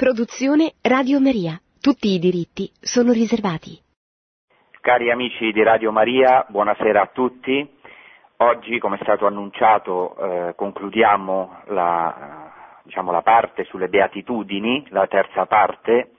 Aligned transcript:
Produzione 0.00 0.76
Radio 0.80 1.20
Maria. 1.20 1.60
Tutti 1.78 2.08
i 2.14 2.18
diritti 2.18 2.72
sono 2.80 3.12
riservati. 3.12 3.78
Cari 4.80 5.10
amici 5.10 5.52
di 5.52 5.62
Radio 5.62 5.92
Maria, 5.92 6.46
buonasera 6.48 7.02
a 7.02 7.10
tutti. 7.12 7.70
Oggi, 8.38 8.78
come 8.78 8.96
è 8.96 9.02
stato 9.02 9.26
annunciato, 9.26 10.16
eh, 10.16 10.54
concludiamo 10.54 11.64
la, 11.66 12.50
diciamo, 12.82 13.12
la 13.12 13.20
parte 13.20 13.64
sulle 13.64 13.88
beatitudini, 13.88 14.86
la 14.88 15.06
terza 15.06 15.44
parte, 15.44 16.12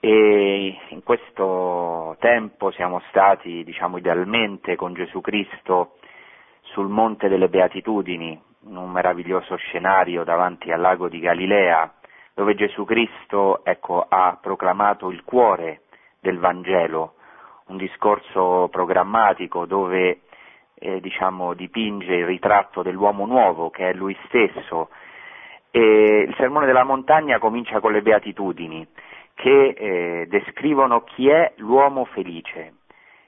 e 0.00 0.76
in 0.88 1.04
questo 1.04 2.16
tempo 2.18 2.72
siamo 2.72 3.00
stati, 3.10 3.62
diciamo, 3.62 3.98
idealmente 3.98 4.74
con 4.74 4.94
Gesù 4.94 5.20
Cristo 5.20 5.98
sul 6.72 6.88
Monte 6.88 7.28
delle 7.28 7.48
Beatitudini, 7.48 8.42
in 8.66 8.76
un 8.76 8.90
meraviglioso 8.90 9.54
scenario 9.54 10.24
davanti 10.24 10.72
al 10.72 10.80
lago 10.80 11.08
di 11.08 11.20
Galilea, 11.20 11.95
dove 12.36 12.54
Gesù 12.54 12.84
Cristo 12.84 13.64
ecco, 13.64 14.04
ha 14.06 14.36
proclamato 14.38 15.10
il 15.10 15.24
cuore 15.24 15.84
del 16.20 16.38
Vangelo, 16.38 17.14
un 17.68 17.78
discorso 17.78 18.68
programmatico 18.70 19.64
dove 19.64 20.20
eh, 20.74 21.00
diciamo, 21.00 21.54
dipinge 21.54 22.12
il 22.12 22.26
ritratto 22.26 22.82
dell'uomo 22.82 23.24
nuovo 23.24 23.70
che 23.70 23.88
è 23.88 23.94
lui 23.94 24.14
stesso. 24.26 24.90
E 25.70 26.26
il 26.28 26.34
sermone 26.36 26.66
della 26.66 26.84
montagna 26.84 27.38
comincia 27.38 27.80
con 27.80 27.92
le 27.92 28.02
beatitudini 28.02 28.86
che 29.32 29.68
eh, 29.68 30.26
descrivono 30.28 31.04
chi 31.04 31.30
è 31.30 31.54
l'uomo 31.56 32.04
felice. 32.04 32.74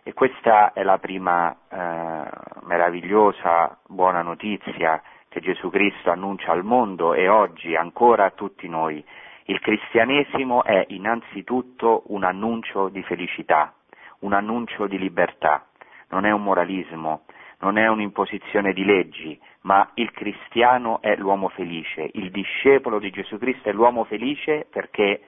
E 0.03 0.13
questa 0.13 0.75
è 0.75 0.83
la 0.83 0.99
prima 0.99 1.51
eh, 1.51 2.31
meravigliosa 2.65 3.79
buona 3.87 4.21
notizia 4.21 5.01
che 5.29 5.41
Gesù 5.41 5.71
Cristo 5.71 6.11
annuncia 6.11 6.53
al 6.53 6.65
mondo 6.65 7.15
e 7.15 7.29
oggi 7.29 7.75
ancora 7.75 8.25
a 8.25 8.31
tutti 8.31 8.69
noi. 8.69 9.05
Il 9.45 9.61
cristianesimo 9.61 10.65
è 10.65 10.85
innanzitutto 10.89 12.05
un 12.07 12.25
annuncio 12.25 12.89
di 12.89 13.03
felicità, 13.03 13.75
un 14.21 14.33
annuncio 14.33 14.87
di 14.87 14.99
libertà, 14.99 15.67
non 16.11 16.25
è 16.25 16.31
un 16.31 16.43
moralismo, 16.43 17.25
non 17.61 17.77
è 17.77 17.87
un'imposizione 17.89 18.73
di 18.73 18.85
leggi, 18.85 19.39
ma 19.63 19.91
il 19.95 20.11
cristiano 20.13 21.01
è 21.01 21.17
l'uomo 21.17 21.49
felice, 21.49 22.11
il 22.15 22.31
discepolo 22.31 22.99
di 22.99 23.11
Gesù 23.11 23.39
Cristo 23.39 23.69
è 23.69 23.73
l'uomo 23.73 24.05
felice 24.05 24.67
perché 24.71 25.23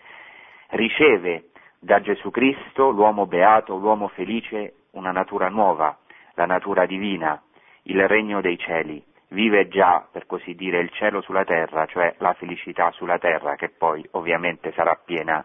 riceve 0.71 1.51
da 1.79 2.01
Gesù 2.01 2.31
Cristo, 2.31 2.91
l'uomo 2.91 3.27
beato, 3.27 3.77
l'uomo 3.77 4.09
felice, 4.09 4.75
una 4.93 5.13
natura 5.13 5.49
nuova, 5.49 5.99
la 6.35 6.47
natura 6.47 6.87
divina, 6.87 7.43
il 7.85 8.07
regno 8.07 8.41
dei 8.41 8.59
cieli 8.59 9.03
vive 9.31 9.69
già, 9.69 10.07
per 10.11 10.27
così 10.27 10.55
dire, 10.55 10.79
il 10.79 10.91
cielo 10.91 11.21
sulla 11.21 11.45
terra, 11.45 11.87
cioè 11.87 12.15
la 12.19 12.33
felicità 12.35 12.91
sulla 12.93 13.19
terra, 13.19 13.57
che 13.57 13.69
poi 13.69 14.07
ovviamente 14.13 14.73
sarà 14.73 14.99
piena 15.03 15.45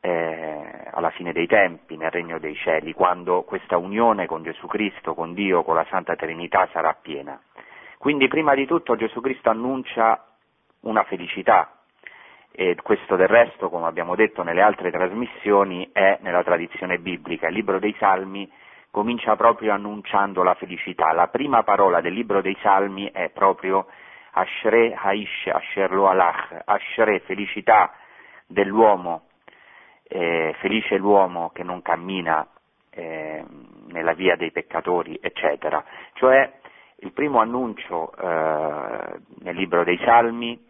eh, 0.00 0.88
alla 0.90 1.10
fine 1.10 1.32
dei 1.32 1.46
tempi, 1.46 1.96
nel 1.96 2.10
regno 2.10 2.38
dei 2.38 2.54
cieli, 2.54 2.92
quando 2.92 3.42
questa 3.42 3.76
unione 3.76 4.26
con 4.26 4.42
Gesù 4.42 4.66
Cristo, 4.66 5.14
con 5.14 5.34
Dio, 5.34 5.62
con 5.62 5.74
la 5.74 5.86
Santa 5.90 6.14
Trinità 6.14 6.68
sarà 6.72 6.94
piena. 6.94 7.40
Quindi 7.98 8.28
prima 8.28 8.54
di 8.54 8.66
tutto 8.66 8.96
Gesù 8.96 9.20
Cristo 9.20 9.50
annuncia 9.50 10.24
una 10.80 11.02
felicità, 11.04 11.70
e 12.58 12.74
questo 12.82 13.16
del 13.16 13.28
resto, 13.28 13.68
come 13.68 13.86
abbiamo 13.86 14.14
detto 14.14 14.42
nelle 14.42 14.62
altre 14.62 14.90
trasmissioni, 14.90 15.90
è 15.92 16.18
nella 16.22 16.42
tradizione 16.42 16.98
biblica. 16.98 17.48
Il 17.48 17.54
libro 17.54 17.78
dei 17.78 17.94
Salmi 17.98 18.50
comincia 18.96 19.36
proprio 19.36 19.74
annunciando 19.74 20.42
la 20.42 20.54
felicità. 20.54 21.12
La 21.12 21.28
prima 21.28 21.62
parola 21.62 22.00
del 22.00 22.14
libro 22.14 22.40
dei 22.40 22.56
Salmi 22.62 23.10
è 23.12 23.28
proprio 23.28 23.88
Ashre 24.30 24.94
Haish 24.94 25.48
Asher 25.48 25.92
Lo 25.92 26.08
Alach, 26.08 26.62
Ashre, 26.64 27.20
felicità 27.20 27.92
dell'uomo, 28.46 29.26
eh, 30.02 30.54
felice 30.60 30.96
l'uomo 30.96 31.50
che 31.50 31.62
non 31.62 31.82
cammina 31.82 32.48
eh, 32.88 33.44
nella 33.88 34.14
via 34.14 34.34
dei 34.34 34.50
peccatori, 34.50 35.18
eccetera. 35.20 35.84
Cioè 36.14 36.50
il 37.00 37.12
primo 37.12 37.40
annuncio 37.40 38.14
eh, 38.16 39.20
nel 39.40 39.56
libro 39.56 39.84
dei 39.84 40.00
Salmi 40.06 40.65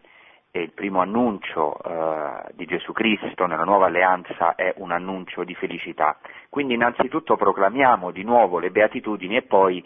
e 0.51 0.61
il 0.61 0.71
primo 0.71 1.01
annuncio 1.01 1.77
eh, 1.83 2.53
di 2.53 2.65
Gesù 2.65 2.91
Cristo 2.93 3.45
nella 3.45 3.63
nuova 3.63 3.87
alleanza 3.87 4.55
è 4.55 4.73
un 4.77 4.91
annuncio 4.91 5.43
di 5.43 5.53
felicità. 5.55 6.17
Quindi 6.49 6.73
innanzitutto 6.73 7.35
proclamiamo 7.35 8.11
di 8.11 8.23
nuovo 8.23 8.59
le 8.59 8.71
beatitudini 8.71 9.35
e 9.37 9.41
poi 9.43 9.85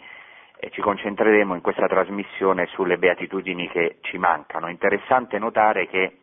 eh, 0.58 0.70
ci 0.70 0.80
concentreremo 0.80 1.54
in 1.54 1.60
questa 1.60 1.86
trasmissione 1.86 2.66
sulle 2.66 2.98
beatitudini 2.98 3.68
che 3.68 3.98
ci 4.02 4.18
mancano. 4.18 4.66
È 4.66 4.70
interessante 4.70 5.38
notare 5.38 5.88
che 5.88 6.18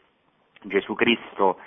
Gesù 0.62 0.94
Cristo 0.94 1.60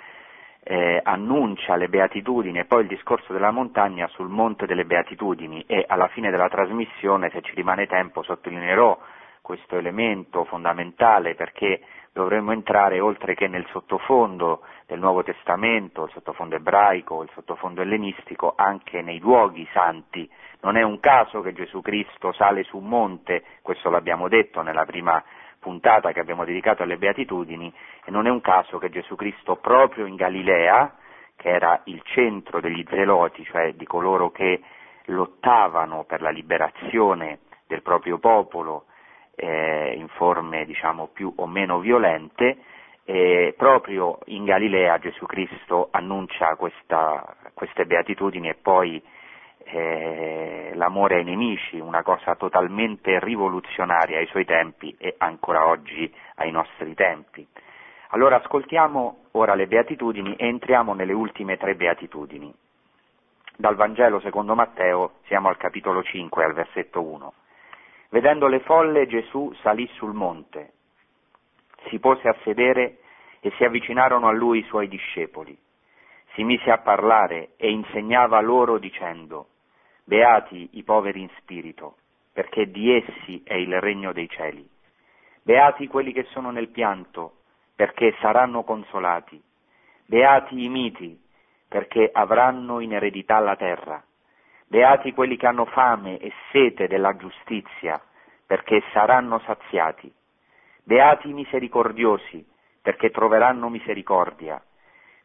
eh, 0.63 0.99
annuncia 1.03 1.75
le 1.75 1.89
beatitudini 1.89 2.59
e 2.59 2.65
poi 2.65 2.81
il 2.81 2.87
discorso 2.87 3.33
della 3.33 3.51
montagna 3.51 4.07
sul 4.07 4.29
monte 4.29 4.65
delle 4.65 4.85
beatitudini 4.85 5.63
e 5.67 5.83
alla 5.87 6.07
fine 6.07 6.31
della 6.31 6.47
trasmissione, 6.47 7.29
se 7.31 7.41
ci 7.41 7.53
rimane 7.53 7.85
tempo, 7.85 8.23
sottolineerò 8.23 8.97
questo 9.41 9.77
elemento 9.77 10.45
fondamentale 10.45 11.35
perché 11.35 11.81
dovremmo 12.13 12.51
entrare 12.51 12.99
oltre 12.99 13.33
che 13.33 13.47
nel 13.47 13.65
sottofondo 13.71 14.61
del 14.85 14.99
Nuovo 14.99 15.23
Testamento, 15.23 16.05
il 16.05 16.11
sottofondo 16.11 16.55
ebraico, 16.55 17.23
il 17.23 17.29
sottofondo 17.33 17.81
ellenistico, 17.81 18.53
anche 18.55 19.01
nei 19.01 19.19
luoghi 19.19 19.67
santi. 19.73 20.29
Non 20.61 20.77
è 20.77 20.83
un 20.83 20.99
caso 20.99 21.41
che 21.41 21.53
Gesù 21.53 21.81
Cristo 21.81 22.31
sale 22.31 22.63
su 22.63 22.77
un 22.77 22.87
monte, 22.87 23.43
questo 23.61 23.89
l'abbiamo 23.89 24.27
detto 24.27 24.61
nella 24.61 24.85
prima 24.85 25.21
puntata 25.59 26.11
che 26.11 26.19
abbiamo 26.19 26.45
dedicato 26.45 26.83
alle 26.83 26.97
beatitudini, 26.97 27.73
e 28.05 28.11
non 28.11 28.27
è 28.27 28.29
un 28.29 28.41
caso 28.41 28.77
che 28.77 28.89
Gesù 28.89 29.15
Cristo 29.15 29.55
proprio 29.55 30.05
in 30.05 30.15
Galilea, 30.15 30.95
che 31.35 31.49
era 31.49 31.81
il 31.85 32.01
centro 32.03 32.61
degli 32.61 32.85
zeloti, 32.87 33.43
cioè 33.45 33.73
di 33.73 33.85
coloro 33.85 34.29
che 34.29 34.61
lottavano 35.05 36.03
per 36.03 36.21
la 36.21 36.29
liberazione 36.29 37.39
del 37.65 37.81
proprio 37.81 38.19
popolo, 38.19 38.85
eh, 39.35 39.93
in 39.97 40.07
forme 40.09 40.65
diciamo 40.65 41.07
più 41.07 41.31
o 41.35 41.47
meno 41.47 41.79
violente, 41.79 42.57
e 43.05 43.53
proprio 43.57 44.19
in 44.25 44.45
Galilea 44.45 44.97
Gesù 44.97 45.25
Cristo 45.25 45.89
annuncia 45.91 46.55
questa, 46.55 47.35
queste 47.53 47.85
beatitudini 47.85 48.47
e 48.49 48.55
poi 48.55 49.01
eh, 49.65 50.71
l'amore 50.75 51.15
ai 51.15 51.23
nemici, 51.23 51.79
una 51.79 52.01
cosa 52.01 52.35
totalmente 52.35 53.19
rivoluzionaria 53.19 54.19
ai 54.19 54.27
suoi 54.27 54.45
tempi 54.45 54.95
e 54.97 55.15
ancora 55.17 55.67
oggi 55.67 56.11
ai 56.35 56.51
nostri 56.51 56.93
tempi. 56.93 57.45
Allora 58.09 58.37
ascoltiamo 58.37 59.25
ora 59.31 59.55
le 59.55 59.67
beatitudini 59.67 60.35
e 60.35 60.47
entriamo 60.47 60.93
nelle 60.93 61.13
ultime 61.13 61.57
tre 61.57 61.75
beatitudini. 61.75 62.53
Dal 63.55 63.75
Vangelo 63.75 64.19
secondo 64.19 64.55
Matteo 64.55 65.13
siamo 65.25 65.49
al 65.49 65.57
capitolo 65.57 66.03
5, 66.03 66.43
al 66.43 66.53
versetto 66.53 67.01
1. 67.01 67.33
Vedendo 68.13 68.45
le 68.45 68.59
folle 68.59 69.07
Gesù 69.07 69.51
salì 69.63 69.89
sul 69.95 70.13
monte, 70.13 70.73
si 71.87 71.97
pose 71.97 72.27
a 72.27 72.35
sedere 72.43 72.99
e 73.39 73.51
si 73.57 73.63
avvicinarono 73.63 74.27
a 74.27 74.31
lui 74.31 74.59
i 74.59 74.65
suoi 74.65 74.87
discepoli. 74.87 75.57
Si 76.35 76.43
mise 76.43 76.69
a 76.69 76.77
parlare 76.77 77.53
e 77.57 77.71
insegnava 77.71 78.39
loro 78.39 78.77
dicendo, 78.77 79.47
Beati 80.03 80.69
i 80.73 80.83
poveri 80.83 81.21
in 81.21 81.29
spirito, 81.39 81.95
perché 82.31 82.69
di 82.69 82.93
essi 82.93 83.41
è 83.43 83.55
il 83.55 83.81
regno 83.81 84.13
dei 84.13 84.29
cieli. 84.29 84.69
Beati 85.41 85.87
quelli 85.87 86.13
che 86.13 86.25
sono 86.25 86.51
nel 86.51 86.69
pianto, 86.69 87.37
perché 87.75 88.15
saranno 88.19 88.63
consolati. 88.63 89.41
Beati 90.05 90.63
i 90.63 90.69
miti, 90.69 91.19
perché 91.67 92.11
avranno 92.13 92.79
in 92.79 92.93
eredità 92.93 93.39
la 93.39 93.55
terra. 93.55 94.03
Beati 94.73 95.13
quelli 95.13 95.37
che 95.37 95.45
hanno 95.45 95.65
fame 95.65 96.17
e 96.17 96.33
sete 96.51 96.87
della 96.87 97.15
giustizia, 97.15 98.01
perché 98.43 98.81
saranno 98.91 99.37
saziati. 99.45 100.11
Beati 100.83 101.29
i 101.29 101.33
misericordiosi, 101.33 102.43
perché 102.81 103.11
troveranno 103.11 103.69
misericordia. 103.69 104.59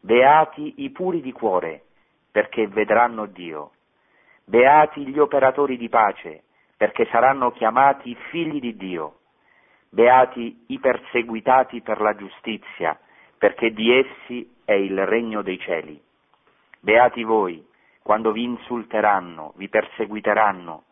Beati 0.00 0.83
i 0.83 0.91
puri 0.91 1.22
di 1.22 1.33
cuore, 1.33 1.84
perché 2.30 2.68
vedranno 2.68 3.24
Dio. 3.24 3.71
Beati 4.45 5.06
gli 5.06 5.18
operatori 5.18 5.78
di 5.78 5.89
pace, 5.89 6.42
perché 6.77 7.06
saranno 7.06 7.51
chiamati 7.53 8.15
figli 8.28 8.60
di 8.60 8.77
Dio. 8.77 9.21
Beati 9.89 10.65
i 10.66 10.78
perseguitati 10.78 11.80
per 11.80 12.03
la 12.03 12.15
giustizia, 12.15 13.01
perché 13.39 13.71
di 13.71 13.97
essi 13.97 14.56
è 14.66 14.74
il 14.74 15.06
regno 15.06 15.41
dei 15.41 15.59
cieli. 15.59 15.98
Beati 16.80 17.22
voi, 17.24 17.66
quando 18.09 18.33
vi 18.33 18.45
insulteranno, 18.45 19.53
vi 19.57 19.69
perseguiteranno 19.69 20.84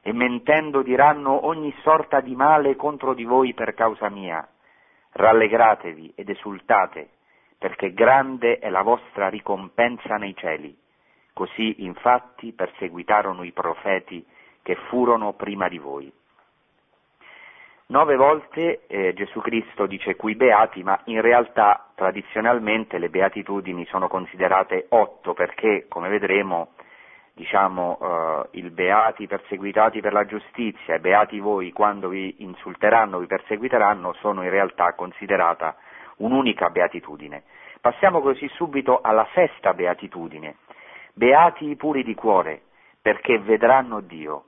e 0.00 0.14
mentendo 0.14 0.80
diranno 0.80 1.44
ogni 1.44 1.70
sorta 1.82 2.20
di 2.20 2.34
male 2.34 2.74
contro 2.74 3.12
di 3.12 3.24
voi 3.24 3.52
per 3.52 3.74
causa 3.74 4.08
mia. 4.08 4.48
Rallegratevi 5.10 6.14
ed 6.16 6.30
esultate, 6.30 7.10
perché 7.58 7.92
grande 7.92 8.60
è 8.60 8.70
la 8.70 8.80
vostra 8.80 9.28
ricompensa 9.28 10.16
nei 10.16 10.34
cieli. 10.34 10.74
Così 11.34 11.84
infatti 11.84 12.54
perseguitarono 12.54 13.42
i 13.42 13.52
profeti 13.52 14.24
che 14.62 14.76
furono 14.88 15.34
prima 15.34 15.68
di 15.68 15.76
voi. 15.76 16.10
Nove 17.86 18.16
volte 18.16 18.86
eh, 18.86 19.12
Gesù 19.12 19.40
Cristo 19.40 19.84
dice 19.84 20.16
qui 20.16 20.34
beati, 20.36 20.82
ma 20.82 20.98
in 21.04 21.20
realtà 21.20 21.90
tradizionalmente 21.94 22.96
le 22.96 23.10
beatitudini 23.10 23.84
sono 23.86 24.08
considerate 24.08 24.86
otto 24.88 25.34
perché, 25.34 25.84
come 25.86 26.08
vedremo, 26.08 26.70
diciamo, 27.34 27.98
eh, 28.00 28.58
il 28.58 28.70
beati 28.70 29.26
perseguitati 29.26 30.00
per 30.00 30.14
la 30.14 30.24
giustizia 30.24 30.94
e 30.94 31.00
beati 31.00 31.40
voi 31.40 31.72
quando 31.72 32.08
vi 32.08 32.36
insulteranno, 32.38 33.18
vi 33.18 33.26
perseguiteranno, 33.26 34.14
sono 34.14 34.42
in 34.42 34.50
realtà 34.50 34.94
considerata 34.94 35.76
un'unica 36.16 36.70
beatitudine. 36.70 37.42
Passiamo 37.82 38.22
così 38.22 38.48
subito 38.54 39.00
alla 39.02 39.28
sesta 39.34 39.74
beatitudine. 39.74 40.56
Beati 41.12 41.68
i 41.68 41.76
puri 41.76 42.02
di 42.02 42.14
cuore, 42.14 42.62
perché 43.02 43.38
vedranno 43.40 44.00
Dio. 44.00 44.44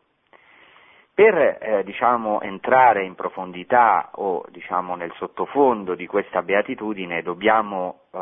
Per 1.17 1.35
eh, 1.35 1.83
diciamo, 1.83 2.43
entrare 2.43 3.03
in 3.03 3.15
profondità 3.15 4.11
o 4.17 4.45
diciamo, 4.51 4.97
nel 4.97 5.11
sottofondo 5.15 5.95
di 5.95 6.07
questa 6.07 6.43
beatitudine 6.43 7.23
dobbiamo 7.23 8.01
eh, 8.13 8.19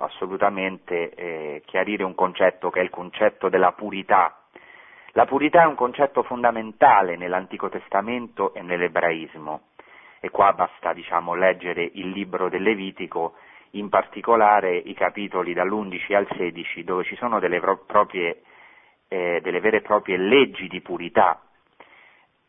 assolutamente 0.00 1.08
eh, 1.14 1.62
chiarire 1.64 2.04
un 2.04 2.14
concetto 2.14 2.68
che 2.68 2.80
è 2.80 2.82
il 2.82 2.90
concetto 2.90 3.48
della 3.48 3.72
purità. 3.72 4.42
La 5.12 5.24
purità 5.24 5.62
è 5.62 5.64
un 5.64 5.74
concetto 5.74 6.22
fondamentale 6.22 7.16
nell'Antico 7.16 7.70
Testamento 7.70 8.52
e 8.52 8.60
nell'ebraismo 8.60 9.68
e 10.20 10.28
qua 10.28 10.52
basta 10.52 10.92
diciamo, 10.92 11.32
leggere 11.34 11.82
il 11.94 12.10
libro 12.10 12.50
del 12.50 12.60
Levitico, 12.60 13.36
in 13.70 13.88
particolare 13.88 14.76
i 14.76 14.92
capitoli 14.92 15.54
dall'11 15.54 16.14
al 16.14 16.28
16 16.36 16.84
dove 16.84 17.04
ci 17.04 17.16
sono 17.16 17.38
delle, 17.38 17.58
proprie, 17.86 18.42
eh, 19.08 19.40
delle 19.42 19.60
vere 19.60 19.78
e 19.78 19.80
proprie 19.80 20.18
leggi 20.18 20.68
di 20.68 20.82
purità 20.82 21.40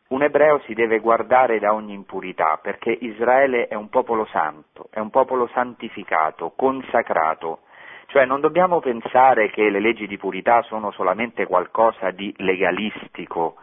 un 0.09 0.21
ebreo 0.21 0.59
si 0.65 0.73
deve 0.73 0.99
guardare 0.99 1.59
da 1.59 1.73
ogni 1.73 1.93
impurità 1.93 2.59
perché 2.61 2.91
Israele 2.91 3.67
è 3.67 3.75
un 3.75 3.89
popolo 3.89 4.25
santo, 4.25 4.87
è 4.91 4.99
un 4.99 5.09
popolo 5.09 5.47
santificato, 5.53 6.53
consacrato. 6.55 7.61
Cioè 8.07 8.25
non 8.25 8.41
dobbiamo 8.41 8.79
pensare 8.79 9.49
che 9.49 9.69
le 9.69 9.79
leggi 9.79 10.05
di 10.05 10.17
purità 10.17 10.61
sono 10.63 10.91
solamente 10.91 11.47
qualcosa 11.47 12.11
di 12.11 12.31
legalistico, 12.37 13.55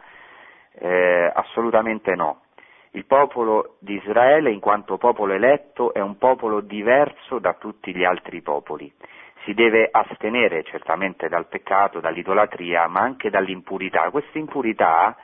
eh, 0.73 1.31
assolutamente 1.33 2.15
no. 2.15 2.41
Il 2.93 3.05
popolo 3.05 3.77
di 3.79 3.95
Israele, 3.95 4.51
in 4.51 4.59
quanto 4.59 4.97
popolo 4.97 5.31
eletto, 5.31 5.93
è 5.93 6.01
un 6.01 6.17
popolo 6.17 6.59
diverso 6.59 7.39
da 7.39 7.53
tutti 7.53 7.95
gli 7.95 8.03
altri 8.03 8.41
popoli. 8.41 8.91
Si 9.45 9.53
deve 9.53 9.87
astenere 9.89 10.63
certamente 10.63 11.29
dal 11.29 11.47
peccato, 11.47 12.01
dall'idolatria, 12.01 12.87
ma 12.87 12.99
anche 12.99 13.29
dall'impurità. 13.29 14.09
Questa 14.09 14.37
impurità 14.37 15.15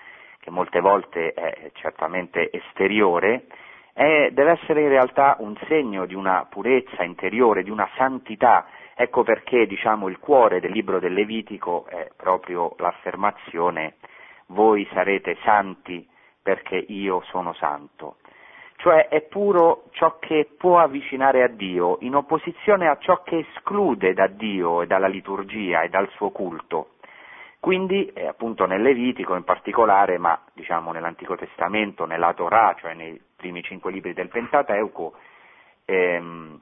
che 0.47 0.53
molte 0.53 0.79
volte 0.79 1.33
è 1.33 1.71
certamente 1.73 2.49
esteriore, 2.49 3.47
è, 3.91 4.29
deve 4.31 4.51
essere 4.51 4.83
in 4.83 4.87
realtà 4.87 5.35
un 5.39 5.57
segno 5.67 6.05
di 6.05 6.15
una 6.15 6.47
purezza 6.49 7.03
interiore, 7.03 7.63
di 7.63 7.69
una 7.69 7.89
santità. 7.97 8.65
Ecco 8.95 9.23
perché 9.23 9.67
diciamo, 9.67 10.07
il 10.07 10.19
cuore 10.19 10.61
del 10.61 10.71
libro 10.71 10.99
del 10.99 11.11
Levitico 11.11 11.85
è 11.87 12.07
proprio 12.15 12.75
l'affermazione 12.77 13.95
voi 14.51 14.87
sarete 14.93 15.35
santi 15.43 16.07
perché 16.41 16.77
io 16.77 17.21
sono 17.25 17.51
santo. 17.55 18.15
Cioè 18.77 19.09
è 19.09 19.23
puro 19.23 19.89
ciò 19.91 20.17
che 20.19 20.47
può 20.57 20.79
avvicinare 20.79 21.43
a 21.43 21.49
Dio, 21.49 21.97
in 22.01 22.15
opposizione 22.15 22.87
a 22.87 22.97
ciò 23.01 23.21
che 23.23 23.39
esclude 23.49 24.13
da 24.13 24.27
Dio 24.27 24.81
e 24.81 24.87
dalla 24.87 25.07
liturgia 25.07 25.81
e 25.81 25.89
dal 25.89 26.07
suo 26.11 26.29
culto. 26.29 26.91
Quindi, 27.59 28.05
eh, 28.13 28.27
appunto 28.27 28.65
nel 28.65 28.81
Levitico 28.81 29.35
in 29.35 29.43
particolare, 29.43 30.17
ma 30.17 30.39
diciamo 30.53 30.91
nell'Antico 30.91 31.35
Testamento, 31.35 32.05
nella 32.05 32.33
Torah, 32.33 32.75
cioè 32.79 32.93
nei 32.93 33.19
primi 33.35 33.61
cinque 33.63 33.91
libri 33.91 34.13
del 34.13 34.29
Pentateuco, 34.29 35.15
ehm, 35.85 36.59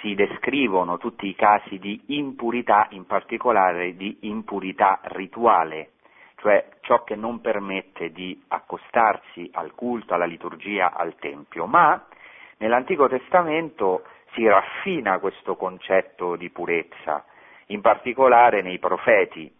si 0.00 0.14
descrivono 0.14 0.98
tutti 0.98 1.26
i 1.26 1.34
casi 1.34 1.78
di 1.78 2.00
impurità, 2.08 2.86
in 2.90 3.06
particolare 3.06 3.96
di 3.96 4.18
impurità 4.22 5.00
rituale, 5.04 5.92
cioè 6.36 6.68
ciò 6.82 7.02
che 7.04 7.16
non 7.16 7.40
permette 7.40 8.12
di 8.12 8.40
accostarsi 8.48 9.48
al 9.52 9.74
culto, 9.74 10.14
alla 10.14 10.26
liturgia, 10.26 10.92
al 10.92 11.16
Tempio. 11.16 11.66
Ma 11.66 12.06
nell'Antico 12.58 13.08
Testamento 13.08 14.04
si 14.34 14.46
raffina 14.46 15.18
questo 15.18 15.56
concetto 15.56 16.36
di 16.36 16.50
purezza, 16.50 17.24
in 17.66 17.80
particolare 17.80 18.62
nei 18.62 18.78
profeti 18.78 19.50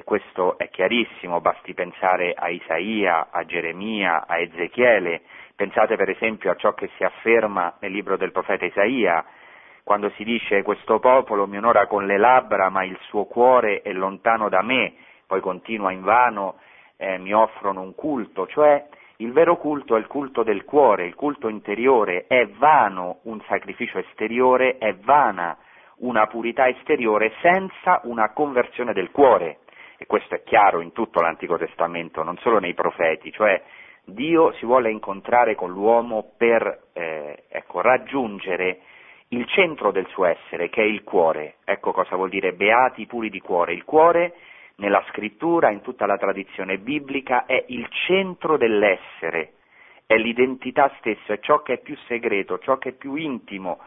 e 0.00 0.02
questo 0.02 0.56
è 0.56 0.70
chiarissimo, 0.70 1.42
basti 1.42 1.74
pensare 1.74 2.32
a 2.32 2.48
Isaia, 2.48 3.28
a 3.30 3.44
Geremia, 3.44 4.24
a 4.26 4.38
Ezechiele, 4.38 5.20
pensate 5.54 5.96
per 5.96 6.08
esempio 6.08 6.50
a 6.50 6.54
ciò 6.54 6.72
che 6.72 6.88
si 6.96 7.04
afferma 7.04 7.74
nel 7.80 7.92
libro 7.92 8.16
del 8.16 8.32
profeta 8.32 8.64
Isaia, 8.64 9.22
quando 9.84 10.08
si 10.16 10.24
dice 10.24 10.62
questo 10.62 11.00
popolo 11.00 11.46
mi 11.46 11.58
onora 11.58 11.86
con 11.86 12.06
le 12.06 12.16
labbra 12.16 12.70
ma 12.70 12.82
il 12.82 12.96
suo 13.08 13.26
cuore 13.26 13.82
è 13.82 13.92
lontano 13.92 14.48
da 14.48 14.62
me, 14.62 14.94
poi 15.26 15.42
continua 15.42 15.92
in 15.92 16.00
vano, 16.00 16.54
eh, 16.96 17.18
mi 17.18 17.34
offrono 17.34 17.82
un 17.82 17.94
culto, 17.94 18.46
cioè 18.46 18.82
il 19.16 19.32
vero 19.32 19.58
culto 19.58 19.96
è 19.96 19.98
il 19.98 20.06
culto 20.06 20.42
del 20.42 20.64
cuore, 20.64 21.04
il 21.04 21.14
culto 21.14 21.48
interiore, 21.48 22.24
è 22.26 22.46
vano 22.56 23.18
un 23.24 23.38
sacrificio 23.46 23.98
esteriore, 23.98 24.78
è 24.78 24.94
vana 24.94 25.58
una 25.98 26.26
purità 26.26 26.66
esteriore 26.68 27.34
senza 27.42 28.00
una 28.04 28.32
conversione 28.32 28.94
del 28.94 29.10
cuore 29.10 29.58
e 30.02 30.06
questo 30.06 30.34
è 30.34 30.42
chiaro 30.44 30.80
in 30.80 30.92
tutto 30.92 31.20
l'Antico 31.20 31.58
Testamento, 31.58 32.22
non 32.22 32.38
solo 32.38 32.58
nei 32.58 32.72
profeti, 32.72 33.30
cioè 33.32 33.62
Dio 34.02 34.50
si 34.54 34.64
vuole 34.64 34.90
incontrare 34.90 35.54
con 35.54 35.72
l'uomo 35.72 36.32
per 36.38 36.84
eh, 36.94 37.44
ecco, 37.50 37.82
raggiungere 37.82 38.80
il 39.28 39.46
centro 39.48 39.90
del 39.90 40.06
suo 40.06 40.24
essere, 40.24 40.70
che 40.70 40.80
è 40.80 40.86
il 40.86 41.04
cuore. 41.04 41.56
Ecco 41.64 41.92
cosa 41.92 42.16
vuol 42.16 42.30
dire 42.30 42.54
beati 42.54 43.04
puri 43.04 43.28
di 43.28 43.40
cuore. 43.40 43.74
Il 43.74 43.84
cuore, 43.84 44.36
nella 44.76 45.04
scrittura, 45.10 45.68
in 45.68 45.82
tutta 45.82 46.06
la 46.06 46.16
tradizione 46.16 46.78
biblica, 46.78 47.44
è 47.44 47.62
il 47.68 47.86
centro 48.06 48.56
dell'essere, 48.56 49.52
è 50.06 50.16
l'identità 50.16 50.90
stessa, 50.96 51.34
è 51.34 51.40
ciò 51.40 51.60
che 51.60 51.74
è 51.74 51.78
più 51.78 51.94
segreto, 52.06 52.58
ciò 52.60 52.78
che 52.78 52.88
è 52.88 52.92
più 52.92 53.16
intimo, 53.16 53.80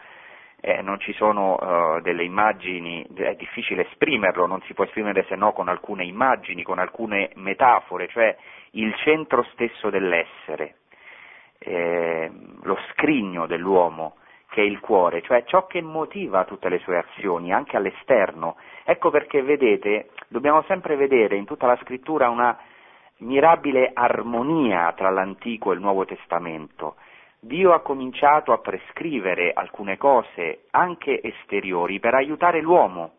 eh, 0.65 0.81
non 0.81 0.98
ci 1.01 1.12
sono 1.12 1.56
uh, 1.56 2.00
delle 2.00 2.24
immagini, 2.24 3.06
è 3.13 3.36
difficile 3.36 3.86
esprimerlo, 3.89 4.45
non 4.45 4.62
si 4.62 4.74
può 4.74 4.86
esprimere 4.86 5.25
se 5.27 5.36
no 5.36 5.51
con 5.51 5.68
alcune 5.68 6.06
immagini, 6.06 6.63
con 6.63 6.80
alcune 6.80 7.31
metafore, 7.36 8.07
cioè 8.07 8.33
il 8.71 8.95
centro 9.04 9.44
stesso 9.51 9.89
dell'essere, 9.89 10.75
eh, 11.60 12.31
lo 12.62 12.77
scrigno 12.92 13.45
dell'uomo 13.45 14.15
che 14.51 14.62
è 14.62 14.65
il 14.65 14.80
cuore, 14.80 15.21
cioè 15.24 15.44
ciò 15.44 15.68
che 15.68 15.81
motiva 15.81 16.45
tutte 16.45 16.69
le 16.69 16.77
sue 16.80 16.98
azioni, 16.98 17.51
anche 17.51 17.75
all'esterno. 17.75 18.55
Ecco 18.86 19.10
perché 19.10 19.41
vedete, 19.41 20.12
dobbiamo 20.29 20.63
sempre 20.67 20.96
vedere 20.96 21.36
in 21.36 21.43
tutta 21.43 21.67
la 21.67 21.77
scrittura 21.82 22.29
una 22.29 22.58
mirabile 23.17 23.91
armonia 23.93 24.93
tra 24.93 25.10
l'Antico 25.10 25.72
e 25.72 25.75
il 25.75 25.82
Nuovo 25.82 26.05
Testamento. 26.05 26.96
Dio 27.43 27.73
ha 27.73 27.81
cominciato 27.81 28.53
a 28.53 28.59
prescrivere 28.59 29.51
alcune 29.53 29.97
cose 29.97 30.63
anche 30.71 31.21
esteriori 31.21 32.00
per 32.00 32.13
aiutare 32.13 32.62
l'uomo 32.62 33.15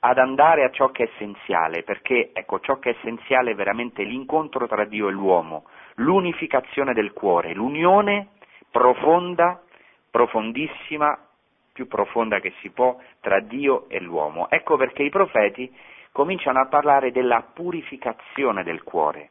ad 0.00 0.16
andare 0.16 0.64
a 0.64 0.70
ciò 0.70 0.90
che 0.90 1.04
è 1.04 1.10
essenziale, 1.12 1.82
perché 1.82 2.30
ecco, 2.32 2.60
ciò 2.60 2.78
che 2.78 2.90
è 2.90 2.96
essenziale 2.96 3.50
è 3.50 3.54
veramente 3.54 4.04
l'incontro 4.04 4.66
tra 4.66 4.84
Dio 4.84 5.08
e 5.08 5.12
l'uomo, 5.12 5.66
l'unificazione 5.96 6.94
del 6.94 7.12
cuore, 7.12 7.52
l'unione 7.52 8.28
profonda, 8.70 9.60
profondissima, 10.10 11.18
più 11.70 11.86
profonda 11.88 12.40
che 12.40 12.54
si 12.60 12.70
può, 12.70 12.96
tra 13.20 13.40
Dio 13.40 13.86
e 13.90 14.00
l'uomo. 14.00 14.48
Ecco 14.48 14.78
perché 14.78 15.02
i 15.02 15.10
profeti 15.10 15.70
cominciano 16.10 16.60
a 16.60 16.68
parlare 16.68 17.12
della 17.12 17.44
purificazione 17.52 18.62
del 18.62 18.82
cuore 18.82 19.30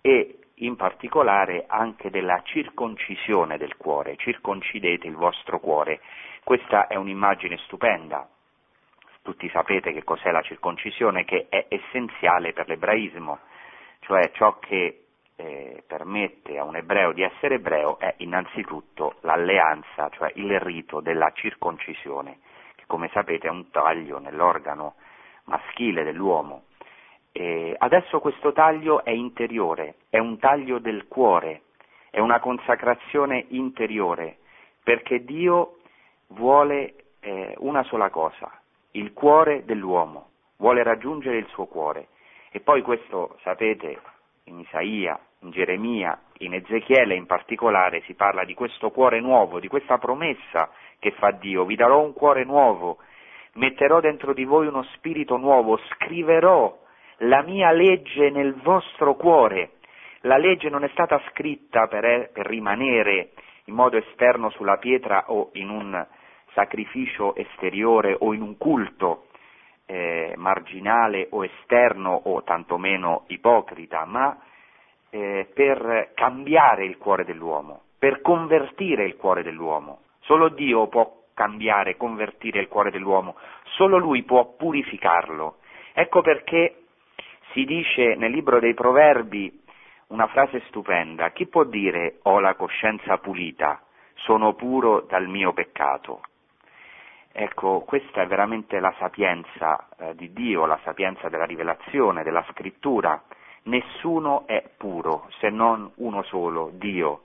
e 0.00 0.38
in 0.56 0.76
particolare 0.76 1.64
anche 1.66 2.10
della 2.10 2.40
circoncisione 2.44 3.58
del 3.58 3.76
cuore, 3.76 4.16
circoncidete 4.16 5.06
il 5.06 5.16
vostro 5.16 5.58
cuore. 5.58 6.00
Questa 6.44 6.86
è 6.86 6.96
un'immagine 6.96 7.56
stupenda. 7.64 8.28
Tutti 9.22 9.48
sapete 9.48 9.92
che 9.92 10.04
cos'è 10.04 10.30
la 10.30 10.42
circoncisione, 10.42 11.24
che 11.24 11.46
è 11.48 11.66
essenziale 11.68 12.52
per 12.52 12.68
l'ebraismo, 12.68 13.38
cioè 14.00 14.30
ciò 14.32 14.58
che 14.58 15.04
eh, 15.36 15.82
permette 15.86 16.58
a 16.58 16.64
un 16.64 16.76
ebreo 16.76 17.12
di 17.12 17.22
essere 17.22 17.56
ebreo 17.56 17.98
è 17.98 18.14
innanzitutto 18.18 19.16
l'alleanza, 19.22 20.10
cioè 20.10 20.30
il 20.34 20.60
rito 20.60 21.00
della 21.00 21.32
circoncisione, 21.32 22.38
che 22.76 22.84
come 22.86 23.08
sapete 23.12 23.48
è 23.48 23.50
un 23.50 23.70
taglio 23.70 24.18
nell'organo 24.18 24.94
maschile 25.44 26.04
dell'uomo 26.04 26.64
eh, 27.36 27.74
adesso 27.78 28.20
questo 28.20 28.52
taglio 28.52 29.02
è 29.02 29.10
interiore, 29.10 29.96
è 30.08 30.18
un 30.18 30.38
taglio 30.38 30.78
del 30.78 31.08
cuore, 31.08 31.62
è 32.10 32.20
una 32.20 32.38
consacrazione 32.38 33.46
interiore, 33.48 34.36
perché 34.84 35.24
Dio 35.24 35.78
vuole 36.28 36.94
eh, 37.18 37.54
una 37.58 37.82
sola 37.84 38.08
cosa, 38.10 38.48
il 38.92 39.12
cuore 39.12 39.64
dell'uomo, 39.64 40.28
vuole 40.58 40.84
raggiungere 40.84 41.38
il 41.38 41.48
suo 41.48 41.66
cuore. 41.66 42.06
E 42.52 42.60
poi 42.60 42.82
questo, 42.82 43.36
sapete, 43.42 43.98
in 44.44 44.60
Isaia, 44.60 45.18
in 45.40 45.50
Geremia, 45.50 46.16
in 46.38 46.54
Ezechiele 46.54 47.16
in 47.16 47.26
particolare 47.26 48.02
si 48.02 48.14
parla 48.14 48.44
di 48.44 48.54
questo 48.54 48.92
cuore 48.92 49.18
nuovo, 49.18 49.58
di 49.58 49.66
questa 49.66 49.98
promessa 49.98 50.70
che 51.00 51.10
fa 51.10 51.32
Dio, 51.32 51.64
vi 51.64 51.74
darò 51.74 52.00
un 52.00 52.12
cuore 52.12 52.44
nuovo, 52.44 52.98
metterò 53.54 53.98
dentro 53.98 54.32
di 54.32 54.44
voi 54.44 54.68
uno 54.68 54.84
spirito 54.94 55.36
nuovo, 55.36 55.78
scriverò 55.90 56.82
la 57.18 57.42
mia 57.42 57.70
legge 57.70 58.30
nel 58.30 58.54
vostro 58.54 59.14
cuore. 59.14 59.72
La 60.20 60.36
legge 60.36 60.68
non 60.68 60.84
è 60.84 60.88
stata 60.88 61.20
scritta 61.30 61.86
per, 61.86 62.30
per 62.32 62.46
rimanere 62.46 63.32
in 63.66 63.74
modo 63.74 63.96
esterno 63.96 64.50
sulla 64.50 64.78
pietra 64.78 65.24
o 65.28 65.50
in 65.54 65.68
un 65.68 66.06
sacrificio 66.52 67.34
esteriore 67.34 68.16
o 68.18 68.32
in 68.32 68.42
un 68.42 68.56
culto 68.56 69.26
eh, 69.86 70.32
marginale 70.36 71.28
o 71.30 71.44
esterno 71.44 72.22
o 72.24 72.42
tantomeno 72.42 73.24
ipocrita, 73.28 74.04
ma 74.06 74.38
eh, 75.10 75.48
per 75.52 76.12
cambiare 76.14 76.84
il 76.84 76.96
cuore 76.96 77.24
dell'uomo, 77.24 77.82
per 77.98 78.20
convertire 78.20 79.04
il 79.04 79.16
cuore 79.16 79.42
dell'uomo. 79.42 80.00
Solo 80.20 80.48
Dio 80.48 80.88
può 80.88 81.22
cambiare, 81.34 81.96
convertire 81.96 82.60
il 82.60 82.68
cuore 82.68 82.90
dell'uomo, 82.90 83.36
solo 83.76 83.98
Lui 83.98 84.22
può 84.22 84.54
purificarlo. 84.56 85.56
Ecco 85.92 86.22
perché 86.22 86.83
si 87.54 87.64
dice 87.64 88.16
nel 88.16 88.32
libro 88.32 88.58
dei 88.58 88.74
Proverbi 88.74 89.62
una 90.08 90.26
frase 90.26 90.60
stupenda, 90.66 91.30
chi 91.30 91.46
può 91.46 91.62
dire 91.62 92.18
ho 92.24 92.40
la 92.40 92.54
coscienza 92.54 93.16
pulita, 93.18 93.80
sono 94.16 94.54
puro 94.54 95.02
dal 95.08 95.28
mio 95.28 95.52
peccato? 95.52 96.20
Ecco, 97.32 97.80
questa 97.80 98.22
è 98.22 98.26
veramente 98.26 98.80
la 98.80 98.92
sapienza 98.98 99.88
eh, 99.96 100.14
di 100.16 100.32
Dio, 100.32 100.66
la 100.66 100.78
sapienza 100.82 101.28
della 101.28 101.44
rivelazione, 101.44 102.22
della 102.22 102.44
scrittura. 102.50 103.22
Nessuno 103.64 104.46
è 104.46 104.62
puro 104.76 105.28
se 105.38 105.48
non 105.48 105.90
uno 105.96 106.22
solo, 106.24 106.70
Dio. 106.74 107.24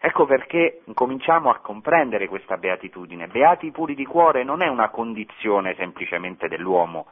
Ecco 0.00 0.24
perché 0.24 0.82
cominciamo 0.94 1.50
a 1.50 1.58
comprendere 1.58 2.28
questa 2.28 2.56
beatitudine. 2.56 3.26
Beati 3.26 3.70
puri 3.70 3.94
di 3.94 4.06
cuore 4.06 4.44
non 4.44 4.62
è 4.62 4.68
una 4.68 4.88
condizione 4.88 5.74
semplicemente 5.74 6.48
dell'uomo, 6.48 7.06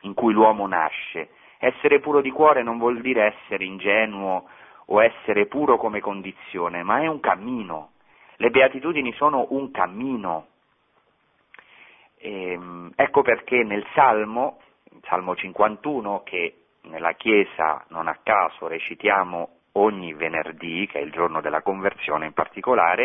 in 0.00 0.14
cui 0.14 0.32
l'uomo 0.32 0.66
nasce. 0.66 1.30
Essere 1.58 2.00
puro 2.00 2.20
di 2.20 2.30
cuore 2.30 2.62
non 2.62 2.78
vuol 2.78 3.00
dire 3.00 3.34
essere 3.34 3.64
ingenuo 3.64 4.48
o 4.86 5.02
essere 5.02 5.46
puro 5.46 5.76
come 5.76 6.00
condizione, 6.00 6.82
ma 6.82 7.00
è 7.00 7.06
un 7.06 7.20
cammino. 7.20 7.90
Le 8.36 8.50
beatitudini 8.50 9.12
sono 9.14 9.46
un 9.50 9.70
cammino, 9.70 10.46
e, 12.18 12.52
ehm, 12.52 12.92
ecco 12.94 13.22
perché 13.22 13.62
nel 13.64 13.84
Salmo, 13.94 14.60
Salmo 15.02 15.34
51, 15.34 16.22
che 16.24 16.62
nella 16.82 17.12
Chiesa 17.12 17.84
non 17.88 18.08
a 18.08 18.18
caso 18.22 18.66
recitiamo 18.66 19.56
ogni 19.72 20.12
venerdì, 20.14 20.86
che 20.86 20.98
è 20.98 21.02
il 21.02 21.12
giorno 21.12 21.40
della 21.40 21.62
conversione 21.62 22.26
in 22.26 22.32
particolare, 22.32 23.04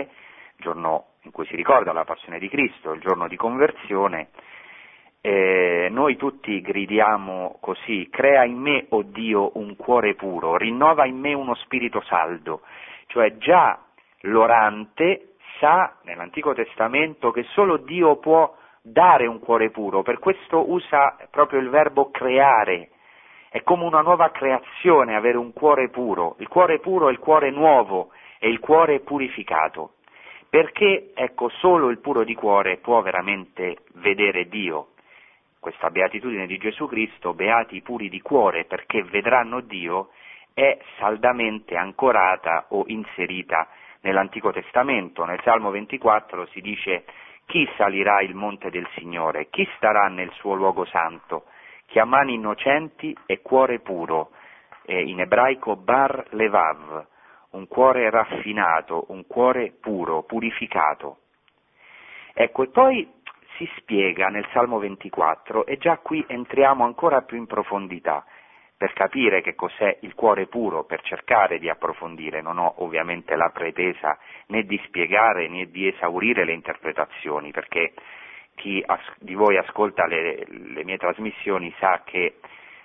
il 0.55 0.63
giorno 0.63 1.05
in 1.21 1.31
cui 1.31 1.45
si 1.45 1.55
ricorda 1.55 1.93
la 1.93 2.03
passione 2.03 2.39
di 2.39 2.49
Cristo, 2.49 2.93
il 2.93 3.01
giorno 3.01 3.27
di 3.27 3.35
conversione, 3.35 4.29
eh, 5.25 5.87
noi 5.89 6.17
tutti 6.17 6.59
gridiamo 6.59 7.57
così, 7.61 8.09
crea 8.11 8.43
in 8.43 8.57
me, 8.57 8.87
o 8.89 8.97
oh 8.97 9.01
Dio, 9.03 9.51
un 9.53 9.77
cuore 9.77 10.15
puro, 10.15 10.57
rinnova 10.57 11.05
in 11.05 11.17
me 11.17 11.33
uno 11.33 11.55
spirito 11.55 12.01
saldo, 12.01 12.63
cioè 13.07 13.37
già 13.37 13.79
l'orante 14.23 15.35
sa 15.59 15.95
nell'Antico 16.03 16.53
Testamento 16.53 17.31
che 17.31 17.43
solo 17.53 17.77
Dio 17.77 18.17
può 18.17 18.53
dare 18.81 19.25
un 19.25 19.39
cuore 19.39 19.69
puro, 19.69 20.01
per 20.01 20.19
questo 20.19 20.69
usa 20.69 21.15
proprio 21.31 21.61
il 21.61 21.69
verbo 21.69 22.11
creare, 22.11 22.89
è 23.47 23.63
come 23.63 23.85
una 23.85 24.01
nuova 24.01 24.29
creazione 24.29 25.15
avere 25.15 25.37
un 25.37 25.53
cuore 25.53 25.87
puro, 25.87 26.35
il 26.39 26.49
cuore 26.49 26.79
puro 26.79 27.07
è 27.07 27.11
il 27.13 27.19
cuore 27.19 27.49
nuovo, 27.49 28.09
è 28.39 28.47
il 28.47 28.59
cuore 28.59 28.99
purificato, 28.99 29.93
perché 30.49 31.11
ecco 31.15 31.47
solo 31.47 31.87
il 31.87 31.99
puro 31.99 32.25
di 32.25 32.35
cuore 32.35 32.75
può 32.75 33.01
veramente 33.01 33.77
vedere 33.93 34.49
Dio. 34.49 34.87
Questa 35.63 35.89
beatitudine 35.91 36.45
di 36.45 36.57
Gesù 36.57 36.89
Cristo, 36.89 37.33
beati 37.33 37.81
puri 37.81 38.09
di 38.09 38.19
cuore 38.19 38.65
perché 38.65 39.01
vedranno 39.01 39.61
Dio, 39.61 40.09
è 40.53 40.77
saldamente 40.97 41.77
ancorata 41.77 42.65
o 42.71 42.83
inserita 42.87 43.69
nell'Antico 44.01 44.51
Testamento. 44.51 45.23
Nel 45.23 45.39
Salmo 45.41 45.69
24 45.69 46.47
si 46.47 46.59
dice 46.59 47.05
chi 47.45 47.65
salirà 47.77 48.21
il 48.21 48.35
monte 48.35 48.69
del 48.71 48.85
Signore? 48.97 49.47
Chi 49.49 49.65
starà 49.77 50.09
nel 50.09 50.33
suo 50.33 50.53
luogo 50.53 50.83
santo? 50.83 51.45
Chi 51.85 51.97
ha 51.97 52.03
mani 52.03 52.33
innocenti 52.33 53.15
e 53.25 53.41
cuore 53.41 53.79
puro, 53.79 54.31
e 54.83 55.01
in 55.03 55.21
ebraico 55.21 55.77
bar 55.77 56.25
levav, 56.31 57.07
un 57.51 57.69
cuore 57.69 58.09
raffinato, 58.09 59.05
un 59.11 59.25
cuore 59.27 59.71
puro, 59.79 60.23
purificato. 60.23 61.19
Ecco, 62.33 62.63
e 62.63 62.67
poi 62.67 63.21
si 63.57 63.69
spiega 63.77 64.27
nel 64.27 64.47
Salmo 64.51 64.79
24 64.79 65.65
e 65.65 65.77
già 65.77 65.97
qui 65.97 66.23
entriamo 66.27 66.83
ancora 66.83 67.21
più 67.21 67.37
in 67.37 67.47
profondità 67.47 68.25
per 68.83 68.91
capire 68.91 69.41
che 69.41 69.55
cos'è 69.55 69.99
il 70.01 70.13
cuore 70.13 70.47
puro, 70.47 70.83
per 70.83 71.01
cercare 71.03 71.57
di 71.57 71.69
approfondire, 71.69 72.41
non 72.41 72.57
ho 72.57 72.73
ovviamente 72.79 73.35
la 73.37 73.49
pretesa 73.49 74.17
né 74.47 74.63
di 74.63 74.77
spiegare 74.85 75.47
né 75.47 75.71
di 75.71 75.87
esaurire 75.87 76.43
le 76.43 76.51
interpretazioni, 76.51 77.51
perché 77.51 77.93
chi 78.55 78.83
as- 78.85 79.17
di 79.19 79.35
voi 79.35 79.55
ascolta 79.55 80.05
le, 80.05 80.45
le, 80.47 80.83
mie 80.83 80.97
trasmissioni 80.97 81.73
sa 81.79 82.01
che 82.03 82.39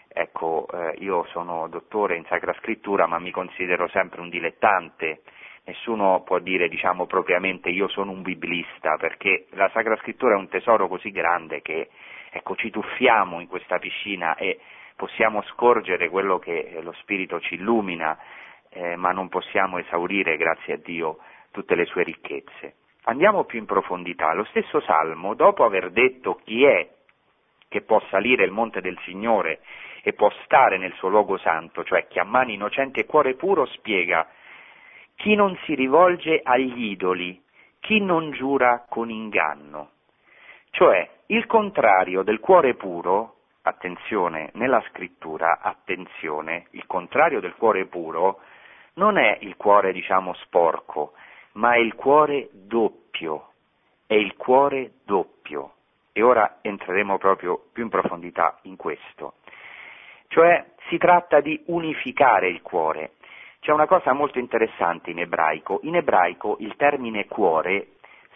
ecco, 0.07 0.69
eh, 0.73 0.95
io 0.99 1.25
sono 1.31 1.67
dottore 1.69 2.17
in 2.17 2.25
Sacra 2.27 2.55
Scrittura, 2.61 3.07
ma 3.07 3.19
mi 3.19 3.33
considero 3.33 3.89
sempre 3.89 4.21
un 4.21 4.29
dilettante. 4.29 5.23
Nessuno 5.69 6.23
può 6.25 6.39
dire, 6.39 6.67
diciamo, 6.67 7.05
propriamente 7.05 7.69
io 7.69 7.89
sono 7.89 8.11
un 8.11 8.23
biblista, 8.23 8.97
perché 8.97 9.49
la 9.51 9.69
Sacra 9.75 9.97
Scrittura 9.97 10.33
è 10.33 10.39
un 10.39 10.49
tesoro 10.49 10.89
così 10.89 11.11
grande 11.11 11.61
che, 11.61 11.91
ecco, 12.31 12.57
ci 12.57 12.71
tuffiamo 12.71 13.39
in 13.39 13.49
questa 13.49 13.79
piscina 13.79 14.35
e 14.37 14.61
possiamo 14.97 15.43
scorgere 15.43 16.09
quello 16.09 16.39
che 16.39 16.79
lo 16.81 16.93
Spirito 17.01 17.39
ci 17.41 17.57
illumina, 17.57 18.19
eh, 18.71 18.97
ma 18.97 19.11
non 19.11 19.29
possiamo 19.29 19.77
esaurire, 19.77 20.39
grazie 20.39 20.73
a 20.73 20.79
Dio, 20.79 21.19
tutte 21.51 21.75
le 21.75 21.85
sue 21.85 22.03
ricchezze. 22.03 22.77
Andiamo 23.03 23.45
più 23.45 23.59
in 23.59 23.67
profondità. 23.67 24.33
Lo 24.33 24.45
stesso 24.45 24.81
Salmo, 24.81 25.35
dopo 25.35 25.67
aver 25.67 25.91
detto 25.91 26.41
chi 26.45 26.65
è 26.65 26.89
che 27.69 27.83
può 27.83 28.01
salire 28.09 28.43
il 28.43 28.53
monte 28.53 28.81
del 28.81 28.99
Signore 29.05 29.61
e 30.03 30.15
può 30.15 30.31
stare 30.45 30.79
nel 30.79 30.95
suo 30.95 31.11
luogo 31.11 31.37
santo, 31.37 31.85
cioè 31.85 32.07
chi 32.07 32.19
ha 32.19 32.25
mani 32.25 32.55
innocenti 32.55 33.01
e 33.01 33.05
cuore 33.05 33.35
puro, 33.35 33.67
spiega 33.67 34.27
chi 35.19 35.35
non 35.35 35.59
si 35.65 35.75
rivolge 35.75 36.41
agli 36.45 36.91
idoli, 36.91 37.43
chi 37.81 38.01
non 38.01 38.31
giura 38.31 38.87
con 38.89 39.11
inganno. 39.11 39.91
Cioè, 40.71 41.11
il 41.27 41.45
contrario 41.47 42.23
del 42.23 42.39
cuore 42.39 42.75
puro 42.75 43.35
attenzione, 43.63 44.51
nella 44.55 44.81
scrittura, 44.89 45.59
attenzione, 45.61 46.67
il 46.71 46.87
contrario 46.87 47.41
del 47.41 47.55
cuore 47.57 47.87
puro 47.87 48.41
non 48.95 49.19
è 49.19 49.39
il 49.41 49.57
cuore, 49.57 49.93
diciamo, 49.93 50.35
sporco, 50.35 51.15
ma 51.55 51.75
è 51.75 51.79
il 51.79 51.97
cuore 51.97 52.49
doppio, 52.53 53.55
è 54.07 54.15
il 54.15 54.37
cuore 54.37 54.93
doppio. 55.05 55.73
E 56.13 56.23
ora 56.23 56.59
entreremo 56.63 57.19
proprio 57.19 57.61
più 57.73 57.83
in 57.83 57.89
profondità 57.89 58.57
in 58.63 58.77
questo. 58.77 59.35
Cioè 60.29 60.65
si 60.89 60.97
tratta 60.97 61.41
di 61.41 61.61
unificare 61.67 62.49
il 62.49 62.63
cuore. 62.63 63.15
C'è 63.69 63.75
una 63.75 63.87
cosa 63.87 64.15
molto 64.15 64.39
interessante 64.39 65.11
in 65.11 65.19
ebraico. 65.19 65.81
In 65.83 65.95
ebraico 65.95 66.57
il 66.61 66.75
termine 66.77 67.27
cuore 67.27 67.89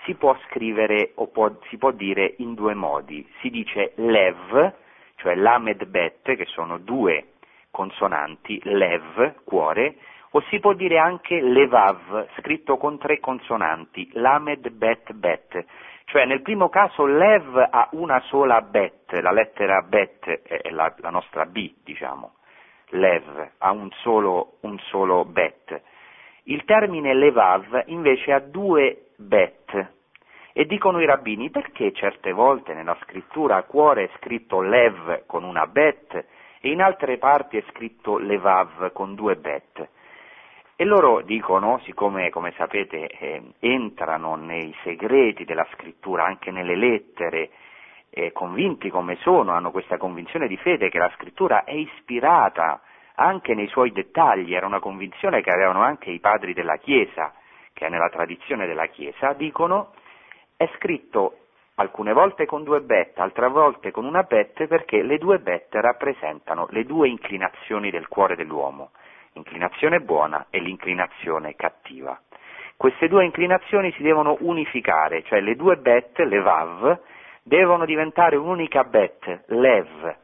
si 0.04 0.14
può 0.14 0.36
scrivere 0.46 1.12
o 1.14 1.28
può, 1.28 1.50
si 1.70 1.78
può 1.78 1.90
dire 1.90 2.34
in 2.40 2.52
due 2.52 2.74
modi. 2.74 3.26
Si 3.40 3.48
dice 3.48 3.92
lev, 3.94 4.74
cioè 5.14 5.34
l'Amed 5.34 5.86
Bet, 5.86 6.36
che 6.36 6.44
sono 6.44 6.76
due 6.76 7.28
consonanti, 7.70 8.60
lev, 8.64 9.42
cuore, 9.44 9.96
o 10.32 10.42
si 10.50 10.60
può 10.60 10.74
dire 10.74 10.98
anche 10.98 11.40
levav, 11.40 12.28
scritto 12.36 12.76
con 12.76 12.98
tre 12.98 13.18
consonanti, 13.18 14.10
l'Amed 14.12 14.68
Bet 14.68 15.14
Bet, 15.14 15.64
cioè 16.04 16.26
nel 16.26 16.42
primo 16.42 16.68
caso 16.68 17.06
lev 17.06 17.56
ha 17.70 17.88
una 17.92 18.20
sola 18.26 18.60
bet, 18.60 19.10
la 19.12 19.32
lettera 19.32 19.80
bet 19.80 20.42
è 20.42 20.68
la, 20.68 20.92
la 20.98 21.08
nostra 21.08 21.46
B, 21.46 21.72
diciamo, 21.82 22.34
lev 22.92 23.50
ha 23.58 23.70
un 23.70 23.90
solo, 24.00 24.56
un 24.60 24.78
solo 24.78 25.24
bet. 25.24 25.80
Il 26.44 26.64
termine 26.64 27.14
levav 27.14 27.84
invece 27.86 28.32
ha 28.32 28.40
due 28.40 29.10
bet, 29.16 29.92
e 30.52 30.66
dicono 30.66 31.00
i 31.00 31.06
rabbini 31.06 31.50
perché 31.50 31.92
certe 31.92 32.32
volte 32.32 32.74
nella 32.74 32.96
scrittura 33.02 33.56
a 33.56 33.62
cuore 33.62 34.04
è 34.04 34.10
scritto 34.16 34.60
lev 34.60 35.24
con 35.26 35.44
una 35.44 35.66
bet 35.66 36.26
e 36.60 36.70
in 36.70 36.82
altre 36.82 37.18
parti 37.18 37.56
è 37.56 37.64
scritto 37.70 38.18
levav 38.18 38.92
con 38.92 39.14
due 39.14 39.36
bet. 39.36 39.88
E 40.76 40.84
loro 40.84 41.20
dicono, 41.22 41.80
siccome 41.84 42.30
come 42.30 42.52
sapete 42.56 43.06
eh, 43.06 43.42
entrano 43.60 44.34
nei 44.36 44.74
segreti 44.82 45.44
della 45.44 45.66
scrittura, 45.72 46.24
anche 46.24 46.50
nelle 46.50 46.76
lettere, 46.76 47.50
eh, 48.14 48.30
convinti 48.32 48.90
come 48.90 49.16
sono, 49.22 49.52
hanno 49.52 49.70
questa 49.70 49.96
convinzione 49.96 50.46
di 50.46 50.58
fede 50.58 50.90
che 50.90 50.98
la 50.98 51.10
scrittura 51.14 51.64
è 51.64 51.72
ispirata 51.72 52.82
anche 53.14 53.54
nei 53.54 53.68
suoi 53.68 53.90
dettagli, 53.90 54.54
era 54.54 54.66
una 54.66 54.80
convinzione 54.80 55.40
che 55.40 55.50
avevano 55.50 55.82
anche 55.82 56.10
i 56.10 56.20
padri 56.20 56.52
della 56.52 56.76
Chiesa, 56.76 57.32
che 57.72 57.86
è 57.86 57.88
nella 57.88 58.10
tradizione 58.10 58.66
della 58.66 58.86
Chiesa, 58.86 59.32
dicono 59.32 59.94
è 60.56 60.68
scritto 60.76 61.38
alcune 61.76 62.12
volte 62.12 62.44
con 62.44 62.64
due 62.64 62.82
bet, 62.82 63.18
altre 63.18 63.48
volte 63.48 63.90
con 63.90 64.04
una 64.04 64.24
bet 64.24 64.66
perché 64.66 65.02
le 65.02 65.16
due 65.16 65.38
bet 65.38 65.74
rappresentano 65.74 66.66
le 66.70 66.84
due 66.84 67.08
inclinazioni 67.08 67.90
del 67.90 68.08
cuore 68.08 68.36
dell'uomo, 68.36 68.90
l'inclinazione 69.32 70.00
buona 70.00 70.46
e 70.50 70.60
l'inclinazione 70.60 71.56
cattiva. 71.56 72.20
Queste 72.76 73.08
due 73.08 73.24
inclinazioni 73.24 73.90
si 73.92 74.02
devono 74.02 74.36
unificare, 74.40 75.22
cioè 75.22 75.40
le 75.40 75.56
due 75.56 75.76
bet, 75.76 76.18
le 76.18 76.40
vav, 76.40 77.00
devono 77.42 77.84
diventare 77.84 78.36
un'unica 78.36 78.84
bet, 78.84 79.44
lev, 79.46 80.16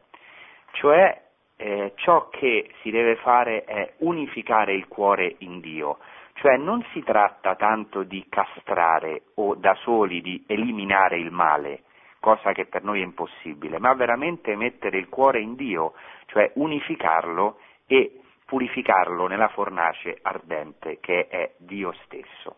cioè 0.71 1.21
eh, 1.57 1.91
ciò 1.95 2.29
che 2.29 2.71
si 2.81 2.89
deve 2.89 3.17
fare 3.17 3.65
è 3.65 3.93
unificare 3.99 4.73
il 4.73 4.87
cuore 4.87 5.35
in 5.39 5.59
Dio, 5.59 5.97
cioè 6.35 6.55
non 6.55 6.83
si 6.93 7.03
tratta 7.03 7.55
tanto 7.55 8.03
di 8.03 8.25
castrare 8.29 9.23
o 9.35 9.55
da 9.55 9.75
soli 9.81 10.21
di 10.21 10.43
eliminare 10.47 11.17
il 11.17 11.31
male, 11.31 11.83
cosa 12.19 12.53
che 12.53 12.65
per 12.65 12.83
noi 12.83 13.01
è 13.01 13.03
impossibile, 13.03 13.77
ma 13.77 13.93
veramente 13.93 14.55
mettere 14.55 14.97
il 14.97 15.09
cuore 15.09 15.41
in 15.41 15.55
Dio, 15.55 15.93
cioè 16.27 16.51
unificarlo 16.55 17.59
e 17.87 18.21
purificarlo 18.45 19.27
nella 19.27 19.49
fornace 19.49 20.17
ardente 20.21 20.99
che 21.01 21.27
è 21.27 21.51
Dio 21.57 21.93
stesso. 22.05 22.57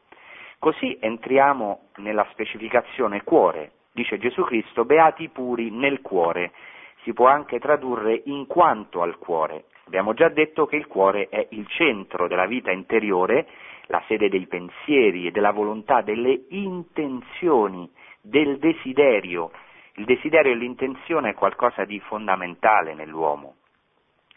Così 0.59 0.97
entriamo 1.01 1.89
nella 1.97 2.27
specificazione 2.31 3.23
cuore. 3.23 3.71
Dice 3.93 4.17
Gesù 4.17 4.43
Cristo, 4.43 4.85
beati 4.85 5.29
puri 5.29 5.69
nel 5.69 6.01
cuore. 6.01 6.51
Si 7.03 7.13
può 7.13 7.27
anche 7.27 7.59
tradurre 7.59 8.21
in 8.25 8.47
quanto 8.47 9.01
al 9.01 9.17
cuore. 9.17 9.65
Abbiamo 9.85 10.13
già 10.13 10.29
detto 10.29 10.65
che 10.65 10.77
il 10.77 10.87
cuore 10.87 11.27
è 11.29 11.47
il 11.49 11.67
centro 11.67 12.27
della 12.27 12.45
vita 12.45 12.71
interiore 12.71 13.47
la 13.87 14.01
sede 14.07 14.29
dei 14.29 14.47
pensieri 14.47 15.27
e 15.27 15.31
della 15.31 15.51
volontà, 15.51 16.01
delle 16.01 16.45
intenzioni, 16.49 17.91
del 18.21 18.57
desiderio. 18.57 19.51
Il 19.95 20.05
desiderio 20.05 20.53
e 20.53 20.55
l'intenzione 20.55 21.31
è 21.31 21.33
qualcosa 21.33 21.83
di 21.83 21.99
fondamentale 21.99 22.93
nell'uomo, 22.93 23.55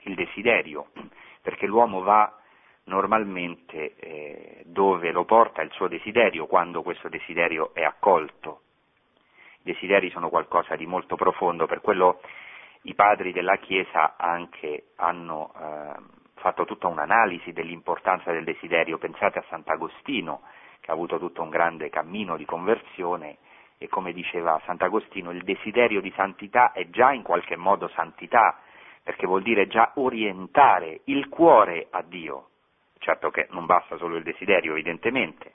il 0.02 0.16
desiderio, 0.16 0.88
perché 1.40 1.66
l'uomo 1.66 2.00
va 2.02 2.36
normalmente 2.86 3.94
eh, 3.94 4.62
dove 4.66 5.12
lo 5.12 5.24
porta 5.24 5.62
il 5.62 5.70
suo 5.70 5.86
desiderio, 5.86 6.46
quando 6.46 6.82
questo 6.82 7.08
desiderio 7.08 7.72
è 7.74 7.84
accolto. 7.84 8.60
Desideri 9.64 10.10
sono 10.10 10.28
qualcosa 10.28 10.76
di 10.76 10.84
molto 10.84 11.16
profondo, 11.16 11.64
per 11.64 11.80
quello 11.80 12.20
i 12.82 12.94
padri 12.94 13.32
della 13.32 13.56
Chiesa 13.56 14.14
anche 14.18 14.88
hanno 14.96 15.54
eh, 15.58 15.92
fatto 16.34 16.66
tutta 16.66 16.86
un'analisi 16.86 17.52
dell'importanza 17.52 18.30
del 18.30 18.44
desiderio, 18.44 18.98
pensate 18.98 19.38
a 19.38 19.44
Sant'Agostino 19.48 20.42
che 20.80 20.90
ha 20.90 20.92
avuto 20.92 21.18
tutto 21.18 21.40
un 21.40 21.48
grande 21.48 21.88
cammino 21.88 22.36
di 22.36 22.44
conversione 22.44 23.38
e 23.78 23.88
come 23.88 24.12
diceva 24.12 24.60
Sant'Agostino 24.66 25.30
il 25.30 25.42
desiderio 25.44 26.02
di 26.02 26.12
santità 26.14 26.72
è 26.72 26.90
già 26.90 27.12
in 27.12 27.22
qualche 27.22 27.56
modo 27.56 27.88
santità, 27.88 28.58
perché 29.02 29.26
vuol 29.26 29.40
dire 29.42 29.66
già 29.66 29.92
orientare 29.94 31.00
il 31.04 31.30
cuore 31.30 31.86
a 31.88 32.02
Dio. 32.02 32.48
Certo 32.98 33.30
che 33.30 33.46
non 33.50 33.64
basta 33.64 33.96
solo 33.96 34.16
il 34.16 34.22
desiderio, 34.22 34.72
evidentemente. 34.72 35.54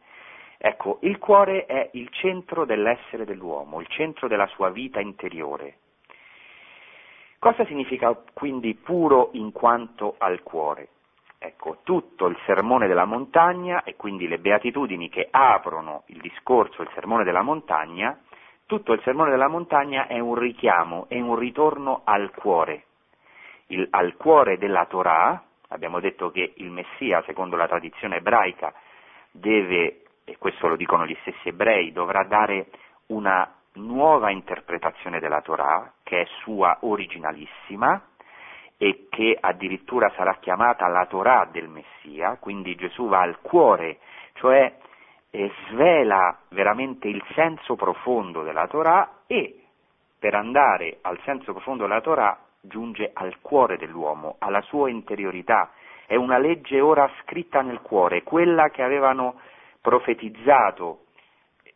Ecco, 0.62 1.00
il 1.04 1.18
cuore 1.20 1.66
è 1.66 1.90
il 1.94 2.10
centro 2.12 2.66
dell'essere 2.66 3.24
dell'uomo, 3.24 3.80
il 3.80 3.88
centro 3.88 4.28
della 4.28 4.46
sua 4.48 4.70
vita 4.70 5.00
interiore. 5.00 5.78
Cosa 7.40 7.66
significa 7.66 8.14
quindi 8.34 8.76
puro 8.76 9.30
in 9.34 9.54
quanto 9.54 10.16
al 10.18 10.44
cuore? 10.44 10.90
Ecco, 11.38 11.78
tutto 11.84 12.28
il 12.28 12.38
sermone 12.46 12.88
della 12.88 13.06
montagna 13.06 13.84
e 13.84 13.96
quindi 13.96 14.28
le 14.28 14.40
beatitudini 14.40 15.08
che 15.08 15.30
aprono 15.32 16.04
il 16.08 16.20
discorso, 16.20 16.82
il 16.82 16.92
sermone 16.94 17.24
della 17.24 17.42
montagna, 17.42 18.20
tutto 18.66 18.92
il 18.92 19.02
sermone 19.04 19.30
della 19.30 19.48
montagna 19.48 20.08
è 20.08 20.20
un 20.20 20.36
richiamo, 20.36 21.06
è 21.08 21.18
un 21.18 21.38
ritorno 21.38 22.02
al 22.04 22.32
cuore, 22.36 22.84
il, 23.68 23.88
al 23.92 24.18
cuore 24.18 24.58
della 24.58 24.86
Torah, 24.88 25.42
abbiamo 25.70 26.02
detto 26.02 26.32
che 26.32 26.54
il 26.58 26.70
Messia, 26.70 27.24
secondo 27.26 27.56
la 27.56 27.68
tradizione 27.68 28.18
ebraica, 28.18 28.74
deve, 29.32 30.02
e 30.30 30.38
questo 30.38 30.68
lo 30.68 30.76
dicono 30.76 31.06
gli 31.06 31.18
stessi 31.22 31.50
ebrei, 31.50 31.92
dovrà 31.92 32.24
dare 32.24 32.68
una 33.08 33.52
nuova 33.74 34.30
interpretazione 34.30 35.20
della 35.20 35.42
Torah, 35.42 35.92
che 36.04 36.22
è 36.22 36.26
sua 36.44 36.78
originalissima 36.82 38.02
e 38.78 39.08
che 39.10 39.36
addirittura 39.40 40.12
sarà 40.16 40.38
chiamata 40.40 40.88
la 40.88 41.06
Torah 41.08 41.48
del 41.52 41.68
Messia, 41.68 42.38
quindi 42.40 42.76
Gesù 42.76 43.08
va 43.08 43.22
al 43.22 43.40
cuore, 43.42 43.98
cioè 44.34 44.74
eh, 45.32 45.52
svela 45.68 46.38
veramente 46.50 47.08
il 47.08 47.24
senso 47.34 47.76
profondo 47.76 48.44
della 48.44 48.68
Torah 48.68 49.22
e 49.28 49.64
per 50.18 50.36
andare 50.36 51.00
al 51.02 51.20
senso 51.24 51.54
profondo 51.54 51.88
della 51.88 52.02
Torah 52.02 52.38
giunge 52.62 53.10
al 53.14 53.40
cuore 53.42 53.78
dell'uomo, 53.78 54.36
alla 54.40 54.62
sua 54.62 54.90
interiorità. 54.90 55.72
È 56.06 56.16
una 56.16 56.38
legge 56.38 56.80
ora 56.82 57.10
scritta 57.22 57.62
nel 57.62 57.82
cuore, 57.82 58.24
quella 58.24 58.70
che 58.70 58.84
avevano 58.84 59.40
profetizzato 59.90 61.06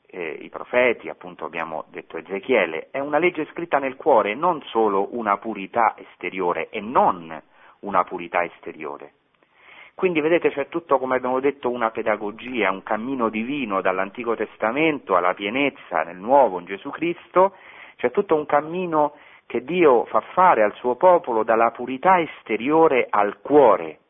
eh, 0.05 0.37
i 0.41 0.49
profeti, 0.49 1.09
appunto 1.09 1.45
abbiamo 1.45 1.85
detto 1.89 2.17
Ezechiele, 2.17 2.89
è 2.91 2.99
una 2.99 3.17
legge 3.17 3.47
scritta 3.51 3.79
nel 3.79 3.95
cuore, 3.95 4.35
non 4.35 4.61
solo 4.67 5.17
una 5.17 5.37
purità 5.37 5.95
esteriore 5.97 6.69
e 6.69 6.79
non 6.79 7.41
una 7.79 8.03
purità 8.03 8.43
esteriore. 8.43 9.13
Quindi 9.95 10.21
vedete 10.21 10.51
c'è 10.51 10.69
tutto, 10.69 10.99
come 10.99 11.15
abbiamo 11.15 11.39
detto, 11.39 11.71
una 11.71 11.89
pedagogia, 11.89 12.69
un 12.69 12.83
cammino 12.83 13.29
divino 13.29 13.81
dall'Antico 13.81 14.35
Testamento 14.35 15.15
alla 15.15 15.33
pienezza 15.33 16.03
nel 16.03 16.17
Nuovo 16.17 16.59
in 16.59 16.65
Gesù 16.65 16.91
Cristo, 16.91 17.55
c'è 17.95 18.11
tutto 18.11 18.35
un 18.35 18.45
cammino 18.45 19.13
che 19.47 19.63
Dio 19.63 20.05
fa 20.05 20.21
fare 20.33 20.61
al 20.61 20.73
suo 20.75 20.95
popolo 20.95 21.43
dalla 21.43 21.71
purità 21.71 22.19
esteriore 22.19 23.07
al 23.09 23.39
cuore. 23.41 24.01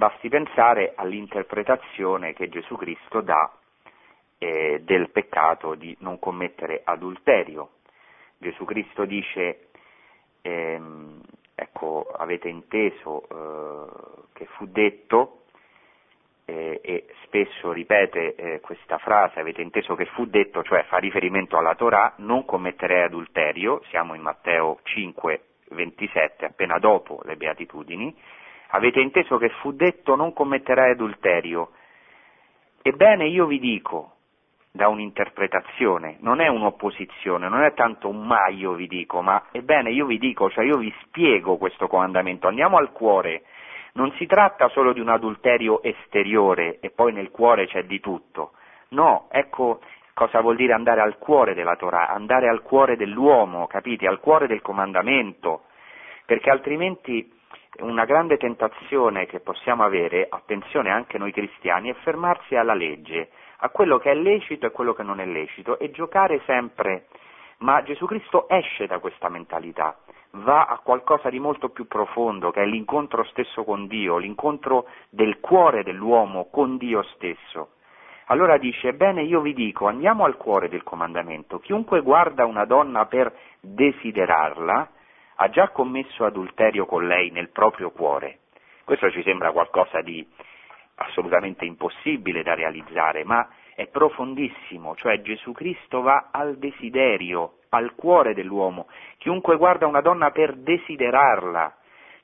Basti 0.00 0.30
pensare 0.30 0.94
all'interpretazione 0.96 2.32
che 2.32 2.48
Gesù 2.48 2.74
Cristo 2.76 3.20
dà 3.20 3.52
eh, 4.38 4.80
del 4.82 5.10
peccato 5.10 5.74
di 5.74 5.94
non 6.00 6.18
commettere 6.18 6.80
adulterio. 6.82 7.72
Gesù 8.38 8.64
Cristo 8.64 9.04
dice, 9.04 9.68
ehm, 10.40 11.20
ecco, 11.54 12.06
avete 12.16 12.48
inteso 12.48 13.28
eh, 13.28 14.22
che 14.32 14.46
fu 14.56 14.64
detto, 14.68 15.42
eh, 16.46 16.80
e 16.82 17.04
spesso 17.24 17.70
ripete 17.70 18.34
eh, 18.36 18.60
questa 18.60 18.96
frase, 18.96 19.38
avete 19.38 19.60
inteso 19.60 19.94
che 19.96 20.06
fu 20.06 20.24
detto, 20.24 20.62
cioè 20.62 20.82
fa 20.84 20.96
riferimento 20.96 21.58
alla 21.58 21.74
Torah, 21.74 22.14
non 22.16 22.46
commetterei 22.46 23.02
adulterio, 23.02 23.82
siamo 23.90 24.14
in 24.14 24.22
Matteo 24.22 24.78
5, 24.82 25.42
27, 25.72 26.46
appena 26.46 26.78
dopo 26.78 27.20
le 27.24 27.36
beatitudini, 27.36 28.16
avete 28.70 29.00
inteso 29.00 29.38
che 29.38 29.48
fu 29.60 29.72
detto 29.72 30.14
non 30.14 30.32
commetterai 30.32 30.92
adulterio. 30.92 31.70
Ebbene 32.82 33.26
io 33.26 33.46
vi 33.46 33.58
dico, 33.58 34.14
da 34.72 34.88
un'interpretazione, 34.88 36.16
non 36.20 36.40
è 36.40 36.46
un'opposizione, 36.46 37.48
non 37.48 37.62
è 37.62 37.74
tanto 37.74 38.08
un 38.08 38.24
ma 38.26 38.48
io 38.48 38.74
vi 38.74 38.86
dico, 38.86 39.20
ma 39.20 39.46
ebbene 39.50 39.90
io 39.90 40.06
vi 40.06 40.18
dico, 40.18 40.48
cioè 40.48 40.64
io 40.64 40.76
vi 40.76 40.94
spiego 41.02 41.56
questo 41.56 41.88
comandamento, 41.88 42.46
andiamo 42.46 42.76
al 42.76 42.92
cuore, 42.92 43.42
non 43.94 44.12
si 44.12 44.26
tratta 44.26 44.68
solo 44.68 44.92
di 44.92 45.00
un 45.00 45.08
adulterio 45.08 45.82
esteriore 45.82 46.78
e 46.80 46.90
poi 46.90 47.12
nel 47.12 47.30
cuore 47.30 47.66
c'è 47.66 47.82
di 47.82 47.98
tutto, 47.98 48.52
no, 48.90 49.26
ecco 49.32 49.80
cosa 50.14 50.40
vuol 50.40 50.56
dire 50.56 50.72
andare 50.72 51.00
al 51.00 51.18
cuore 51.18 51.54
della 51.54 51.76
Torah, 51.76 52.08
andare 52.08 52.48
al 52.48 52.62
cuore 52.62 52.96
dell'uomo, 52.96 53.66
capite, 53.66 54.06
al 54.06 54.20
cuore 54.20 54.46
del 54.46 54.62
comandamento, 54.62 55.64
perché 56.26 56.50
altrimenti 56.50 57.39
una 57.78 58.04
grande 58.04 58.36
tentazione 58.36 59.26
che 59.26 59.40
possiamo 59.40 59.84
avere, 59.84 60.26
attenzione 60.28 60.90
anche 60.90 61.18
noi 61.18 61.32
cristiani, 61.32 61.90
è 61.90 61.94
fermarsi 62.02 62.56
alla 62.56 62.74
legge, 62.74 63.30
a 63.58 63.68
quello 63.70 63.98
che 63.98 64.10
è 64.10 64.14
lecito 64.14 64.66
e 64.66 64.70
quello 64.70 64.92
che 64.92 65.02
non 65.02 65.20
è 65.20 65.26
lecito 65.26 65.78
e 65.78 65.90
giocare 65.90 66.40
sempre. 66.46 67.06
Ma 67.58 67.82
Gesù 67.82 68.06
Cristo 68.06 68.48
esce 68.48 68.86
da 68.86 68.98
questa 68.98 69.28
mentalità, 69.28 69.98
va 70.32 70.64
a 70.64 70.78
qualcosa 70.78 71.30
di 71.30 71.38
molto 71.38 71.68
più 71.68 71.86
profondo, 71.86 72.50
che 72.50 72.62
è 72.62 72.66
l'incontro 72.66 73.22
stesso 73.24 73.64
con 73.64 73.86
Dio, 73.86 74.16
l'incontro 74.16 74.86
del 75.10 75.40
cuore 75.40 75.82
dell'uomo 75.82 76.48
con 76.50 76.76
Dio 76.76 77.02
stesso. 77.14 77.72
Allora 78.26 78.58
dice, 78.58 78.88
ebbene 78.88 79.22
io 79.22 79.40
vi 79.40 79.52
dico, 79.52 79.88
andiamo 79.88 80.24
al 80.24 80.36
cuore 80.36 80.68
del 80.68 80.84
comandamento, 80.84 81.58
chiunque 81.58 82.00
guarda 82.00 82.46
una 82.46 82.64
donna 82.64 83.06
per 83.06 83.32
desiderarla, 83.60 84.88
ha 85.42 85.48
già 85.48 85.68
commesso 85.70 86.26
adulterio 86.26 86.84
con 86.84 87.06
lei 87.06 87.30
nel 87.30 87.48
proprio 87.48 87.90
cuore. 87.90 88.40
Questo 88.84 89.10
ci 89.10 89.22
sembra 89.22 89.52
qualcosa 89.52 90.02
di 90.02 90.26
assolutamente 90.96 91.64
impossibile 91.64 92.42
da 92.42 92.54
realizzare, 92.54 93.24
ma 93.24 93.48
è 93.74 93.86
profondissimo, 93.86 94.94
cioè 94.96 95.22
Gesù 95.22 95.52
Cristo 95.52 96.02
va 96.02 96.28
al 96.30 96.58
desiderio, 96.58 97.60
al 97.70 97.94
cuore 97.94 98.34
dell'uomo. 98.34 98.88
Chiunque 99.16 99.56
guarda 99.56 99.86
una 99.86 100.02
donna 100.02 100.30
per 100.30 100.56
desiderarla, 100.56 101.74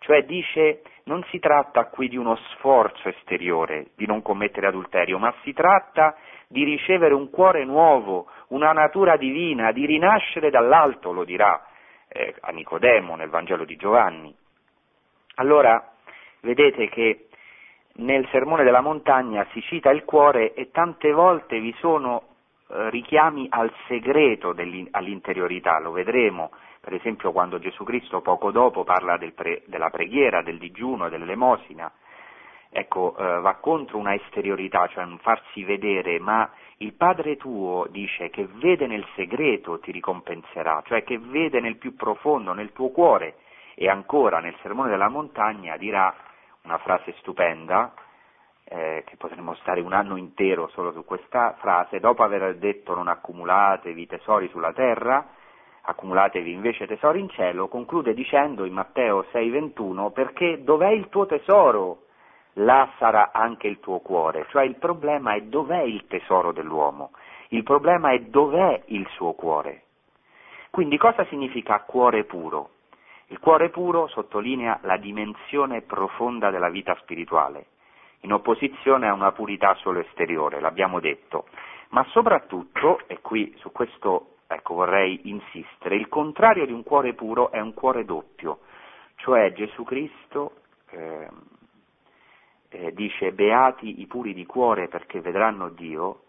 cioè 0.01 0.25
dice 0.25 0.83
non 1.05 1.25
si 1.31 1.39
tratta 1.39 1.87
qui 1.87 2.09
di 2.09 2.19
uno 2.19 2.37
sforzo 2.51 3.09
esteriore 3.09 3.93
di 3.97 4.05
non 4.05 4.21
commettere 4.21 4.67
adulterio, 4.67 5.19
ma 5.19 5.33
si 5.43 5.55
tratta 5.55 6.15
di 6.49 6.65
ricevere 6.65 7.15
un 7.15 7.31
cuore 7.31 7.65
nuovo, 7.65 8.29
una 8.49 8.73
natura 8.73 9.17
divina, 9.17 9.73
di 9.73 9.87
rinascere 9.87 10.51
dall'alto, 10.51 11.13
lo 11.13 11.25
dirà 11.25 11.59
eh, 12.17 12.35
a 12.41 12.51
Nicodemo 12.51 13.15
nel 13.15 13.29
Vangelo 13.29 13.65
di 13.65 13.77
Giovanni. 13.77 14.35
Allora, 15.37 15.93
vedete 16.41 16.89
che 16.89 17.29
nel 17.97 18.27
Sermone 18.31 18.65
della 18.65 18.81
Montagna 18.81 19.47
si 19.53 19.61
cita 19.63 19.91
il 19.91 20.05
cuore 20.05 20.55
e 20.55 20.71
tante 20.71 21.13
volte 21.13 21.61
vi 21.61 21.75
sono 21.79 22.23
eh, 22.69 22.91
richiami 22.91 23.47
al 23.51 23.73
segreto 23.87 24.55
all'interiorità, 24.91 25.79
lo 25.79 25.93
vedremo 25.93 26.51
per 26.81 26.95
esempio 26.95 27.33
quando 27.33 27.59
Gesù 27.59 27.83
Cristo 27.83 28.21
poco 28.21 28.53
dopo 28.53 28.85
parla 28.85 29.17
del 29.17 29.33
pre, 29.33 29.63
della 29.67 29.91
preghiera, 29.91 30.43
del 30.43 30.57
digiuno, 30.57 31.09
dell'elemosina, 31.09 31.91
ecco, 32.71 33.17
eh, 33.19 33.41
va 33.41 33.55
contro 33.55 33.99
una 33.99 34.15
esteriorità, 34.15 34.87
cioè 34.87 35.03
un 35.03 35.19
farsi 35.19 35.65
vedere, 35.65 36.21
ma 36.21 36.49
il 36.79 36.93
Padre 36.93 37.37
tuo 37.37 37.87
dice 37.89 38.29
che 38.29 38.47
vede 38.47 38.87
nel 38.87 39.07
segreto 39.15 39.79
ti 39.79 39.93
ricompenserà, 39.93 40.83
cioè 40.85 41.05
che 41.05 41.19
vede 41.19 41.61
nel 41.61 41.77
più 41.77 41.97
profondo, 41.97 42.53
nel 42.53 42.73
tuo 42.73 42.91
cuore, 42.91 43.37
e 43.75 43.89
ancora 43.89 44.41
nel 44.41 44.57
Sermone 44.61 44.91
della 44.91 45.09
Montagna 45.09 45.77
dirà 45.77 46.15
una 46.63 46.79
frase 46.79 47.15
stupenda, 47.19 47.95
eh, 48.65 49.05
che 49.07 49.17
potremmo 49.17 49.55
stare 49.57 49.81
un 49.81 49.93
anno 49.93 50.17
intero 50.17 50.69
solo 50.69 50.93
su 50.93 51.05
questa 51.05 51.55
frase, 51.61 52.01
dopo 52.01 52.23
aver 52.23 52.57
detto 52.57 52.95
non 52.95 53.09
accumulatevi 53.09 54.07
tesori 54.07 54.49
sulla 54.49 54.73
terra, 54.73 55.27
accumulatevi 55.83 56.53
invece 56.53 56.87
tesori 56.87 57.21
in 57.21 57.31
cielo, 57.31 57.69
conclude 57.69 58.13
dicendo 58.13 58.65
in 58.65 58.75
Matteo 58.75 59.25
6:21 59.33 60.11
perché 60.11 60.63
dov'è 60.63 60.91
il 60.91 61.09
tuo 61.09 61.27
tesoro? 61.27 62.06
Là 62.59 62.89
sarà 62.99 63.33
anche 63.33 63.67
il 63.67 63.81
tuo 63.81 64.01
cuore, 64.01 64.47
cioè 64.49 64.65
il 64.65 64.77
problema 64.77 65.35
è 65.35 65.43
dov'è 65.43 65.83
il 65.83 66.07
tesoro 66.07 66.53
dell'uomo, 66.53 67.11
il 67.49 67.63
problema 67.63 68.13
è 68.13 68.21
dov'è 68.21 68.83
il 68.87 69.07
suo 69.11 69.35
cuore. 69.35 69.83
Quindi 70.71 70.97
cosa 70.97 71.25
significa 71.27 71.81
cuore 71.81 72.25
puro? 72.25 72.71
Il 73.27 73.41
cuore 73.41 73.69
puro 73.69 74.07
sottolinea 74.07 74.79
la 74.83 74.97
dimensione 74.97 75.83
profonda 75.83 76.51
della 76.51 76.71
vita 76.71 76.97
spirituale, 77.01 77.67
in 78.21 78.33
opposizione 78.33 79.07
a 79.07 79.13
una 79.13 79.33
purità 79.33 79.75
solo 79.75 79.99
esteriore, 80.01 80.61
l'abbiamo 80.61 80.99
detto, 80.99 81.47
ma 81.91 82.05
soprattutto, 82.11 83.01
e 83.07 83.21
qui 83.21 83.55
su 83.59 83.71
questo 83.71 84.37
ecco, 84.47 84.75
vorrei 84.75 85.29
insistere, 85.29 85.97
il 85.97 86.09
contrario 86.09 86.65
di 86.65 86.73
un 86.73 86.83
cuore 86.83 87.15
puro 87.15 87.51
è 87.51 87.61
un 87.61 87.75
cuore 87.75 88.05
doppio, 88.05 88.61
cioè 89.17 89.53
Gesù 89.53 89.83
Cristo 89.85 90.53
eh, 90.91 91.29
eh, 92.69 92.93
dice 92.93 93.33
beati 93.33 94.01
i 94.01 94.07
puri 94.07 94.35
di 94.35 94.47
cuore 94.47 94.89
perché 94.89 95.21
vedranno 95.21 95.69
Dio, 95.71 96.23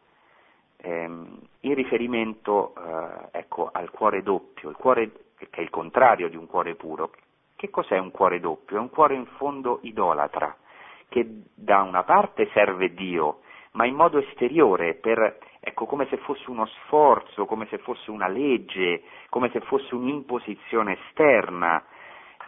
ehm, 0.78 1.40
in 1.62 1.74
riferimento 1.74 2.74
eh, 2.76 3.40
ecco, 3.40 3.70
al 3.72 3.90
cuore 3.92 4.24
doppio, 4.24 4.72
cuore 4.72 5.12
che 5.38 5.48
è 5.52 5.62
il 5.62 5.70
contrario 5.70 6.30
di 6.30 6.36
un 6.36 6.48
cuore 6.48 6.76
puro. 6.76 7.12
Che 7.56 7.70
cos'è 7.70 7.98
un 7.98 8.12
cuore 8.12 8.40
doppio? 8.40 8.78
È 8.78 8.80
un 8.80 8.90
cuore 8.90 9.16
in 9.16 9.26
fondo 9.38 9.80
idolatra, 9.82 10.56
che 11.10 11.26
da 11.54 11.82
una 11.82 12.04
parte 12.04 12.50
serve 12.54 12.94
Dio, 12.94 13.42
ma 13.72 13.86
in 13.86 13.96
modo 13.96 14.20
esteriore, 14.20 14.96
per, 14.96 15.38
ecco, 15.60 15.86
come 15.86 16.08
se 16.08 16.18
fosse 16.18 16.50
uno 16.50 16.66
sforzo, 16.66 17.46
come 17.46 17.68
se 17.68 17.80
fosse 17.80 18.12
una 18.12 18.28
legge, 18.28 19.04
come 19.30 19.50
se 19.52 19.60
fosse 19.62 19.96
un'imposizione 19.96 21.00
esterna, 21.06 21.84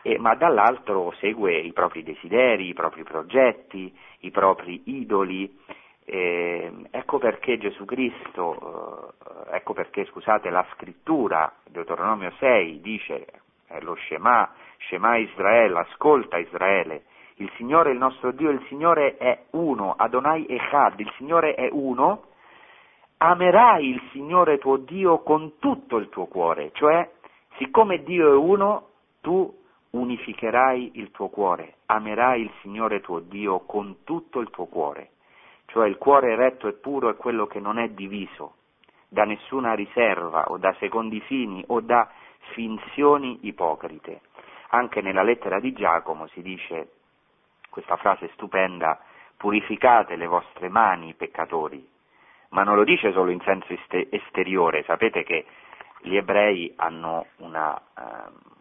eh, 0.02 0.18
ma 0.18 0.36
dall'altro 0.36 1.14
segue 1.20 1.58
i 1.58 1.74
propri 1.74 2.04
desideri, 2.04 2.68
i 2.70 2.74
propri 2.74 3.04
progetti, 3.04 3.94
i 4.20 4.32
propri 4.32 4.82
idoli. 4.86 5.58
Eh, 6.06 6.72
ecco 6.90 7.20
perché 7.20 7.58
Gesù 7.58 7.86
Cristo, 7.86 9.14
eh, 9.48 9.56
ecco 9.56 9.74
perché 9.74 10.06
scusate, 10.06 10.50
la 10.50 10.66
scrittura, 10.74 11.52
Deuteronomio 11.70 12.32
6, 12.40 12.82
dice 12.82 13.28
eh, 13.68 13.82
lo 13.82 13.96
Shema, 13.96 14.52
Shema 14.88 15.18
Israele, 15.18 15.80
ascolta 15.80 16.38
Israele, 16.38 17.04
il 17.36 17.52
Signore 17.56 17.92
il 17.92 17.98
nostro 17.98 18.32
Dio, 18.32 18.50
il 18.50 18.66
Signore 18.68 19.18
è 19.18 19.46
uno, 19.52 19.94
Adonai 19.98 20.46
Echad, 20.50 21.00
il 21.00 21.12
Signore 21.18 21.54
è 21.54 21.70
uno, 21.72 22.24
amerai 23.18 23.88
il 23.88 24.02
Signore 24.12 24.58
tuo 24.58 24.78
Dio 24.78 25.20
con 25.20 25.60
tutto 25.60 25.98
il 25.98 26.10
tuo 26.10 26.26
cuore, 26.26 26.72
cioè 26.74 27.08
siccome 27.58 28.04
Dio 28.04 28.32
è 28.32 28.36
uno, 28.36 28.88
tu 29.22 29.59
unificherai 29.92 30.92
il 30.96 31.12
tuo 31.12 31.30
cuore, 31.30 31.76
amerai 31.88 32.42
il 32.42 32.52
Signore 32.62 33.02
tuo 33.02 33.20
Dio 33.20 33.60
con 33.60 34.04
tutto 34.04 34.40
il 34.40 34.50
tuo 34.50 34.66
cuore, 34.66 35.12
cioè 35.66 35.88
il 35.88 35.98
cuore 35.98 36.36
retto 36.36 36.68
e 36.68 36.74
puro 36.74 37.10
è 37.10 37.16
quello 37.16 37.48
che 37.48 37.60
non 37.60 37.80
è 37.80 37.90
diviso 37.90 38.56
da 39.08 39.24
nessuna 39.24 39.74
riserva 39.74 40.46
o 40.50 40.58
da 40.58 40.74
secondi 40.80 41.20
fini 41.22 41.64
o 41.68 41.82
da 41.82 42.10
finzioni 42.54 43.40
ipocrite. 43.42 44.22
Anche 44.70 45.02
nella 45.02 45.24
lettera 45.24 45.60
di 45.60 45.74
Giacomo 45.74 46.28
si 46.28 46.42
dice 46.44 46.92
questa 47.70 47.98
frase 47.98 48.30
stupenda, 48.34 49.00
purificate 49.36 50.16
le 50.16 50.28
vostre 50.28 50.70
mani, 50.70 51.16
peccatori, 51.16 51.88
ma 52.50 52.64
non 52.64 52.76
lo 52.76 52.84
dice 52.84 53.12
solo 53.12 53.32
in 53.32 53.42
senso 53.42 53.76
esteriore, 54.10 54.84
sapete 54.84 55.24
che 55.24 55.46
gli 56.02 56.16
ebrei 56.16 56.74
hanno 56.78 57.28
una 57.38 57.74
uh, 57.74 58.59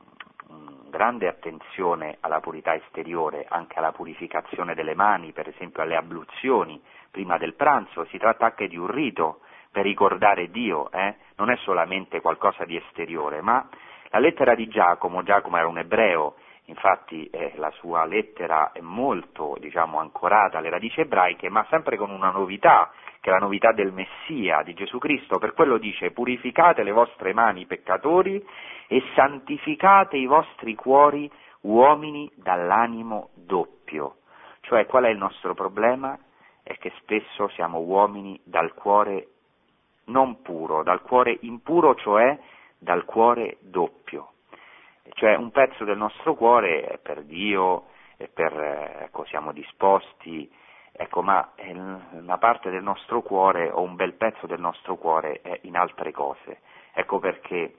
grande 0.88 1.28
attenzione 1.28 2.18
alla 2.20 2.40
purità 2.40 2.74
esteriore, 2.74 3.46
anche 3.48 3.78
alla 3.78 3.92
purificazione 3.92 4.74
delle 4.74 4.94
mani, 4.94 5.32
per 5.32 5.48
esempio 5.48 5.82
alle 5.82 5.96
abluzioni 5.96 6.80
prima 7.10 7.38
del 7.38 7.54
pranzo, 7.54 8.04
si 8.06 8.18
tratta 8.18 8.46
anche 8.46 8.68
di 8.68 8.76
un 8.76 8.86
rito 8.88 9.40
per 9.70 9.84
ricordare 9.84 10.50
Dio, 10.50 10.90
eh? 10.90 11.16
non 11.36 11.50
è 11.50 11.56
solamente 11.58 12.20
qualcosa 12.20 12.64
di 12.64 12.76
esteriore, 12.76 13.40
ma 13.40 13.68
la 14.10 14.18
lettera 14.18 14.54
di 14.54 14.68
Giacomo, 14.68 15.22
Giacomo 15.22 15.56
era 15.56 15.68
un 15.68 15.78
ebreo, 15.78 16.36
infatti 16.64 17.28
eh, 17.30 17.52
la 17.56 17.70
sua 17.72 18.04
lettera 18.04 18.72
è 18.72 18.80
molto 18.80 19.56
diciamo, 19.58 19.98
ancorata 19.98 20.58
alle 20.58 20.70
radici 20.70 21.00
ebraiche, 21.00 21.48
ma 21.48 21.66
sempre 21.68 21.96
con 21.96 22.10
una 22.10 22.30
novità, 22.30 22.90
che 23.20 23.30
è 23.30 23.32
la 23.32 23.38
novità 23.38 23.72
del 23.72 23.92
Messia, 23.92 24.62
di 24.62 24.74
Gesù 24.74 24.98
Cristo, 24.98 25.38
per 25.38 25.54
quello 25.54 25.78
dice 25.78 26.10
purificate 26.10 26.82
le 26.82 26.92
vostre 26.92 27.32
mani 27.32 27.66
peccatori 27.66 28.44
e 28.86 29.02
santificate 29.14 30.16
i 30.16 30.26
vostri 30.26 30.74
cuori 30.74 31.30
uomini 31.62 32.30
dall'animo 32.34 33.30
doppio. 33.34 34.16
Cioè 34.60 34.86
qual 34.86 35.04
è 35.04 35.08
il 35.08 35.18
nostro 35.18 35.54
problema? 35.54 36.18
È 36.62 36.76
che 36.78 36.92
spesso 37.00 37.48
siamo 37.48 37.78
uomini 37.78 38.38
dal 38.44 38.74
cuore 38.74 39.28
non 40.06 40.42
puro, 40.42 40.82
dal 40.82 41.02
cuore 41.02 41.36
impuro, 41.42 41.94
cioè 41.94 42.38
dal 42.78 43.04
cuore 43.04 43.56
doppio 43.60 44.32
cioè 45.14 45.34
un 45.34 45.50
pezzo 45.50 45.84
del 45.84 45.96
nostro 45.96 46.34
cuore 46.34 46.82
è 46.82 46.98
per 46.98 47.22
Dio, 47.24 47.86
è 48.16 48.28
per, 48.28 48.52
ecco, 49.02 49.24
siamo 49.26 49.52
disposti, 49.52 50.50
ecco, 50.92 51.22
ma 51.22 51.52
una 52.12 52.38
parte 52.38 52.70
del 52.70 52.82
nostro 52.82 53.22
cuore 53.22 53.70
o 53.70 53.82
un 53.82 53.96
bel 53.96 54.14
pezzo 54.14 54.46
del 54.46 54.60
nostro 54.60 54.96
cuore 54.96 55.40
è 55.42 55.60
in 55.62 55.76
altre 55.76 56.12
cose. 56.12 56.60
Ecco 56.92 57.18
perché 57.18 57.78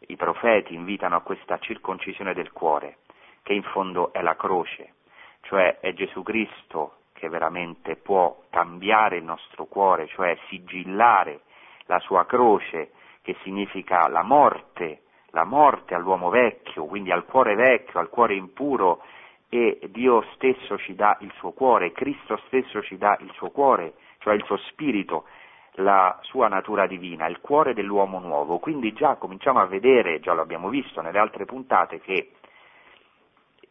i 0.00 0.16
profeti 0.16 0.74
invitano 0.74 1.16
a 1.16 1.20
questa 1.20 1.58
circoncisione 1.58 2.34
del 2.34 2.52
cuore, 2.52 2.98
che 3.42 3.52
in 3.52 3.62
fondo 3.62 4.12
è 4.12 4.22
la 4.22 4.36
croce, 4.36 4.94
cioè 5.42 5.78
è 5.80 5.92
Gesù 5.92 6.22
Cristo 6.22 6.96
che 7.12 7.28
veramente 7.28 7.96
può 7.96 8.44
cambiare 8.50 9.18
il 9.18 9.24
nostro 9.24 9.66
cuore, 9.66 10.06
cioè 10.08 10.38
sigillare 10.48 11.42
la 11.84 11.98
sua 11.98 12.24
croce, 12.24 12.92
che 13.22 13.36
significa 13.42 14.08
la 14.08 14.22
morte 14.22 15.02
la 15.30 15.44
morte 15.44 15.94
all'uomo 15.94 16.28
vecchio, 16.28 16.86
quindi 16.86 17.10
al 17.10 17.24
cuore 17.24 17.54
vecchio, 17.54 18.00
al 18.00 18.08
cuore 18.08 18.34
impuro 18.34 19.02
e 19.52 19.80
Dio 19.88 20.24
stesso 20.34 20.78
ci 20.78 20.94
dà 20.94 21.18
il 21.20 21.32
suo 21.38 21.50
cuore, 21.50 21.90
Cristo 21.90 22.40
stesso 22.46 22.80
ci 22.82 22.96
dà 22.96 23.18
il 23.20 23.30
suo 23.34 23.50
cuore, 23.50 23.94
cioè 24.18 24.34
il 24.34 24.44
suo 24.44 24.56
spirito, 24.68 25.24
la 25.74 26.16
sua 26.22 26.46
natura 26.46 26.86
divina, 26.86 27.26
il 27.26 27.40
cuore 27.40 27.74
dell'uomo 27.74 28.20
nuovo. 28.20 28.60
Quindi 28.60 28.92
già 28.92 29.16
cominciamo 29.16 29.58
a 29.58 29.66
vedere, 29.66 30.20
già 30.20 30.32
lo 30.34 30.42
abbiamo 30.42 30.68
visto 30.68 31.00
nelle 31.00 31.18
altre 31.18 31.46
puntate, 31.46 32.00
che 32.00 32.30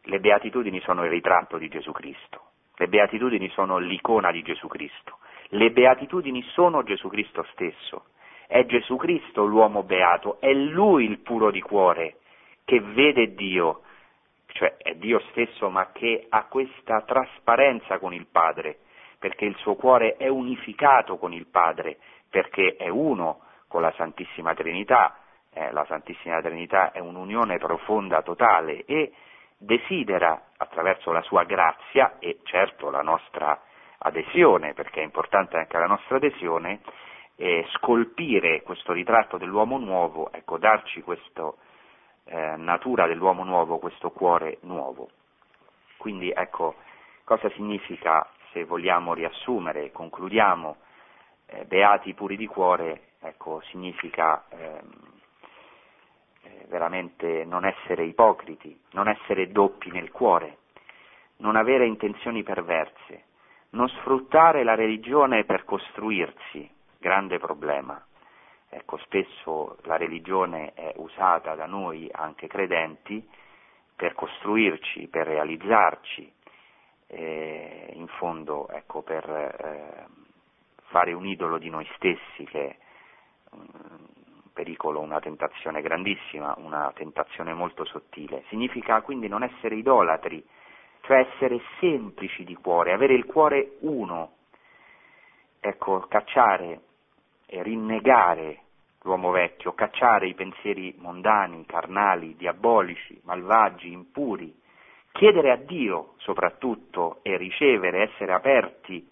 le 0.01 0.19
beatitudini 0.19 0.81
sono 0.81 1.05
il 1.05 1.09
ritratto 1.09 1.57
di 1.57 1.69
Gesù 1.69 1.93
Cristo, 1.93 2.41
le 2.75 2.87
beatitudini 2.89 3.49
sono 3.49 3.77
l'icona 3.77 4.31
di 4.31 4.41
Gesù 4.41 4.67
Cristo, 4.67 5.19
le 5.51 5.71
beatitudini 5.71 6.43
sono 6.51 6.83
Gesù 6.83 7.07
Cristo 7.07 7.45
stesso. 7.51 8.03
È 8.47 8.65
Gesù 8.65 8.95
Cristo 8.95 9.45
l'uomo 9.45 9.83
beato, 9.83 10.41
è 10.41 10.51
Lui 10.51 11.05
il 11.05 11.19
puro 11.19 11.51
di 11.51 11.61
cuore, 11.61 12.17
che 12.65 12.81
vede 12.81 13.35
Dio, 13.35 13.81
cioè 14.59 14.75
è 14.75 14.95
Dio 14.95 15.21
stesso, 15.31 15.69
ma 15.69 15.91
che 15.93 16.25
ha 16.27 16.43
questa 16.49 17.01
trasparenza 17.03 17.97
con 17.97 18.13
il 18.13 18.27
Padre, 18.27 18.79
perché 19.17 19.45
il 19.45 19.55
suo 19.55 19.75
cuore 19.75 20.17
è 20.17 20.27
unificato 20.27 21.17
con 21.17 21.31
il 21.31 21.47
Padre, 21.47 21.97
perché 22.29 22.75
è 22.75 22.89
uno 22.89 23.39
con 23.69 23.81
la 23.81 23.93
Santissima 23.95 24.53
Trinità, 24.55 25.15
eh, 25.53 25.71
la 25.71 25.85
Santissima 25.85 26.41
Trinità 26.41 26.91
è 26.91 26.99
un'unione 26.99 27.57
profonda, 27.57 28.21
totale, 28.21 28.83
e 28.83 29.13
desidera 29.57 30.47
attraverso 30.57 31.13
la 31.13 31.21
sua 31.21 31.45
grazia 31.45 32.17
e 32.19 32.39
certo 32.43 32.89
la 32.89 33.01
nostra 33.01 33.61
adesione, 33.99 34.73
perché 34.73 34.99
è 34.99 35.05
importante 35.05 35.55
anche 35.55 35.77
la 35.77 35.87
nostra 35.87 36.17
adesione, 36.17 36.81
eh, 37.37 37.65
scolpire 37.75 38.61
questo 38.63 38.91
ritratto 38.91 39.37
dell'uomo 39.37 39.77
nuovo, 39.77 40.29
ecco, 40.33 40.57
darci 40.57 41.01
questa 41.01 41.49
eh, 42.29 42.55
natura 42.57 43.07
dell'uomo 43.07 43.43
nuovo, 43.43 43.79
questo 43.79 44.11
cuore 44.11 44.59
nuovo. 44.61 45.09
Quindi 45.97 46.31
ecco, 46.31 46.75
cosa 47.23 47.49
significa, 47.51 48.27
se 48.51 48.63
vogliamo 48.63 49.13
riassumere, 49.13 49.91
concludiamo, 49.91 50.77
eh, 51.47 51.65
beati 51.65 52.13
puri 52.13 52.37
di 52.37 52.45
cuore, 52.45 53.13
ecco, 53.21 53.61
significa 53.65 54.45
ehm, 54.49 54.89
eh, 56.43 56.65
veramente 56.69 57.43
non 57.45 57.65
essere 57.65 58.05
ipocriti, 58.05 58.79
non 58.91 59.07
essere 59.07 59.51
doppi 59.51 59.89
nel 59.91 60.11
cuore, 60.11 60.57
non 61.37 61.55
avere 61.55 61.87
intenzioni 61.87 62.43
perverse, 62.43 63.23
non 63.71 63.87
sfruttare 63.89 64.63
la 64.63 64.75
religione 64.75 65.43
per 65.45 65.65
costruirsi, 65.65 66.69
grande 66.97 67.39
problema. 67.39 68.01
Ecco, 68.69 68.97
spesso 68.97 69.77
la 69.83 69.97
religione 69.97 70.73
è 70.73 70.93
usata 70.97 71.55
da 71.55 71.65
noi, 71.65 72.07
anche 72.11 72.47
credenti, 72.47 73.27
per 73.95 74.13
costruirci, 74.13 75.07
per 75.07 75.25
realizzarci, 75.25 76.31
eh, 77.07 77.91
in 77.93 78.07
fondo 78.07 78.69
ecco, 78.69 79.01
per 79.01 79.27
eh, 79.27 80.05
fare 80.89 81.13
un 81.13 81.25
idolo 81.25 81.57
di 81.57 81.69
noi 81.69 81.87
stessi 81.95 82.43
che 82.45 82.67
è 82.67 82.77
un 83.51 83.67
pericolo, 84.53 84.99
una 84.99 85.19
tentazione 85.19 85.81
grandissima, 85.81 86.53
una 86.57 86.91
tentazione 86.93 87.53
molto 87.53 87.85
sottile. 87.85 88.43
Significa 88.49 89.01
quindi 89.01 89.27
non 89.27 89.41
essere 89.41 89.75
idolatri, 89.75 90.45
cioè 91.01 91.27
essere 91.31 91.59
semplici 91.79 92.43
di 92.43 92.55
cuore, 92.55 92.93
avere 92.93 93.13
il 93.15 93.25
cuore 93.25 93.77
uno, 93.79 94.33
ecco, 95.59 96.01
cacciare 96.07 96.81
rinnegare 97.49 98.61
l'uomo 99.01 99.31
vecchio, 99.31 99.73
cacciare 99.73 100.27
i 100.27 100.33
pensieri 100.33 100.93
mondani, 100.97 101.65
carnali, 101.65 102.35
diabolici, 102.35 103.19
malvagi, 103.23 103.91
impuri, 103.91 104.53
chiedere 105.11 105.51
a 105.51 105.55
Dio 105.55 106.13
soprattutto 106.17 107.19
e 107.23 107.37
ricevere, 107.37 108.11
essere 108.11 108.33
aperti 108.33 109.07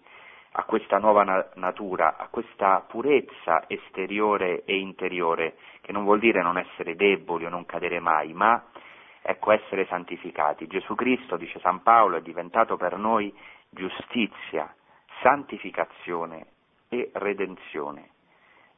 a 0.52 0.64
questa 0.64 0.98
nuova 0.98 1.24
na- 1.24 1.48
natura, 1.54 2.16
a 2.16 2.28
questa 2.28 2.84
purezza 2.86 3.64
esteriore 3.66 4.64
e 4.64 4.78
interiore, 4.78 5.56
che 5.80 5.92
non 5.92 6.04
vuol 6.04 6.18
dire 6.18 6.42
non 6.42 6.58
essere 6.58 6.96
deboli 6.96 7.44
o 7.46 7.50
non 7.50 7.66
cadere 7.66 8.00
mai, 8.00 8.32
ma 8.32 8.64
ecco 9.22 9.52
essere 9.52 9.86
santificati. 9.86 10.66
Gesù 10.66 10.94
Cristo, 10.94 11.36
dice 11.36 11.60
San 11.60 11.82
Paolo, 11.82 12.16
è 12.16 12.22
diventato 12.22 12.76
per 12.76 12.96
noi 12.96 13.34
giustizia, 13.70 14.74
santificazione 15.20 16.46
e 16.88 17.10
redenzione 17.14 18.10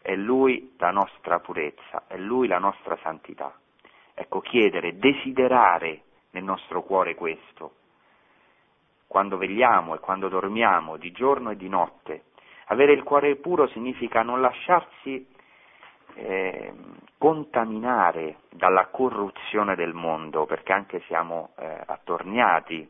è 0.02 0.14
Lui 0.14 0.74
la 0.78 0.90
nostra 0.90 1.40
purezza, 1.40 2.04
è 2.06 2.16
Lui 2.16 2.48
la 2.48 2.58
nostra 2.58 2.96
santità. 3.02 3.54
Ecco, 4.14 4.40
chiedere, 4.40 4.98
desiderare 4.98 6.02
nel 6.30 6.44
nostro 6.44 6.82
cuore 6.82 7.14
questo, 7.14 7.72
quando 9.06 9.36
vegliamo 9.36 9.94
e 9.94 9.98
quando 9.98 10.28
dormiamo, 10.28 10.96
di 10.96 11.10
giorno 11.12 11.50
e 11.50 11.56
di 11.56 11.68
notte. 11.68 12.24
Avere 12.66 12.92
il 12.92 13.02
cuore 13.02 13.36
puro 13.36 13.66
significa 13.68 14.22
non 14.22 14.40
lasciarsi 14.40 15.26
eh, 16.14 16.72
contaminare 17.18 18.38
dalla 18.50 18.86
corruzione 18.86 19.74
del 19.74 19.92
mondo, 19.92 20.46
perché 20.46 20.72
anche 20.72 21.02
siamo 21.06 21.50
eh, 21.58 21.80
attorniati 21.86 22.88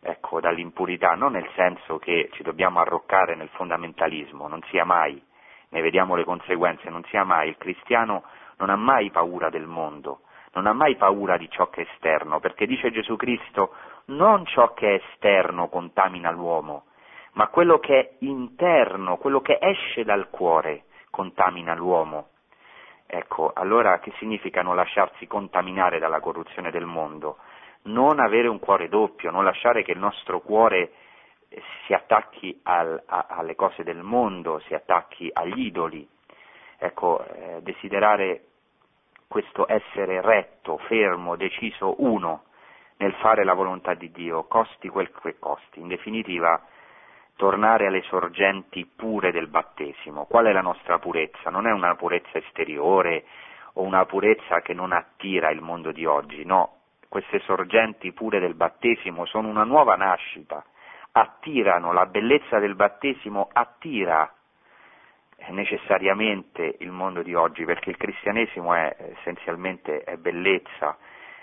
ecco, 0.00 0.40
dall'impurità, 0.40 1.14
non 1.14 1.32
nel 1.32 1.48
senso 1.54 1.98
che 1.98 2.28
ci 2.32 2.42
dobbiamo 2.42 2.80
arroccare 2.80 3.34
nel 3.34 3.48
fondamentalismo, 3.50 4.48
non 4.48 4.62
sia 4.70 4.84
mai, 4.84 5.22
ne 5.70 5.80
vediamo 5.80 6.14
le 6.14 6.24
conseguenze, 6.24 6.88
non 6.90 7.04
sia 7.04 7.24
mai, 7.24 7.48
il 7.48 7.58
cristiano 7.58 8.24
non 8.58 8.70
ha 8.70 8.76
mai 8.76 9.10
paura 9.10 9.50
del 9.50 9.66
mondo, 9.66 10.20
non 10.52 10.66
ha 10.66 10.72
mai 10.72 10.96
paura 10.96 11.36
di 11.36 11.48
ciò 11.50 11.68
che 11.68 11.82
è 11.82 11.86
esterno, 11.92 12.40
perché 12.40 12.66
dice 12.66 12.90
Gesù 12.90 13.16
Cristo, 13.16 13.74
non 14.06 14.46
ciò 14.46 14.72
che 14.72 14.96
è 14.96 15.02
esterno 15.10 15.68
contamina 15.68 16.30
l'uomo, 16.30 16.84
ma 17.32 17.48
quello 17.48 17.78
che 17.78 17.98
è 17.98 18.10
interno, 18.20 19.16
quello 19.18 19.40
che 19.40 19.58
esce 19.60 20.04
dal 20.04 20.30
cuore 20.30 20.84
contamina 21.10 21.74
l'uomo. 21.74 22.28
Ecco, 23.06 23.52
allora 23.54 23.98
che 24.00 24.12
significa 24.18 24.62
non 24.62 24.74
lasciarsi 24.74 25.26
contaminare 25.26 25.98
dalla 25.98 26.20
corruzione 26.20 26.70
del 26.70 26.86
mondo? 26.86 27.38
Non 27.82 28.18
avere 28.18 28.48
un 28.48 28.58
cuore 28.58 28.88
doppio, 28.88 29.30
non 29.30 29.44
lasciare 29.44 29.84
che 29.84 29.92
il 29.92 29.98
nostro 29.98 30.40
cuore 30.40 30.92
si 31.86 31.92
attacchi 31.92 32.60
al, 32.64 33.02
a, 33.06 33.26
alle 33.28 33.54
cose 33.54 33.82
del 33.82 34.02
mondo, 34.02 34.58
si 34.66 34.74
attacchi 34.74 35.30
agli 35.32 35.66
idoli. 35.66 36.06
Ecco, 36.78 37.24
eh, 37.26 37.62
desiderare 37.62 38.44
questo 39.28 39.66
essere 39.68 40.20
retto, 40.20 40.78
fermo, 40.78 41.36
deciso, 41.36 42.02
uno 42.02 42.44
nel 42.98 43.12
fare 43.14 43.44
la 43.44 43.54
volontà 43.54 43.94
di 43.94 44.10
Dio, 44.10 44.44
costi 44.44 44.88
quel 44.88 45.10
che 45.10 45.38
costi. 45.38 45.80
In 45.80 45.88
definitiva, 45.88 46.60
tornare 47.36 47.86
alle 47.86 48.02
sorgenti 48.02 48.86
pure 48.86 49.30
del 49.32 49.48
battesimo. 49.48 50.24
Qual 50.24 50.46
è 50.46 50.52
la 50.52 50.62
nostra 50.62 50.98
purezza? 50.98 51.50
Non 51.50 51.66
è 51.66 51.72
una 51.72 51.94
purezza 51.94 52.38
esteriore 52.38 53.24
o 53.74 53.82
una 53.82 54.06
purezza 54.06 54.60
che 54.62 54.72
non 54.72 54.92
attira 54.92 55.50
il 55.50 55.60
mondo 55.60 55.92
di 55.92 56.06
oggi, 56.06 56.44
no. 56.44 56.72
Queste 57.08 57.40
sorgenti 57.40 58.12
pure 58.12 58.40
del 58.40 58.54
battesimo 58.54 59.26
sono 59.26 59.48
una 59.48 59.64
nuova 59.64 59.96
nascita, 59.96 60.64
attirano, 61.18 61.92
la 61.92 62.04
bellezza 62.04 62.58
del 62.58 62.74
battesimo 62.74 63.48
attira 63.50 64.30
necessariamente 65.48 66.76
il 66.80 66.90
mondo 66.90 67.22
di 67.22 67.34
oggi, 67.34 67.64
perché 67.64 67.88
il 67.88 67.96
cristianesimo 67.96 68.74
è 68.74 68.94
essenzialmente 69.16 70.02
è 70.04 70.16
bellezza, 70.16 70.98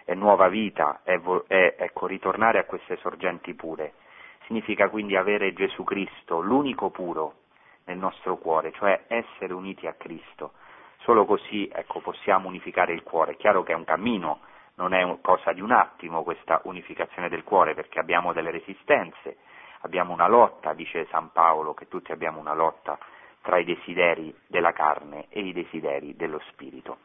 è 0.05 0.13
nuova 0.13 0.47
vita, 0.47 1.01
è, 1.03 1.19
è 1.47 1.75
ecco, 1.79 2.05
ritornare 2.05 2.59
a 2.59 2.65
queste 2.65 2.97
sorgenti 2.97 3.55
pure. 3.55 3.93
Significa 4.45 4.89
quindi 4.89 5.15
avere 5.15 5.53
Gesù 5.53 5.83
Cristo, 5.83 6.39
l'unico 6.39 6.91
puro, 6.91 7.33
nel 7.85 7.97
nostro 7.97 8.37
cuore, 8.37 8.73
cioè 8.73 9.05
essere 9.07 9.53
uniti 9.53 9.87
a 9.87 9.93
Cristo. 9.93 10.53
Solo 10.99 11.25
così 11.25 11.67
ecco, 11.73 11.99
possiamo 11.99 12.47
unificare 12.47 12.93
il 12.93 13.01
cuore. 13.01 13.31
È 13.31 13.37
chiaro 13.37 13.63
che 13.63 13.71
è 13.71 13.75
un 13.75 13.85
cammino, 13.85 14.41
non 14.75 14.93
è 14.93 15.17
cosa 15.21 15.51
di 15.51 15.61
un 15.61 15.71
attimo 15.71 16.21
questa 16.21 16.61
unificazione 16.65 17.27
del 17.27 17.43
cuore, 17.43 17.73
perché 17.73 17.99
abbiamo 17.99 18.33
delle 18.33 18.51
resistenze, 18.51 19.37
abbiamo 19.83 20.13
una 20.13 20.27
lotta, 20.27 20.73
dice 20.73 21.07
San 21.09 21.31
Paolo, 21.31 21.73
che 21.73 21.87
tutti 21.87 22.11
abbiamo 22.11 22.39
una 22.39 22.53
lotta 22.53 22.97
tra 23.41 23.57
i 23.57 23.65
desideri 23.65 24.33
della 24.47 24.71
carne 24.71 25.27
e 25.29 25.41
i 25.41 25.53
desideri 25.53 26.15
dello 26.15 26.39
spirito. 26.49 26.97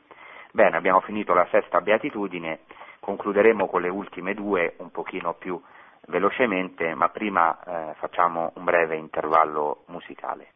Bene, 0.52 0.76
abbiamo 0.76 1.00
finito 1.00 1.34
la 1.34 1.46
sesta 1.50 1.80
beatitudine, 1.80 2.60
concluderemo 3.00 3.68
con 3.68 3.82
le 3.82 3.88
ultime 3.88 4.34
due 4.34 4.74
un 4.78 4.90
pochino 4.90 5.34
più 5.34 5.60
velocemente, 6.06 6.94
ma 6.94 7.08
prima 7.10 7.58
eh, 7.60 7.94
facciamo 7.94 8.52
un 8.54 8.64
breve 8.64 8.96
intervallo 8.96 9.84
musicale. 9.86 10.52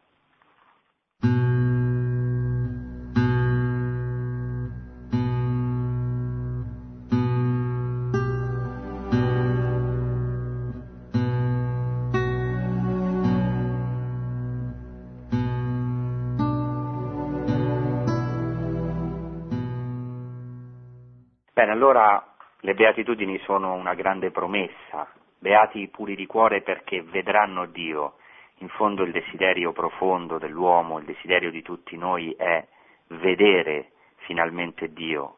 Le 22.73 22.79
beatitudini 22.79 23.37
sono 23.43 23.75
una 23.75 23.93
grande 23.93 24.31
promessa, 24.31 25.07
beati 25.37 25.81
i 25.81 25.89
puri 25.89 26.15
di 26.15 26.25
cuore 26.25 26.61
perché 26.61 27.03
vedranno 27.03 27.67
Dio. 27.67 28.15
In 28.57 28.69
fondo 28.69 29.03
il 29.03 29.11
desiderio 29.11 29.73
profondo 29.73 30.39
dell'uomo, 30.39 30.97
il 30.97 31.05
desiderio 31.05 31.51
di 31.51 31.61
tutti 31.61 31.95
noi 31.97 32.33
è 32.35 32.65
vedere 33.09 33.91
finalmente 34.25 34.91
Dio. 34.91 35.37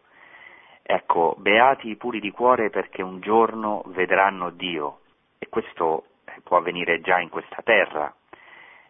Ecco, 0.81 1.35
beati 1.37 1.89
i 1.89 1.97
puri 1.97 2.21
di 2.21 2.31
cuore 2.31 2.69
perché 2.69 3.01
un 3.01 3.19
giorno 3.19 3.83
vedranno 3.87 4.49
Dio 4.51 4.99
e 5.37 5.49
questo 5.49 6.05
eh, 6.23 6.39
può 6.41 6.55
avvenire 6.55 7.01
già 7.01 7.19
in 7.19 7.27
questa 7.27 7.61
terra. 7.63 8.15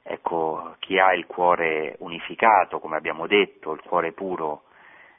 Ecco, 0.04 0.76
chi 0.78 1.00
ha 1.00 1.16
il 1.16 1.26
cuore 1.26 1.96
unificato, 2.00 2.80
come 2.80 2.96
abbiamo 2.96 3.26
detto, 3.26 3.72
il 3.72 3.82
cuore 3.82 4.12
puro, 4.12 4.66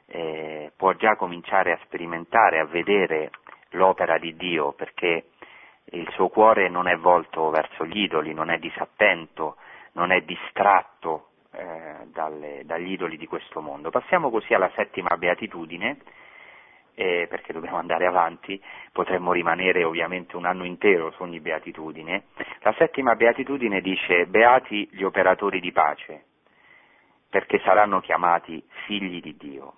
eh, 0.07 0.71
può 0.75 0.93
già 0.93 1.15
cominciare 1.15 1.73
a 1.73 1.79
sperimentare, 1.83 2.59
a 2.59 2.65
vedere 2.65 3.31
l'opera 3.71 4.17
di 4.17 4.35
Dio, 4.35 4.73
perché 4.73 5.25
il 5.91 6.09
suo 6.11 6.29
cuore 6.29 6.69
non 6.69 6.87
è 6.87 6.97
volto 6.97 7.49
verso 7.49 7.85
gli 7.85 7.99
idoli, 7.99 8.33
non 8.33 8.49
è 8.49 8.57
disattento, 8.57 9.57
non 9.93 10.11
è 10.11 10.21
distratto 10.21 11.29
eh, 11.51 12.07
dalle, 12.11 12.61
dagli 12.65 12.91
idoli 12.91 13.17
di 13.17 13.27
questo 13.27 13.61
mondo. 13.61 13.89
Passiamo 13.89 14.29
così 14.29 14.53
alla 14.53 14.71
settima 14.75 15.15
beatitudine, 15.17 15.97
eh, 16.95 17.27
perché 17.29 17.53
dobbiamo 17.53 17.77
andare 17.77 18.05
avanti, 18.05 18.61
potremmo 18.91 19.31
rimanere 19.31 19.83
ovviamente 19.83 20.35
un 20.35 20.45
anno 20.45 20.65
intero 20.65 21.11
su 21.11 21.21
ogni 21.21 21.39
beatitudine. 21.39 22.25
La 22.61 22.73
settima 22.77 23.15
beatitudine 23.15 23.81
dice 23.81 24.25
beati 24.25 24.89
gli 24.91 25.03
operatori 25.03 25.59
di 25.59 25.71
pace, 25.71 26.25
perché 27.29 27.59
saranno 27.59 27.99
chiamati 27.99 28.63
figli 28.85 29.21
di 29.21 29.37
Dio. 29.37 29.73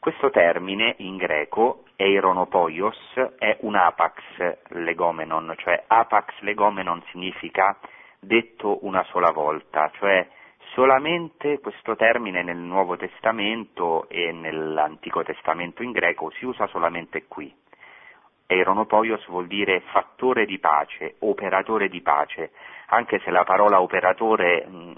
Questo 0.00 0.30
termine 0.30 0.94
in 1.00 1.18
greco, 1.18 1.84
eironopoios, 1.96 2.96
è 3.36 3.58
un 3.60 3.74
apax 3.74 4.22
legomenon, 4.68 5.52
cioè 5.58 5.84
apax 5.86 6.40
legomenon 6.40 7.02
significa 7.10 7.76
detto 8.18 8.82
una 8.86 9.04
sola 9.10 9.30
volta, 9.30 9.90
cioè 9.98 10.26
solamente 10.72 11.60
questo 11.60 11.96
termine 11.96 12.42
nel 12.42 12.56
Nuovo 12.56 12.96
Testamento 12.96 14.08
e 14.08 14.32
nell'Antico 14.32 15.22
Testamento 15.22 15.82
in 15.82 15.90
greco 15.90 16.30
si 16.30 16.46
usa 16.46 16.66
solamente 16.68 17.26
qui. 17.26 17.54
Eironopoios 18.46 19.26
vuol 19.26 19.48
dire 19.48 19.80
fattore 19.92 20.46
di 20.46 20.58
pace, 20.58 21.16
operatore 21.18 21.90
di 21.90 22.00
pace, 22.00 22.52
anche 22.86 23.18
se 23.18 23.30
la 23.30 23.44
parola 23.44 23.82
operatore 23.82 24.64
mh, 24.66 24.92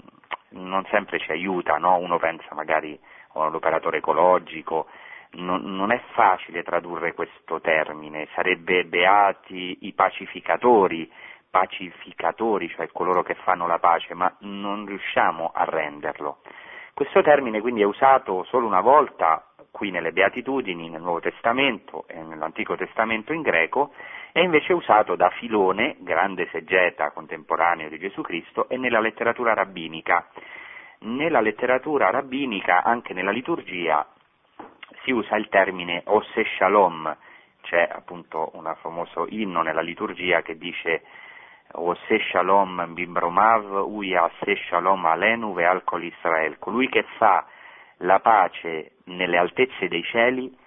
non 0.51 0.85
sempre 0.89 1.19
ci 1.19 1.31
aiuta, 1.31 1.75
no? 1.75 1.97
uno 1.97 2.17
pensa 2.19 2.55
magari 2.55 2.97
all'operatore 3.41 3.97
ecologico, 3.97 4.87
non, 5.31 5.63
non, 5.63 5.91
è 5.91 5.99
facile 6.13 6.63
tradurre 6.63 7.13
questo 7.13 7.59
termine, 7.59 8.27
sarebbe 8.35 8.85
beati 8.85 9.79
i 9.81 9.93
pacificatori, 9.93 11.11
pacificatori, 11.49 12.69
cioè 12.69 12.89
coloro 12.91 13.23
che 13.23 13.35
fanno 13.35 13.65
la 13.65 13.79
pace, 13.79 14.13
ma 14.13 14.33
non 14.39 14.85
riusciamo 14.85 15.51
a 15.53 15.63
renderlo. 15.63 16.39
Questo 16.93 17.23
termine 17.23 17.61
quindi 17.61 17.81
è 17.81 17.85
usato 17.85 18.43
solo 18.43 18.67
una 18.67 18.81
volta 18.81 19.43
qui 19.71 19.89
nelle 19.89 20.11
Beatitudini, 20.11 20.89
nel 20.89 21.01
Nuovo 21.01 21.19
Testamento 21.19 22.05
e 22.07 22.21
nell'Antico 22.21 22.75
Testamento 22.75 23.33
in 23.33 23.41
greco, 23.41 23.91
è 24.31 24.39
invece 24.39 24.73
usato 24.73 25.15
da 25.15 25.29
Filone, 25.31 25.95
grande 25.99 26.47
segeta 26.51 27.11
contemporaneo 27.11 27.89
di 27.89 27.97
Gesù 27.97 28.21
Cristo, 28.21 28.69
e 28.69 28.77
nella 28.77 28.99
letteratura 28.99 29.53
rabbinica. 29.55 30.27
Nella 31.05 31.41
letteratura 31.41 32.09
rabbinica, 32.11 32.81
anche 32.81 33.13
nella 33.13 33.31
liturgia, 33.31 34.07
si 35.03 35.11
usa 35.11 35.35
il 35.35 35.49
termine 35.49 36.01
Osse 36.05 36.45
Shalom, 36.55 37.13
c'è 37.61 37.89
appunto 37.91 38.51
un 38.53 38.73
famoso 38.79 39.25
inno 39.27 39.61
nella 39.63 39.81
liturgia 39.81 40.41
che 40.41 40.57
dice 40.57 41.03
Ose 41.73 42.19
Shalom 42.29 42.93
Bimbromav, 42.93 43.85
Uia 43.85 44.31
Se 44.39 44.55
Shalom 44.67 45.05
Alenu 45.05 45.53
Veal 45.53 45.83
Kol 45.83 46.05
Israel. 46.05 46.57
Colui 46.57 46.87
che 46.87 47.03
fa 47.17 47.45
la 47.97 48.21
pace 48.21 48.93
nelle 49.05 49.37
altezze 49.37 49.89
dei 49.89 50.03
cieli 50.03 50.57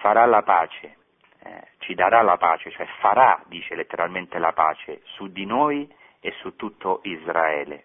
farà 0.00 0.26
la 0.26 0.42
pace, 0.42 0.96
eh, 1.42 1.68
ci 1.78 1.94
darà 1.94 2.20
la 2.20 2.36
pace, 2.36 2.70
cioè 2.70 2.86
farà, 2.98 3.42
dice 3.46 3.74
letteralmente 3.74 4.38
la 4.38 4.52
pace, 4.52 5.00
su 5.04 5.28
di 5.28 5.46
noi 5.46 5.90
e 6.20 6.32
su 6.32 6.54
tutto 6.54 7.00
Israele. 7.04 7.84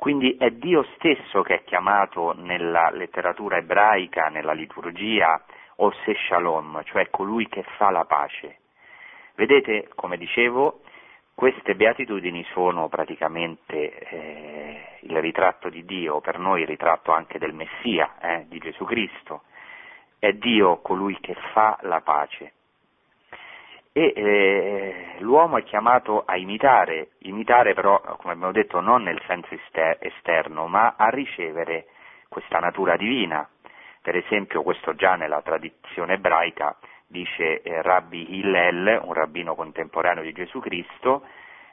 Quindi 0.00 0.34
è 0.38 0.48
Dio 0.52 0.82
stesso 0.94 1.42
che 1.42 1.56
è 1.56 1.64
chiamato 1.64 2.32
nella 2.32 2.88
letteratura 2.90 3.58
ebraica, 3.58 4.28
nella 4.28 4.54
liturgia, 4.54 5.44
Ose 5.76 6.14
Shalom, 6.26 6.82
cioè 6.84 7.10
colui 7.10 7.46
che 7.48 7.62
fa 7.76 7.90
la 7.90 8.06
pace. 8.06 8.60
Vedete, 9.34 9.90
come 9.94 10.16
dicevo, 10.16 10.80
queste 11.34 11.74
beatitudini 11.74 12.42
sono 12.54 12.88
praticamente 12.88 13.98
eh, 13.98 14.98
il 15.00 15.20
ritratto 15.20 15.68
di 15.68 15.84
Dio, 15.84 16.22
per 16.22 16.38
noi 16.38 16.62
il 16.62 16.66
ritratto 16.66 17.12
anche 17.12 17.38
del 17.38 17.52
Messia, 17.52 18.18
eh, 18.22 18.46
di 18.48 18.56
Gesù 18.56 18.86
Cristo. 18.86 19.42
È 20.18 20.32
Dio 20.32 20.78
colui 20.78 21.20
che 21.20 21.34
fa 21.52 21.76
la 21.82 22.00
pace. 22.00 22.52
E 24.00 24.14
eh, 24.16 25.16
l'uomo 25.18 25.58
è 25.58 25.62
chiamato 25.62 26.22
a 26.24 26.38
imitare, 26.38 27.10
imitare 27.18 27.74
però, 27.74 28.00
come 28.16 28.32
abbiamo 28.32 28.50
detto, 28.50 28.80
non 28.80 29.02
nel 29.02 29.20
senso 29.26 29.54
esterno, 29.98 30.68
ma 30.68 30.94
a 30.96 31.10
ricevere 31.10 31.88
questa 32.30 32.60
natura 32.60 32.96
divina. 32.96 33.46
Per 34.00 34.16
esempio, 34.16 34.62
questo 34.62 34.94
già 34.94 35.16
nella 35.16 35.42
tradizione 35.42 36.14
ebraica 36.14 36.74
dice 37.06 37.60
eh, 37.60 37.82
Rabbi 37.82 38.38
Hillel, 38.38 39.02
un 39.02 39.12
rabbino 39.12 39.54
contemporaneo 39.54 40.22
di 40.22 40.32
Gesù 40.32 40.60
Cristo, 40.60 41.26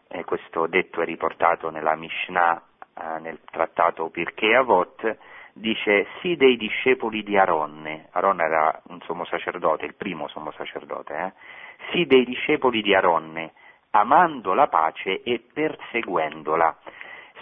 eh, 0.10 0.26
questo 0.26 0.68
detto 0.68 1.02
è 1.02 1.06
riportato 1.06 1.70
nella 1.70 1.96
Mishnah, 1.96 2.62
eh, 2.94 3.20
nel 3.22 3.40
trattato 3.50 4.10
Pirkei 4.10 4.54
Avot, 4.54 5.18
dice 5.54 6.08
sì 6.20 6.36
dei 6.36 6.58
discepoli 6.58 7.24
di 7.24 7.38
Aronne, 7.38 8.10
Aronne 8.12 8.44
era 8.44 8.82
un 8.90 9.00
sommo 9.04 9.24
sacerdote, 9.24 9.86
il 9.86 9.96
primo 9.96 10.28
sommo 10.28 10.52
sacerdote, 10.52 11.14
eh? 11.16 11.34
Sì 11.92 12.06
dei 12.06 12.26
discepoli 12.26 12.82
di 12.82 12.94
Aronne, 12.94 13.54
amando 13.92 14.54
la 14.54 14.68
pace 14.68 15.22
e 15.24 15.44
perseguendola. 15.54 16.76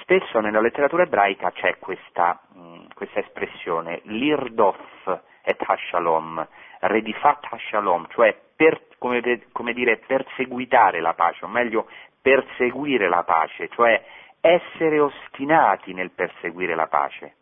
Spesso 0.02 0.40
nella 0.40 0.62
letteratura 0.62 1.04
ebraica 1.04 1.52
c'è 1.52 1.78
questa, 1.80 2.40
mh, 2.54 2.60
mm, 2.60 2.86
questa 2.94 3.20
espressione, 3.20 4.02
l'irdof 4.04 5.22
et 5.44 5.62
hashalom, 5.66 6.46
redifat 6.80 7.48
hashalom, 7.50 8.08
cioè 8.10 8.38
per, 8.56 8.82
come, 8.98 9.48
come 9.52 9.74
dire, 9.74 9.98
perseguitare 9.98 11.00
la 11.02 11.14
pace, 11.14 11.46
o 11.46 11.48
meglio 11.48 11.88
perseguire 12.22 13.08
la 13.08 13.24
pace, 13.24 13.70
cioè 13.70 14.04
essere 14.42 15.00
ostinati 15.00 15.94
nel 15.94 16.12
perseguire 16.12 16.76
la 16.76 16.88
pace. 16.88 17.36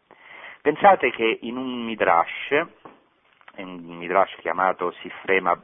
Pensate 0.61 1.11
che 1.11 1.39
in 1.41 1.57
un 1.57 1.83
midrash, 1.83 2.65
un 3.57 3.97
midrash 3.97 4.35
chiamato 4.37 4.91
Sifrema 5.01 5.55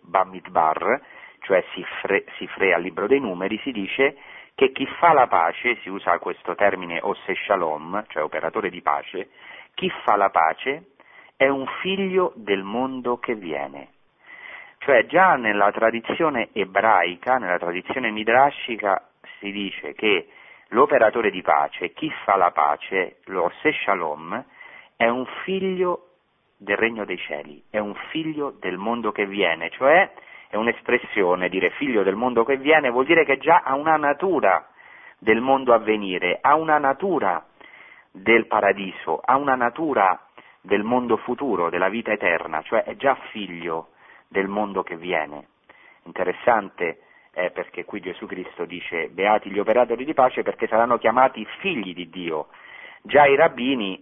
Bamidbar, 0.00 1.00
cioè 1.40 1.64
Sifre, 1.74 2.24
Sifre 2.36 2.72
al 2.72 2.82
libro 2.82 3.06
dei 3.06 3.20
numeri, 3.20 3.58
si 3.58 3.72
dice 3.72 4.16
che 4.54 4.72
chi 4.72 4.86
fa 4.98 5.12
la 5.12 5.26
pace, 5.26 5.76
si 5.82 5.88
usa 5.88 6.18
questo 6.18 6.54
termine 6.54 7.00
Osse 7.02 7.34
Shalom, 7.34 8.04
cioè 8.08 8.22
operatore 8.22 8.70
di 8.70 8.80
pace, 8.80 9.30
chi 9.74 9.90
fa 10.04 10.16
la 10.16 10.30
pace 10.30 10.92
è 11.36 11.48
un 11.48 11.66
figlio 11.80 12.32
del 12.36 12.62
mondo 12.62 13.18
che 13.18 13.34
viene. 13.34 13.88
Cioè 14.78 15.06
già 15.06 15.36
nella 15.36 15.70
tradizione 15.70 16.50
ebraica, 16.52 17.38
nella 17.38 17.58
tradizione 17.58 18.10
midrashica, 18.10 19.08
si 19.38 19.50
dice 19.50 19.92
che 19.94 20.28
l'operatore 20.68 21.30
di 21.30 21.42
pace, 21.42 21.92
chi 21.92 22.10
fa 22.24 22.36
la 22.36 22.50
pace, 22.50 23.18
lo 23.26 23.50
Se 23.60 23.72
Shalom, 23.72 24.44
è 24.96 25.08
un 25.08 25.26
figlio 25.44 26.11
del 26.62 26.76
regno 26.76 27.04
dei 27.04 27.18
cieli, 27.18 27.62
è 27.70 27.78
un 27.78 27.94
figlio 28.10 28.56
del 28.60 28.76
mondo 28.76 29.10
che 29.10 29.26
viene, 29.26 29.70
cioè 29.70 30.10
è 30.48 30.56
un'espressione, 30.56 31.48
dire 31.48 31.70
figlio 31.70 32.02
del 32.02 32.14
mondo 32.14 32.44
che 32.44 32.56
viene 32.56 32.90
vuol 32.90 33.06
dire 33.06 33.24
che 33.24 33.38
già 33.38 33.62
ha 33.64 33.74
una 33.74 33.96
natura 33.96 34.68
del 35.18 35.40
mondo 35.40 35.72
a 35.72 35.78
venire, 35.78 36.38
ha 36.40 36.54
una 36.54 36.78
natura 36.78 37.44
del 38.10 38.46
paradiso, 38.46 39.20
ha 39.24 39.36
una 39.36 39.54
natura 39.54 40.28
del 40.60 40.82
mondo 40.82 41.16
futuro, 41.16 41.70
della 41.70 41.88
vita 41.88 42.12
eterna, 42.12 42.62
cioè 42.62 42.84
è 42.84 42.96
già 42.96 43.14
figlio 43.30 43.88
del 44.28 44.46
mondo 44.46 44.82
che 44.82 44.96
viene. 44.96 45.48
Interessante 46.04 47.00
è 47.32 47.50
perché 47.50 47.84
qui 47.84 48.00
Gesù 48.00 48.26
Cristo 48.26 48.66
dice 48.66 49.08
beati 49.08 49.50
gli 49.50 49.58
operatori 49.58 50.04
di 50.04 50.14
pace 50.14 50.42
perché 50.42 50.66
saranno 50.68 50.98
chiamati 50.98 51.44
figli 51.58 51.94
di 51.94 52.08
Dio. 52.08 52.48
Già 53.02 53.26
i 53.26 53.34
rabbini 53.34 54.00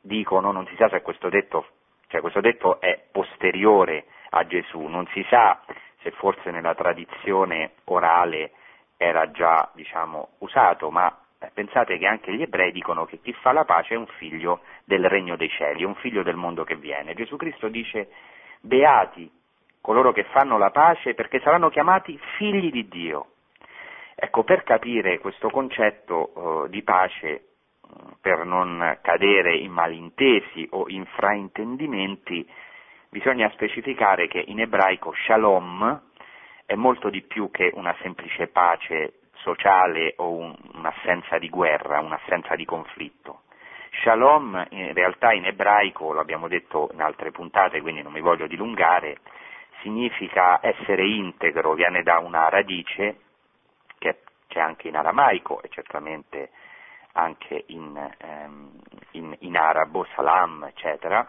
dicono, 0.00 0.52
non 0.52 0.66
si 0.66 0.74
sa 0.76 0.88
se 0.88 1.00
questo 1.00 1.28
detto, 1.28 1.66
cioè 2.12 2.20
questo 2.20 2.42
detto 2.42 2.78
è 2.78 3.04
posteriore 3.10 4.04
a 4.30 4.46
Gesù, 4.46 4.82
non 4.82 5.06
si 5.14 5.24
sa 5.30 5.62
se 6.02 6.10
forse 6.10 6.50
nella 6.50 6.74
tradizione 6.74 7.72
orale 7.84 8.52
era 8.98 9.30
già 9.30 9.70
diciamo, 9.72 10.32
usato, 10.40 10.90
ma 10.90 11.16
pensate 11.54 11.96
che 11.96 12.06
anche 12.06 12.34
gli 12.34 12.42
ebrei 12.42 12.70
dicono 12.70 13.06
che 13.06 13.18
chi 13.22 13.32
fa 13.32 13.52
la 13.52 13.64
pace 13.64 13.94
è 13.94 13.96
un 13.96 14.06
figlio 14.18 14.60
del 14.84 15.08
regno 15.08 15.36
dei 15.36 15.48
cieli, 15.48 15.84
è 15.84 15.86
un 15.86 15.94
figlio 15.94 16.22
del 16.22 16.36
mondo 16.36 16.64
che 16.64 16.76
viene. 16.76 17.14
Gesù 17.14 17.36
Cristo 17.36 17.68
dice 17.68 18.10
beati 18.60 19.30
coloro 19.80 20.12
che 20.12 20.24
fanno 20.24 20.58
la 20.58 20.70
pace, 20.70 21.14
perché 21.14 21.40
saranno 21.40 21.70
chiamati 21.70 22.20
figli 22.36 22.70
di 22.70 22.88
Dio. 22.88 23.28
Ecco, 24.14 24.44
per 24.44 24.64
capire 24.64 25.18
questo 25.18 25.48
concetto 25.48 26.32
uh, 26.34 26.68
di 26.68 26.82
pace, 26.82 27.51
per 28.20 28.44
non 28.44 28.98
cadere 29.02 29.56
in 29.56 29.72
malintesi 29.72 30.66
o 30.70 30.84
in 30.88 31.04
fraintendimenti, 31.06 32.48
bisogna 33.08 33.50
specificare 33.50 34.28
che 34.28 34.42
in 34.46 34.60
ebraico 34.60 35.12
shalom 35.24 36.00
è 36.64 36.74
molto 36.74 37.10
di 37.10 37.22
più 37.22 37.50
che 37.50 37.70
una 37.74 37.94
semplice 38.00 38.48
pace 38.48 39.14
sociale 39.34 40.14
o 40.16 40.30
un, 40.30 40.54
un'assenza 40.74 41.38
di 41.38 41.48
guerra, 41.48 42.00
un'assenza 42.00 42.54
di 42.54 42.64
conflitto. 42.64 43.42
Shalom 44.02 44.66
in 44.70 44.94
realtà 44.94 45.32
in 45.32 45.44
ebraico, 45.44 46.12
l'abbiamo 46.12 46.48
detto 46.48 46.88
in 46.92 47.02
altre 47.02 47.30
puntate, 47.30 47.82
quindi 47.82 48.02
non 48.02 48.12
mi 48.12 48.20
voglio 48.20 48.46
dilungare, 48.46 49.18
significa 49.82 50.60
essere 50.62 51.04
integro, 51.04 51.74
viene 51.74 52.02
da 52.02 52.18
una 52.18 52.48
radice 52.48 53.16
che 53.98 54.20
c'è 54.48 54.60
anche 54.60 54.88
in 54.88 54.96
aramaico 54.96 55.60
e 55.62 55.68
certamente 55.68 56.50
anche 57.12 57.64
in, 57.68 58.14
ehm, 58.18 58.70
in, 59.12 59.36
in 59.40 59.56
arabo, 59.56 60.06
salam, 60.14 60.64
eccetera, 60.64 61.28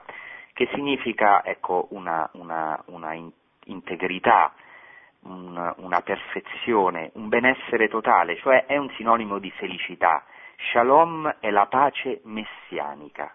che 0.53 0.69
significa 0.73 1.43
ecco, 1.43 1.87
una, 1.91 2.29
una, 2.33 2.81
una 2.87 3.13
integrità, 3.65 4.53
un, 5.23 5.73
una 5.77 6.01
perfezione, 6.01 7.11
un 7.15 7.27
benessere 7.27 7.87
totale, 7.87 8.37
cioè 8.37 8.65
è 8.65 8.77
un 8.77 8.89
sinonimo 8.91 9.39
di 9.39 9.51
felicità. 9.51 10.23
Shalom 10.71 11.37
è 11.39 11.49
la 11.49 11.65
pace 11.65 12.21
messianica, 12.23 13.33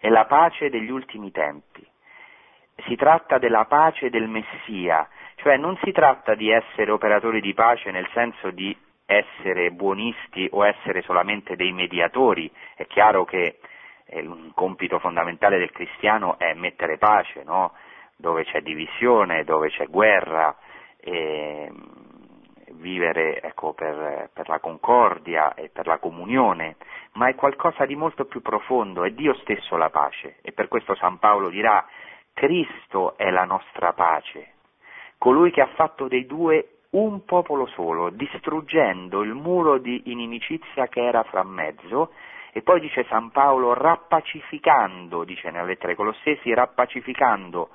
è 0.00 0.08
la 0.08 0.26
pace 0.26 0.68
degli 0.68 0.90
ultimi 0.90 1.30
tempi. 1.30 1.86
Si 2.86 2.96
tratta 2.96 3.38
della 3.38 3.66
pace 3.66 4.10
del 4.10 4.28
Messia, 4.28 5.08
cioè 5.36 5.56
non 5.56 5.78
si 5.82 5.92
tratta 5.92 6.34
di 6.34 6.50
essere 6.50 6.90
operatori 6.90 7.40
di 7.40 7.54
pace 7.54 7.90
nel 7.90 8.08
senso 8.12 8.50
di 8.50 8.76
essere 9.18 9.70
buonisti 9.70 10.48
o 10.50 10.64
essere 10.66 11.02
solamente 11.02 11.56
dei 11.56 11.72
mediatori. 11.72 12.50
È 12.74 12.86
chiaro 12.86 13.24
che 13.24 13.58
un 14.12 14.52
compito 14.54 14.98
fondamentale 14.98 15.58
del 15.58 15.70
cristiano 15.70 16.38
è 16.38 16.52
mettere 16.54 16.98
pace, 16.98 17.42
no? 17.44 17.72
dove 18.16 18.44
c'è 18.44 18.60
divisione, 18.60 19.44
dove 19.44 19.68
c'è 19.70 19.86
guerra, 19.86 20.56
e 21.00 21.70
vivere 22.72 23.40
ecco, 23.40 23.72
per, 23.72 24.30
per, 24.32 24.48
la 24.48 24.60
concordia 24.60 25.54
e 25.54 25.68
per 25.68 25.86
la 25.86 25.98
comunione, 25.98 26.76
ma 27.12 27.28
è 27.28 27.34
qualcosa 27.34 27.84
di 27.86 27.96
molto 27.96 28.24
più 28.26 28.40
profondo, 28.40 29.04
è 29.04 29.10
Dio 29.10 29.34
stesso 29.34 29.76
la 29.76 29.90
pace 29.90 30.36
e 30.42 30.52
per 30.52 30.68
questo 30.68 30.94
San 30.94 31.18
Paolo 31.18 31.48
dirà 31.48 31.84
Cristo 32.32 33.16
è 33.16 33.30
la 33.30 33.44
nostra 33.44 33.92
pace, 33.92 34.52
colui 35.18 35.50
che 35.50 35.60
ha 35.60 35.70
fatto 35.74 36.08
dei 36.08 36.26
due 36.26 36.81
un 36.92 37.24
popolo 37.24 37.66
solo, 37.66 38.10
distruggendo 38.10 39.22
il 39.22 39.34
muro 39.34 39.78
di 39.78 40.02
inimicizia 40.06 40.88
che 40.88 41.02
era 41.02 41.22
fra 41.22 41.42
mezzo, 41.42 42.12
e 42.52 42.60
poi 42.62 42.80
dice 42.80 43.06
San 43.08 43.30
Paolo, 43.30 43.72
rappacificando, 43.72 45.24
dice 45.24 45.50
nella 45.50 45.64
lettera 45.64 45.90
ai 45.90 45.96
Colossesi, 45.96 46.52
rappacificando 46.52 47.70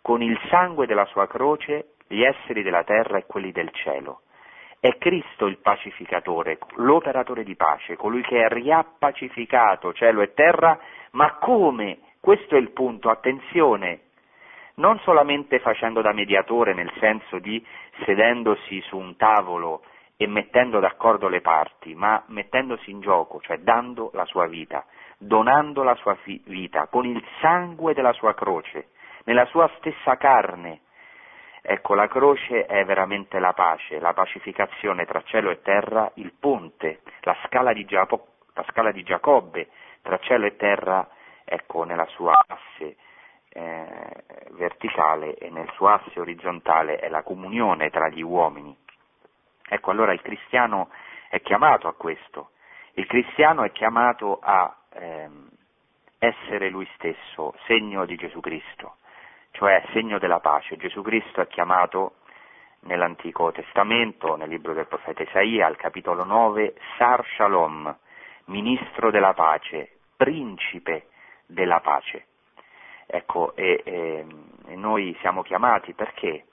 con 0.00 0.22
il 0.22 0.38
sangue 0.48 0.86
della 0.86 1.04
sua 1.06 1.26
croce 1.26 1.94
gli 2.06 2.22
esseri 2.22 2.62
della 2.62 2.82
terra 2.82 3.18
e 3.18 3.26
quelli 3.26 3.52
del 3.52 3.70
cielo. 3.72 4.22
È 4.80 4.96
Cristo 4.96 5.46
il 5.46 5.58
pacificatore, 5.58 6.58
l'operatore 6.76 7.44
di 7.44 7.54
pace, 7.54 7.96
colui 7.96 8.22
che 8.22 8.42
ha 8.42 8.48
riappacificato 8.48 9.92
cielo 9.92 10.22
e 10.22 10.32
terra, 10.32 10.78
ma 11.12 11.34
come? 11.34 11.98
Questo 12.18 12.56
è 12.56 12.58
il 12.58 12.70
punto, 12.70 13.10
attenzione, 13.10 14.00
non 14.74 14.98
solamente 15.00 15.58
facendo 15.58 16.00
da 16.00 16.12
mediatore 16.12 16.72
nel 16.72 16.92
senso 16.98 17.38
di 17.38 17.64
sedendosi 18.04 18.80
su 18.82 18.96
un 18.96 19.16
tavolo 19.16 19.82
e 20.16 20.26
mettendo 20.26 20.78
d'accordo 20.78 21.28
le 21.28 21.40
parti, 21.40 21.94
ma 21.94 22.22
mettendosi 22.28 22.90
in 22.90 23.00
gioco, 23.00 23.40
cioè 23.40 23.58
dando 23.58 24.10
la 24.14 24.24
sua 24.24 24.46
vita, 24.46 24.84
donando 25.18 25.82
la 25.82 25.94
sua 25.96 26.14
fi- 26.14 26.40
vita 26.46 26.86
con 26.86 27.04
il 27.04 27.22
sangue 27.40 27.92
della 27.92 28.12
sua 28.12 28.34
croce, 28.34 28.90
nella 29.24 29.44
sua 29.46 29.68
stessa 29.78 30.16
carne. 30.16 30.82
Ecco, 31.60 31.94
la 31.94 32.08
croce 32.08 32.66
è 32.66 32.84
veramente 32.84 33.38
la 33.38 33.52
pace, 33.52 34.00
la 34.00 34.12
pacificazione 34.12 35.04
tra 35.06 35.22
cielo 35.22 35.50
e 35.50 35.60
terra, 35.62 36.10
il 36.14 36.32
ponte, 36.38 37.00
la 37.20 37.36
scala 37.44 37.72
di, 37.72 37.84
Giapo- 37.84 38.28
la 38.54 38.64
scala 38.68 38.90
di 38.90 39.02
Giacobbe 39.02 39.68
tra 40.02 40.18
cielo 40.18 40.46
e 40.46 40.56
terra, 40.56 41.08
ecco, 41.44 41.84
nella 41.84 42.06
sua 42.06 42.32
asse 42.46 42.96
eh, 43.52 44.24
verticale 44.50 45.34
e 45.34 45.50
nel 45.50 45.70
suo 45.74 45.88
asse 45.88 46.18
orizzontale 46.18 46.96
è 46.96 47.08
la 47.08 47.22
comunione 47.22 47.90
tra 47.90 48.08
gli 48.08 48.22
uomini. 48.22 48.76
Ecco, 49.68 49.90
allora 49.90 50.12
il 50.12 50.22
cristiano 50.22 50.90
è 51.28 51.40
chiamato 51.40 51.88
a 51.88 51.94
questo, 51.94 52.50
il 52.94 53.06
cristiano 53.06 53.62
è 53.62 53.72
chiamato 53.72 54.38
a 54.42 54.74
ehm, 54.94 55.48
essere 56.18 56.68
lui 56.68 56.88
stesso, 56.94 57.54
segno 57.66 58.04
di 58.04 58.16
Gesù 58.16 58.40
Cristo, 58.40 58.96
cioè 59.52 59.82
segno 59.92 60.18
della 60.18 60.40
pace. 60.40 60.76
Gesù 60.76 61.02
Cristo 61.02 61.40
è 61.40 61.46
chiamato 61.46 62.16
nell'Antico 62.80 63.50
Testamento, 63.52 64.36
nel 64.36 64.48
libro 64.48 64.74
del 64.74 64.86
profeta 64.86 65.22
Isaia, 65.22 65.66
al 65.66 65.76
capitolo 65.76 66.24
9, 66.24 66.74
Sar 66.96 67.24
Shalom, 67.34 67.96
ministro 68.46 69.10
della 69.10 69.32
pace, 69.34 69.98
principe 70.16 71.08
della 71.46 71.80
pace. 71.80 72.26
Ecco, 73.06 73.54
e, 73.56 73.82
e, 73.84 74.26
e 74.66 74.76
noi 74.76 75.16
siamo 75.20 75.42
chiamati 75.42 75.92
perché? 75.94 76.46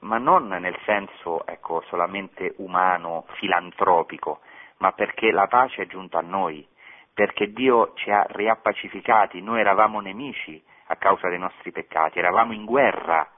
Ma 0.00 0.18
non 0.18 0.48
nel 0.48 0.76
senso 0.84 1.46
ecco, 1.46 1.82
solamente 1.88 2.54
umano, 2.58 3.24
filantropico, 3.38 4.40
ma 4.78 4.92
perché 4.92 5.30
la 5.30 5.46
pace 5.46 5.82
è 5.82 5.86
giunta 5.86 6.18
a 6.18 6.22
noi, 6.22 6.66
perché 7.14 7.52
Dio 7.52 7.92
ci 7.94 8.10
ha 8.10 8.26
riappacificati, 8.28 9.40
noi 9.40 9.60
eravamo 9.60 10.00
nemici 10.00 10.62
a 10.88 10.96
causa 10.96 11.28
dei 11.28 11.38
nostri 11.38 11.72
peccati, 11.72 12.18
eravamo 12.18 12.52
in 12.52 12.64
guerra 12.64 13.28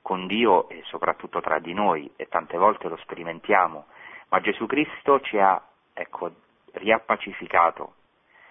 con 0.00 0.28
Dio 0.28 0.68
e 0.68 0.82
soprattutto 0.84 1.40
tra 1.40 1.58
di 1.58 1.74
noi 1.74 2.08
e 2.14 2.28
tante 2.28 2.56
volte 2.56 2.88
lo 2.88 2.96
sperimentiamo, 2.98 3.86
ma 4.28 4.40
Gesù 4.40 4.66
Cristo 4.66 5.20
ci 5.20 5.38
ha 5.38 5.60
ecco, 5.92 6.30
riappacificato, 6.74 7.94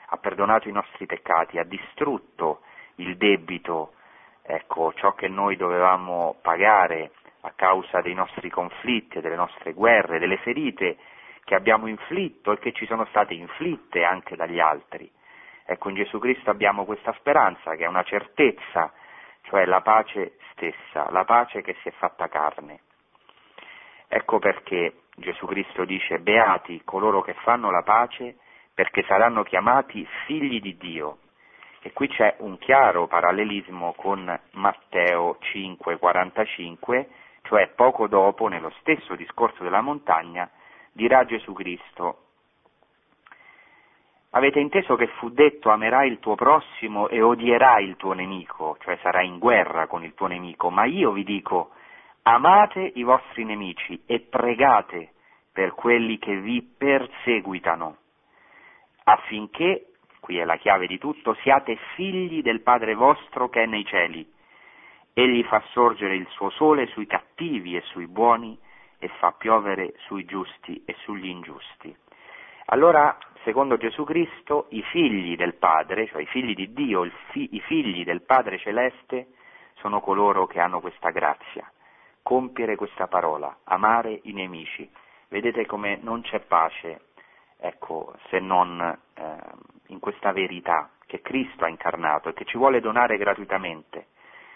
ha 0.08 0.18
perdonato 0.18 0.68
i 0.68 0.74
nostri 0.74 1.06
peccati, 1.06 1.58
ha 1.58 1.64
distrutto 1.64 2.62
il 2.96 3.18
debito, 3.18 3.94
ecco, 4.42 4.94
ciò 4.94 5.14
che 5.14 5.28
noi 5.28 5.56
dovevamo 5.56 6.38
pagare 6.42 7.12
a 7.42 7.52
causa 7.56 8.02
dei 8.02 8.14
nostri 8.14 8.50
conflitti, 8.50 9.22
delle 9.22 9.36
nostre 9.36 9.74
guerre, 9.74 10.20
delle 10.20 10.38
ferite 10.38 10.98
che 11.44 11.56
abbiamo 11.56 11.88
inflitto 11.88 12.52
e 12.52 12.60
che 12.60 12.72
ci 12.72 12.86
sono 12.88 13.06
state 13.06 13.34
inflitte 13.34 14.04
anche 14.04 14.36
dagli 14.36 14.60
altri. 14.60 15.10
Ecco, 15.66 15.90
in 15.90 15.96
Gesù 15.96 16.20
Cristo 16.20 16.50
abbiamo 16.50 16.86
questa 16.86 17.14
speranza 17.14 17.76
che 17.76 17.86
è 17.86 17.88
una 17.88 18.04
certezza, 18.04 18.92
cioè 19.44 19.66
la 19.66 19.82
pace 19.82 20.38
stessa, 20.52 21.10
la 21.12 21.24
pace 21.24 21.62
che 21.62 21.76
si 21.82 21.90
è 21.90 21.92
fatta 21.92 22.28
carne. 22.28 22.82
Ecco 24.08 24.40
perché 24.40 25.02
Gesù 25.16 25.46
Cristo 25.46 25.86
dice 25.86 26.20
beati 26.20 26.82
coloro 26.84 27.22
che 27.22 27.34
fanno 27.44 27.70
la 27.72 27.84
pace 27.84 28.38
perché 28.74 29.04
saranno 29.04 29.44
chiamati 29.44 30.08
figli 30.26 30.60
di 30.60 30.78
Dio. 30.78 31.20
E 31.86 31.94
qui 31.94 32.08
c'è 32.08 32.38
un 32.40 32.58
chiaro 32.58 33.06
parallelismo 33.06 33.94
con 33.94 34.40
Matteo 34.54 35.38
5:45, 35.40 37.06
cioè 37.44 37.68
poco 37.76 38.08
dopo, 38.08 38.48
nello 38.48 38.72
stesso 38.80 39.14
discorso 39.14 39.62
della 39.62 39.82
montagna, 39.82 40.50
dirà 40.92 41.26
Gesù 41.26 41.54
Cristo, 41.54 42.22
avete 44.32 44.60
inteso 44.60 44.96
che 44.96 45.06
fu 45.20 45.30
detto 45.30 45.70
amerai 45.70 46.10
il 46.10 46.18
tuo 46.18 46.34
prossimo 46.34 47.08
e 47.08 47.22
odierai 47.22 47.86
il 47.86 47.98
tuo 47.98 48.14
nemico, 48.14 48.78
cioè 48.82 48.98
sarai 49.04 49.28
in 49.28 49.38
guerra 49.38 49.86
con 49.86 50.04
il 50.04 50.16
tuo 50.16 50.26
nemico, 50.26 50.72
ma 50.72 50.86
io 50.86 51.12
vi 51.12 51.24
dico, 51.24 51.70
amate 52.24 52.94
i 52.96 53.04
vostri 53.04 53.44
nemici 53.44 54.02
e 54.08 54.22
pregate 54.22 55.12
per 55.54 55.76
quelli 55.76 56.18
che 56.18 56.36
vi 56.36 56.64
perseguitano, 56.64 57.98
affinché 59.04 59.92
qui 60.26 60.40
è 60.40 60.44
la 60.44 60.58
chiave 60.58 60.88
di 60.88 60.98
tutto, 60.98 61.36
siate 61.44 61.78
figli 61.94 62.42
del 62.42 62.62
Padre 62.62 62.96
vostro 62.96 63.48
che 63.48 63.62
è 63.62 63.66
nei 63.68 63.86
cieli. 63.86 64.28
Egli 65.14 65.44
fa 65.44 65.62
sorgere 65.70 66.16
il 66.16 66.26
suo 66.32 66.50
sole 66.50 66.88
sui 66.88 67.06
cattivi 67.06 67.76
e 67.76 67.82
sui 67.82 68.08
buoni 68.08 68.58
e 68.98 69.08
fa 69.20 69.34
piovere 69.34 69.94
sui 70.08 70.26
giusti 70.26 70.82
e 70.84 70.96
sugli 71.04 71.28
ingiusti. 71.28 71.96
Allora, 72.70 73.16
secondo 73.44 73.78
Gesù 73.78 74.04
Cristo, 74.04 74.66
i 74.70 74.82
figli 74.82 75.36
del 75.36 75.54
Padre, 75.54 76.08
cioè 76.08 76.24
i 76.24 76.26
figli 76.26 76.56
di 76.56 76.74
Dio, 76.74 77.08
fi- 77.30 77.50
i 77.52 77.60
figli 77.60 78.04
del 78.04 78.24
Padre 78.24 78.58
Celeste, 78.58 79.28
sono 79.76 80.02
coloro 80.02 80.48
che 80.48 80.60
hanno 80.60 80.80
questa 80.80 81.12
grazia, 81.12 81.72
compiere 82.24 82.76
questa 82.76 83.06
parola, 83.06 83.60
amare 83.66 84.22
i 84.24 84.34
nemici. 84.34 84.90
Vedete 85.28 85.68
come 85.68 86.00
non 86.02 86.22
c'è 86.22 86.40
pace 86.40 87.02
ecco, 87.58 88.14
se 88.30 88.40
non 88.40 88.80
eh, 89.14 89.38
in 89.88 90.00
questa 90.00 90.32
verità 90.32 90.90
che 91.06 91.22
Cristo 91.22 91.66
ha 91.66 91.70
incarnato 91.70 92.30
e 92.30 92.34
che 92.34 92.46
ci 92.46 92.58
vuole 92.58 92.80
donare 92.80 93.18
gratuitamente, 93.18 94.08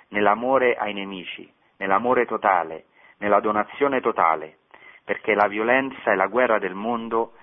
nell'amore 0.10 0.76
ai 0.76 0.94
nemici, 0.94 1.52
nell'amore 1.78 2.26
totale, 2.26 2.86
nella 3.18 3.40
donazione 3.40 4.02
totale, 4.02 4.60
perché 5.04 5.34
la 5.34 5.48
violenza 5.48 6.12
e 6.12 6.16
la 6.16 6.28
guerra 6.28 6.60
del 6.60 6.74
mondo 6.74 7.34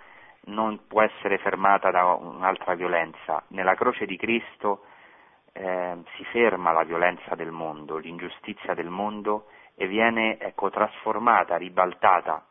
non 0.46 0.86
può 0.86 1.02
essere 1.02 1.38
fermata 1.38 1.90
da 1.90 2.04
un'altra 2.14 2.74
violenza. 2.74 3.42
Nella 3.48 3.74
croce 3.74 4.06
di 4.06 4.16
Cristo 4.16 4.84
eh, 5.52 5.96
si 6.16 6.24
ferma 6.26 6.72
la 6.72 6.84
violenza 6.84 7.34
del 7.34 7.50
mondo, 7.50 7.96
l'ingiustizia 7.96 8.74
del 8.74 8.88
mondo 8.88 9.46
e 9.74 9.86
viene 9.86 10.38
ecco, 10.38 10.70
trasformata, 10.70 11.56
ribaltata, 11.56 12.46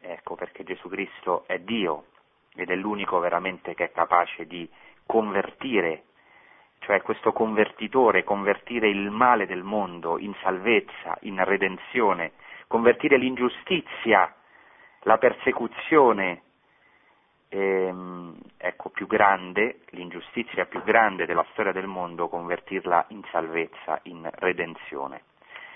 ecco, 0.00 0.34
perché 0.34 0.64
Gesù 0.64 0.88
Cristo 0.88 1.44
è 1.46 1.58
Dio, 1.58 2.06
ed 2.54 2.70
è 2.70 2.74
l'unico 2.74 3.18
veramente 3.18 3.74
che 3.74 3.84
è 3.84 3.92
capace 3.92 4.46
di 4.46 4.68
convertire, 5.06 6.04
cioè 6.80 7.02
questo 7.02 7.32
convertitore, 7.32 8.24
convertire 8.24 8.88
il 8.88 9.10
male 9.10 9.46
del 9.46 9.62
mondo 9.62 10.18
in 10.18 10.34
salvezza, 10.42 11.16
in 11.22 11.42
redenzione, 11.44 12.32
convertire 12.66 13.16
l'ingiustizia, 13.16 14.34
la 15.02 15.18
persecuzione, 15.18 16.42
ehm, 17.48 18.36
ecco, 18.56 18.88
più 18.90 19.06
grande, 19.06 19.80
l'ingiustizia 19.90 20.66
più 20.66 20.82
grande 20.82 21.26
della 21.26 21.44
storia 21.52 21.72
del 21.72 21.86
mondo, 21.86 22.28
convertirla 22.28 23.06
in 23.08 23.22
salvezza, 23.30 24.00
in 24.04 24.28
redenzione. 24.34 25.24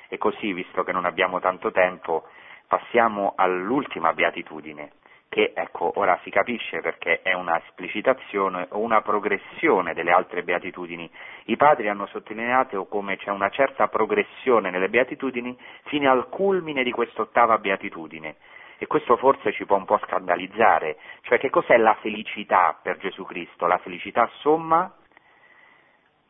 E 0.08 0.18
così, 0.18 0.52
visto 0.52 0.84
che 0.84 0.92
non 0.92 1.04
abbiamo 1.04 1.40
tanto 1.40 1.70
tempo, 1.72 2.28
passiamo 2.66 3.34
all'ultima 3.36 4.12
beatitudine, 4.12 4.92
che 5.28 5.52
ecco, 5.54 5.92
ora 5.96 6.18
si 6.22 6.30
capisce 6.30 6.80
perché 6.80 7.20
è 7.22 7.32
una 7.34 7.58
esplicitazione 7.58 8.68
o 8.70 8.78
una 8.78 9.02
progressione 9.02 9.92
delle 9.92 10.12
altre 10.12 10.42
beatitudini. 10.42 11.10
I 11.46 11.56
padri 11.56 11.88
hanno 11.88 12.06
sottolineato 12.06 12.86
come 12.86 13.16
c'è 13.16 13.30
una 13.30 13.50
certa 13.50 13.88
progressione 13.88 14.70
nelle 14.70 14.88
beatitudini 14.88 15.56
fino 15.84 16.10
al 16.10 16.28
culmine 16.28 16.82
di 16.82 16.90
quest'ottava 16.90 17.58
beatitudine. 17.58 18.36
E 18.78 18.86
questo 18.86 19.16
forse 19.16 19.52
ci 19.52 19.64
può 19.64 19.76
un 19.76 19.86
po' 19.86 19.98
scandalizzare, 20.04 20.98
cioè 21.22 21.38
che 21.38 21.48
cos'è 21.48 21.76
la 21.78 21.96
felicità 22.00 22.78
per 22.80 22.98
Gesù 22.98 23.24
Cristo? 23.24 23.66
La 23.66 23.78
felicità 23.78 24.28
somma 24.40 24.94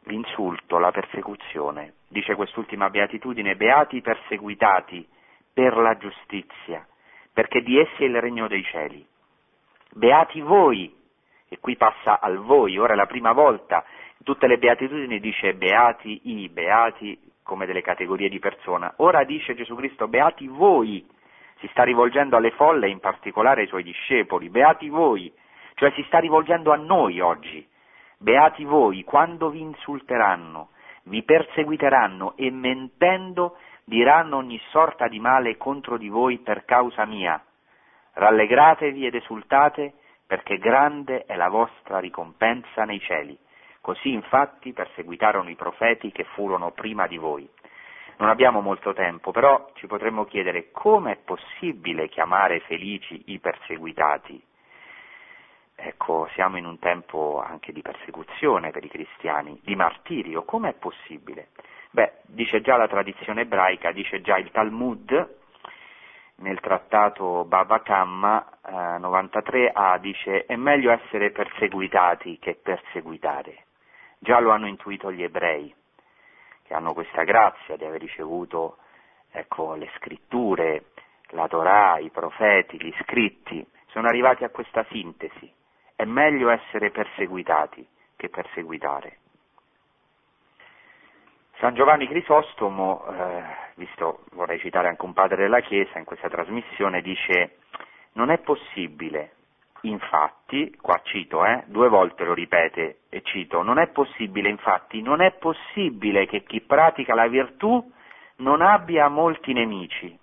l'insulto, 0.05 0.78
la 0.78 0.92
persecuzione. 0.92 1.94
Dice 2.09 2.34
quest'ultima 2.34 2.88
beatitudine, 2.88 3.57
beati 3.57 4.01
perseguitati 4.01 5.07
per 5.53 5.76
la 5.76 5.97
giustizia, 5.97 6.86
perché 7.37 7.61
di 7.61 7.78
essi 7.78 8.03
è 8.03 8.07
il 8.07 8.18
regno 8.18 8.49
dei 8.49 8.64
cieli. 8.64 9.07
Beati 9.93 10.41
voi, 10.41 10.91
e 11.47 11.59
qui 11.61 11.76
passa 11.76 12.18
al 12.18 12.39
voi, 12.39 12.78
ora 12.78 12.95
è 12.95 12.97
la 12.97 13.05
prima 13.05 13.32
volta, 13.32 13.84
in 14.16 14.24
tutte 14.24 14.47
le 14.47 14.57
beatitudini 14.57 15.20
dice 15.20 15.53
beati 15.53 16.18
i, 16.30 16.49
beati 16.49 17.20
come 17.43 17.66
delle 17.66 17.82
categorie 17.82 18.30
di 18.30 18.39
persona, 18.39 18.95
ora 18.97 19.22
dice 19.24 19.55
Gesù 19.55 19.74
Cristo 19.74 20.09
beati 20.09 20.47
voi, 20.47 21.07
si 21.59 21.68
sta 21.72 21.82
rivolgendo 21.82 22.39
alle 22.39 22.53
folle, 22.53 22.89
in 22.89 23.01
particolare 23.01 23.61
ai 23.61 23.66
suoi 23.66 23.82
discepoli, 23.82 24.49
beati 24.49 24.89
voi, 24.89 25.30
cioè 25.74 25.91
si 25.91 26.05
sta 26.05 26.18
rivolgendo 26.18 26.72
a 26.72 26.76
noi 26.76 27.20
oggi, 27.20 27.68
beati 28.16 28.64
voi 28.64 29.05
quando 29.05 29.51
vi 29.51 29.61
insulteranno, 29.61 30.70
vi 31.03 31.22
perseguiteranno 31.22 32.34
e 32.34 32.51
mentendo 32.51 33.59
diranno 33.89 34.39
ogni 34.39 34.61
sorta 34.70 35.07
di 35.07 35.20
male 35.20 35.57
contro 35.57 35.97
di 35.97 36.09
voi 36.09 36.39
per 36.39 36.64
causa 36.64 37.05
mia. 37.05 37.41
Rallegratevi 38.14 39.07
ed 39.07 39.14
esultate, 39.14 39.95
perché 40.26 40.59
grande 40.59 41.24
è 41.24 41.37
la 41.37 41.49
vostra 41.49 42.01
ricompensa 42.01 42.84
nei 42.84 42.99
cieli. 42.99 43.39
Così 43.80 44.12
infatti 44.12 44.72
perseguitarono 44.72 45.49
i 45.49 45.55
profeti 45.55 46.11
che 46.11 46.24
furono 46.24 46.72
prima 46.72 47.07
di 47.07 47.16
voi. 47.16 47.49
Non 48.16 48.28
abbiamo 48.28 48.61
molto 48.61 48.93
tempo, 48.93 49.30
però 49.30 49.70
ci 49.74 49.87
potremmo 49.87 50.24
chiedere 50.24 50.72
come 50.72 51.12
è 51.12 51.16
possibile 51.16 52.09
chiamare 52.09 52.59
felici 52.61 53.22
i 53.26 53.39
perseguitati. 53.39 54.43
Ecco, 55.76 56.28
siamo 56.32 56.57
in 56.57 56.66
un 56.66 56.80
tempo 56.80 57.41
anche 57.41 57.70
di 57.70 57.82
persecuzione 57.82 58.72
per 58.72 58.84
i 58.84 58.89
cristiani, 58.89 59.61
di 59.62 59.76
martirio, 59.76 60.43
come 60.43 60.70
è 60.70 60.72
possibile? 60.72 61.51
Beh, 61.97 62.12
dice 62.26 62.61
già 62.61 62.76
la 62.76 62.88
tradizione 62.88 63.40
ebraica, 63.40 63.90
dice 63.90 64.20
già 64.20 64.36
il 64.36 64.51
Talmud, 64.51 65.38
nel 66.40 66.61
trattato 66.61 67.47
Baba 67.47 67.80
Kamma 67.80 68.47
eh, 68.66 68.70
93a, 68.99 69.97
dice 69.97 70.44
è 70.44 70.57
meglio 70.57 70.90
essere 70.90 71.30
perseguitati 71.30 72.38
che 72.38 72.55
perseguitare. 72.62 73.64
Già 74.18 74.40
lo 74.40 74.51
hanno 74.51 74.66
intuito 74.66 75.11
gli 75.11 75.22
ebrei, 75.22 75.74
che 76.64 76.74
hanno 76.74 76.92
questa 76.92 77.22
grazia 77.22 77.78
di 77.78 77.86
aver 77.86 78.03
ricevuto 78.03 78.76
ecco, 79.30 79.74
le 79.74 79.90
scritture, 79.97 80.90
la 81.28 81.49
Torah, 81.49 81.97
i 81.99 82.11
profeti, 82.11 82.76
gli 82.78 82.92
scritti, 83.05 83.66
sono 83.86 84.07
arrivati 84.07 84.44
a 84.44 84.51
questa 84.51 84.84
sintesi. 84.90 85.51
È 85.94 86.05
meglio 86.05 86.51
essere 86.51 86.90
perseguitati 86.90 87.88
che 88.16 88.28
perseguitare. 88.28 89.20
San 91.59 91.74
Giovanni 91.74 92.07
Crisostomo, 92.07 93.07
eh, 93.09 93.42
visto 93.76 94.24
vorrei 94.32 94.59
citare 94.59 94.88
anche 94.88 95.04
un 95.07 95.14
padre 95.14 95.36
della 95.36 95.61
Chiesa 95.61 95.98
in 95.98 96.04
questa 96.04 96.28
trasmissione, 96.28 97.00
dice 97.00 97.59
non 98.12 98.30
è 98.30 98.38
possibile, 98.38 99.32
infatti, 99.82 100.76
qua 100.80 101.00
cito, 101.04 101.44
eh, 101.46 101.64
due 101.66 101.88
volte 101.88 102.24
lo 102.24 102.34
ripete 102.34 102.98
e 103.09 103.22
cito, 103.22 103.62
non 103.62 103.78
è 103.78 103.88
possibile, 103.88 104.50
infatti, 104.50 105.00
non 105.00 105.22
è 105.22 105.32
possibile 105.32 106.26
che 106.26 106.42
chi 106.42 106.61
pratica 106.61 107.14
la 107.14 107.26
virtù 107.26 107.92
non 108.36 108.61
abbia 108.61 109.09
molti 109.09 109.54
nemici. 109.54 110.18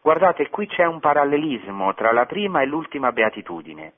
Guardate, 0.00 0.48
qui 0.48 0.66
c'è 0.66 0.86
un 0.86 1.00
parallelismo 1.00 1.92
tra 1.92 2.10
la 2.12 2.24
prima 2.24 2.62
e 2.62 2.66
l'ultima 2.66 3.12
beatitudine. 3.12 3.92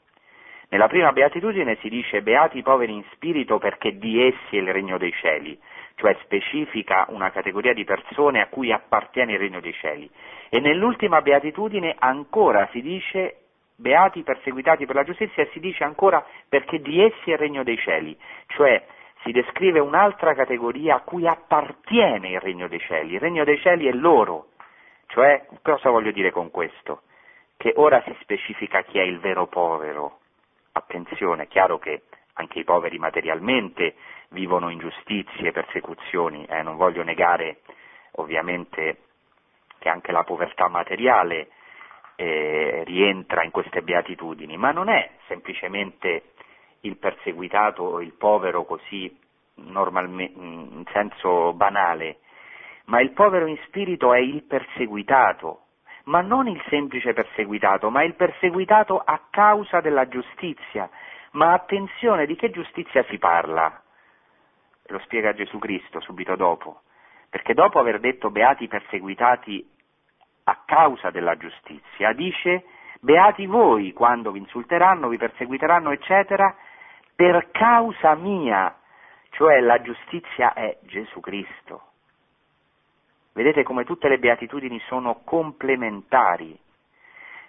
Nella 0.72 0.88
prima 0.88 1.12
beatitudine 1.12 1.76
si 1.82 1.90
dice 1.90 2.22
beati 2.22 2.56
i 2.56 2.62
poveri 2.62 2.94
in 2.94 3.04
spirito 3.12 3.58
perché 3.58 3.98
di 3.98 4.26
essi 4.26 4.56
è 4.56 4.60
il 4.60 4.72
regno 4.72 4.96
dei 4.96 5.12
cieli 5.12 5.58
cioè 5.96 6.16
specifica 6.22 7.06
una 7.10 7.30
categoria 7.30 7.72
di 7.72 7.84
persone 7.84 8.40
a 8.40 8.48
cui 8.48 8.72
appartiene 8.72 9.32
il 9.32 9.38
regno 9.38 9.60
dei 9.60 9.72
cieli. 9.74 10.10
E 10.48 10.58
nell'ultima 10.58 11.20
beatitudine 11.20 11.94
ancora 11.98 12.68
si 12.72 12.80
dice 12.80 13.36
beati 13.76 14.22
perseguitati 14.22 14.86
per 14.86 14.96
la 14.96 15.04
giustizia 15.04 15.42
e 15.42 15.50
si 15.52 15.60
dice 15.60 15.84
ancora 15.84 16.24
perché 16.48 16.80
di 16.80 17.02
essi 17.02 17.30
è 17.30 17.32
il 17.34 17.38
regno 17.38 17.62
dei 17.62 17.76
cieli, 17.78 18.16
cioè 18.48 18.84
si 19.22 19.30
descrive 19.30 19.78
un'altra 19.78 20.34
categoria 20.34 20.96
a 20.96 21.00
cui 21.00 21.26
appartiene 21.26 22.30
il 22.30 22.40
regno 22.40 22.66
dei 22.66 22.80
cieli, 22.80 23.14
il 23.14 23.20
regno 23.20 23.44
dei 23.44 23.58
cieli 23.58 23.86
è 23.86 23.92
loro, 23.92 24.46
cioè 25.06 25.46
cosa 25.62 25.90
voglio 25.90 26.10
dire 26.10 26.30
con 26.30 26.50
questo? 26.50 27.02
Che 27.56 27.74
ora 27.76 28.02
si 28.04 28.16
specifica 28.22 28.82
chi 28.82 28.98
è 28.98 29.02
il 29.02 29.20
vero 29.20 29.46
povero, 29.46 30.21
attenzione, 30.72 31.44
è 31.44 31.48
chiaro 31.48 31.78
che 31.78 32.02
anche 32.34 32.58
i 32.58 32.64
poveri 32.64 32.98
materialmente 32.98 33.94
vivono 34.30 34.70
ingiustizie, 34.70 35.52
persecuzioni, 35.52 36.44
eh, 36.46 36.62
non 36.62 36.76
voglio 36.76 37.02
negare 37.02 37.60
ovviamente 38.12 38.98
che 39.78 39.88
anche 39.88 40.12
la 40.12 40.22
povertà 40.24 40.68
materiale 40.68 41.48
eh, 42.16 42.82
rientra 42.84 43.42
in 43.42 43.50
queste 43.50 43.82
beatitudini, 43.82 44.56
ma 44.56 44.70
non 44.70 44.88
è 44.88 45.10
semplicemente 45.26 46.32
il 46.80 46.96
perseguitato 46.96 47.82
o 47.82 48.00
il 48.00 48.12
povero 48.12 48.64
così 48.64 49.18
normalmente, 49.54 50.38
in 50.38 50.84
senso 50.92 51.52
banale, 51.52 52.18
ma 52.86 53.00
il 53.00 53.12
povero 53.12 53.46
in 53.46 53.58
spirito 53.66 54.12
è 54.12 54.18
il 54.18 54.42
perseguitato, 54.44 55.61
ma 56.04 56.20
non 56.20 56.48
il 56.48 56.62
semplice 56.68 57.12
perseguitato, 57.12 57.90
ma 57.90 58.02
il 58.02 58.14
perseguitato 58.14 58.98
a 58.98 59.20
causa 59.30 59.80
della 59.80 60.08
giustizia. 60.08 60.88
Ma 61.32 61.52
attenzione, 61.52 62.26
di 62.26 62.36
che 62.36 62.50
giustizia 62.50 63.04
si 63.04 63.18
parla? 63.18 63.82
lo 64.92 64.98
spiega 65.00 65.32
Gesù 65.32 65.58
Cristo 65.58 66.00
subito 66.00 66.36
dopo, 66.36 66.82
perché 67.28 67.54
dopo 67.54 67.78
aver 67.78 67.98
detto 67.98 68.30
beati 68.30 68.68
perseguitati 68.68 69.68
a 70.44 70.62
causa 70.64 71.10
della 71.10 71.36
giustizia, 71.36 72.12
dice 72.12 72.64
beati 73.00 73.46
voi 73.46 73.92
quando 73.92 74.30
vi 74.30 74.40
insulteranno, 74.40 75.08
vi 75.08 75.16
perseguiteranno, 75.16 75.90
eccetera, 75.90 76.54
per 77.14 77.50
causa 77.50 78.14
mia, 78.14 78.76
cioè 79.30 79.60
la 79.60 79.80
giustizia 79.80 80.52
è 80.52 80.78
Gesù 80.82 81.20
Cristo. 81.20 81.91
Vedete 83.34 83.62
come 83.62 83.84
tutte 83.84 84.08
le 84.08 84.18
beatitudini 84.18 84.78
sono 84.88 85.22
complementari, 85.24 86.58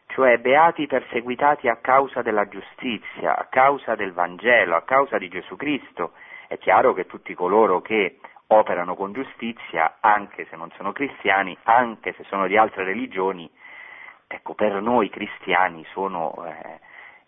cioè 0.08 0.38
beati 0.38 0.88
perseguitati 0.88 1.68
a 1.68 1.78
causa 1.78 2.22
della 2.22 2.48
giustizia, 2.48 3.38
a 3.38 3.48
causa 3.50 3.96
del 3.96 4.14
Vangelo, 4.14 4.76
a 4.76 4.84
causa 4.84 5.18
di 5.18 5.28
Gesù 5.28 5.56
Cristo, 5.56 6.14
è 6.48 6.58
chiaro 6.58 6.94
che 6.94 7.06
tutti 7.06 7.34
coloro 7.34 7.82
che 7.82 8.20
operano 8.48 8.96
con 8.96 9.12
giustizia, 9.12 9.98
anche 10.00 10.46
se 10.50 10.56
non 10.56 10.72
sono 10.78 10.92
cristiani, 10.92 11.58
anche 11.64 12.14
se 12.14 12.24
sono 12.26 12.48
di 12.48 12.56
altre 12.56 12.84
religioni, 12.84 13.50
ecco, 14.28 14.54
per 14.54 14.82
noi 14.82 15.10
cristiani 15.10 15.84
sono 15.92 16.46
eh, 16.46 16.80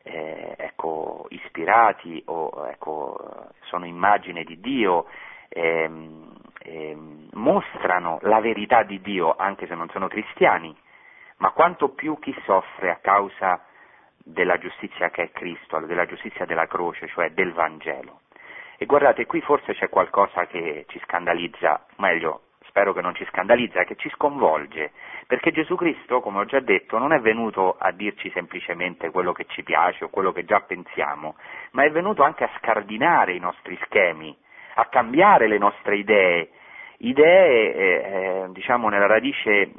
eh, 0.04 0.56
ecco, 0.58 1.26
ispirati 1.30 2.22
o 2.28 2.68
ecco, 2.70 3.50
sono 3.64 3.86
immagine 3.86 4.44
di 4.44 4.60
Dio, 4.60 5.08
ehm, 5.50 6.32
ehm, 6.66 7.30
mostrano 7.34 8.18
la 8.22 8.40
verità 8.40 8.84
di 8.84 9.00
Dio 9.02 9.36
anche 9.36 9.68
se 9.68 9.76
non 9.76 9.90
sono 9.90 10.08
cristiani, 10.08 10.76
ma 11.38 11.52
quanto 11.52 11.90
più 11.90 12.18
chi 12.20 12.36
soffre 12.44 12.90
a 12.90 13.00
causa 13.02 13.64
della 14.18 14.58
giustizia 14.58 15.10
che 15.10 15.24
è 15.24 15.32
Cristo, 15.32 15.80
della 15.80 16.06
giustizia 16.06 16.46
della 16.46 16.68
croce, 16.68 17.08
cioè 17.08 17.32
del 17.32 17.54
Vangelo. 17.54 18.22
E 18.78 18.86
guardate, 18.86 19.26
qui 19.26 19.42
forse 19.42 19.74
c'è 19.74 19.88
qualcosa 19.90 20.48
che 20.48 20.86
ci 20.90 21.00
scandalizza, 21.04 21.86
meglio, 21.98 22.42
spero 22.68 22.92
che 22.92 23.02
non 23.02 23.16
ci 23.16 23.26
scandalizza, 23.26 23.84
che 23.84 23.96
ci 23.96 24.10
sconvolge, 24.10 24.92
perché 25.28 25.52
Gesù 25.52 25.76
Cristo, 25.76 26.20
come 26.20 26.40
ho 26.40 26.46
già 26.46 26.60
detto, 26.60 26.98
non 26.98 27.14
è 27.14 27.20
venuto 27.20 27.78
a 27.78 27.92
dirci 27.92 28.30
semplicemente 28.32 29.12
quello 29.12 29.32
che 29.32 29.46
ci 29.46 29.64
piace 29.64 30.06
o 30.06 30.10
quello 30.10 30.34
che 30.34 30.44
già 30.44 30.60
pensiamo, 30.62 31.36
ma 31.72 31.84
è 31.84 31.92
venuto 31.92 32.24
anche 32.24 32.44
a 32.44 32.52
scardinare 32.58 33.34
i 33.34 33.40
nostri 33.40 33.78
schemi, 33.84 34.36
a 34.76 34.86
cambiare 34.86 35.48
le 35.48 35.58
nostre 35.58 35.98
idee. 35.98 36.50
Idee, 36.98 37.74
eh, 37.74 37.84
eh, 37.84 38.46
diciamo 38.52 38.90
nella 38.90 39.08
radice 39.08 39.72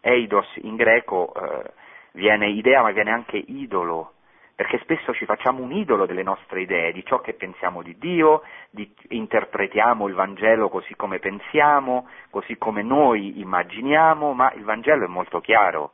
eidos 0.00 0.46
in 0.62 0.76
greco, 0.76 1.32
eh, 1.34 1.70
viene 2.12 2.48
idea 2.48 2.82
ma 2.82 2.90
viene 2.90 3.10
anche 3.10 3.36
idolo, 3.36 4.14
perché 4.54 4.78
spesso 4.78 5.12
ci 5.14 5.24
facciamo 5.24 5.62
un 5.62 5.72
idolo 5.72 6.06
delle 6.06 6.22
nostre 6.22 6.62
idee, 6.62 6.92
di 6.92 7.04
ciò 7.04 7.20
che 7.20 7.34
pensiamo 7.34 7.82
di 7.82 7.96
Dio, 7.98 8.42
di, 8.70 8.92
interpretiamo 9.08 10.06
il 10.08 10.14
Vangelo 10.14 10.68
così 10.68 10.94
come 10.94 11.18
pensiamo, 11.18 12.08
così 12.30 12.56
come 12.56 12.82
noi 12.82 13.40
immaginiamo, 13.40 14.32
ma 14.32 14.52
il 14.52 14.64
Vangelo 14.64 15.04
è 15.04 15.08
molto 15.08 15.40
chiaro. 15.40 15.92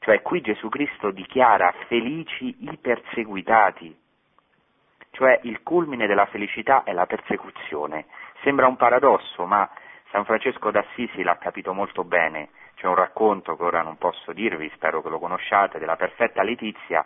Cioè 0.00 0.22
qui 0.22 0.40
Gesù 0.40 0.68
Cristo 0.68 1.10
dichiara 1.10 1.72
felici 1.88 2.54
i 2.60 2.78
perseguitati, 2.80 3.96
cioè 5.16 5.40
il 5.44 5.62
culmine 5.62 6.06
della 6.06 6.26
felicità 6.26 6.82
è 6.84 6.92
la 6.92 7.06
persecuzione. 7.06 8.04
Sembra 8.42 8.66
un 8.66 8.76
paradosso, 8.76 9.46
ma 9.46 9.68
San 10.10 10.26
Francesco 10.26 10.70
d'Assisi 10.70 11.22
l'ha 11.22 11.38
capito 11.38 11.72
molto 11.72 12.04
bene. 12.04 12.50
C'è 12.74 12.86
un 12.86 12.94
racconto 12.94 13.56
che 13.56 13.62
ora 13.62 13.80
non 13.80 13.96
posso 13.96 14.34
dirvi, 14.34 14.70
spero 14.74 15.00
che 15.00 15.08
lo 15.08 15.18
conosciate, 15.18 15.78
della 15.78 15.96
perfetta 15.96 16.42
Letizia, 16.42 17.04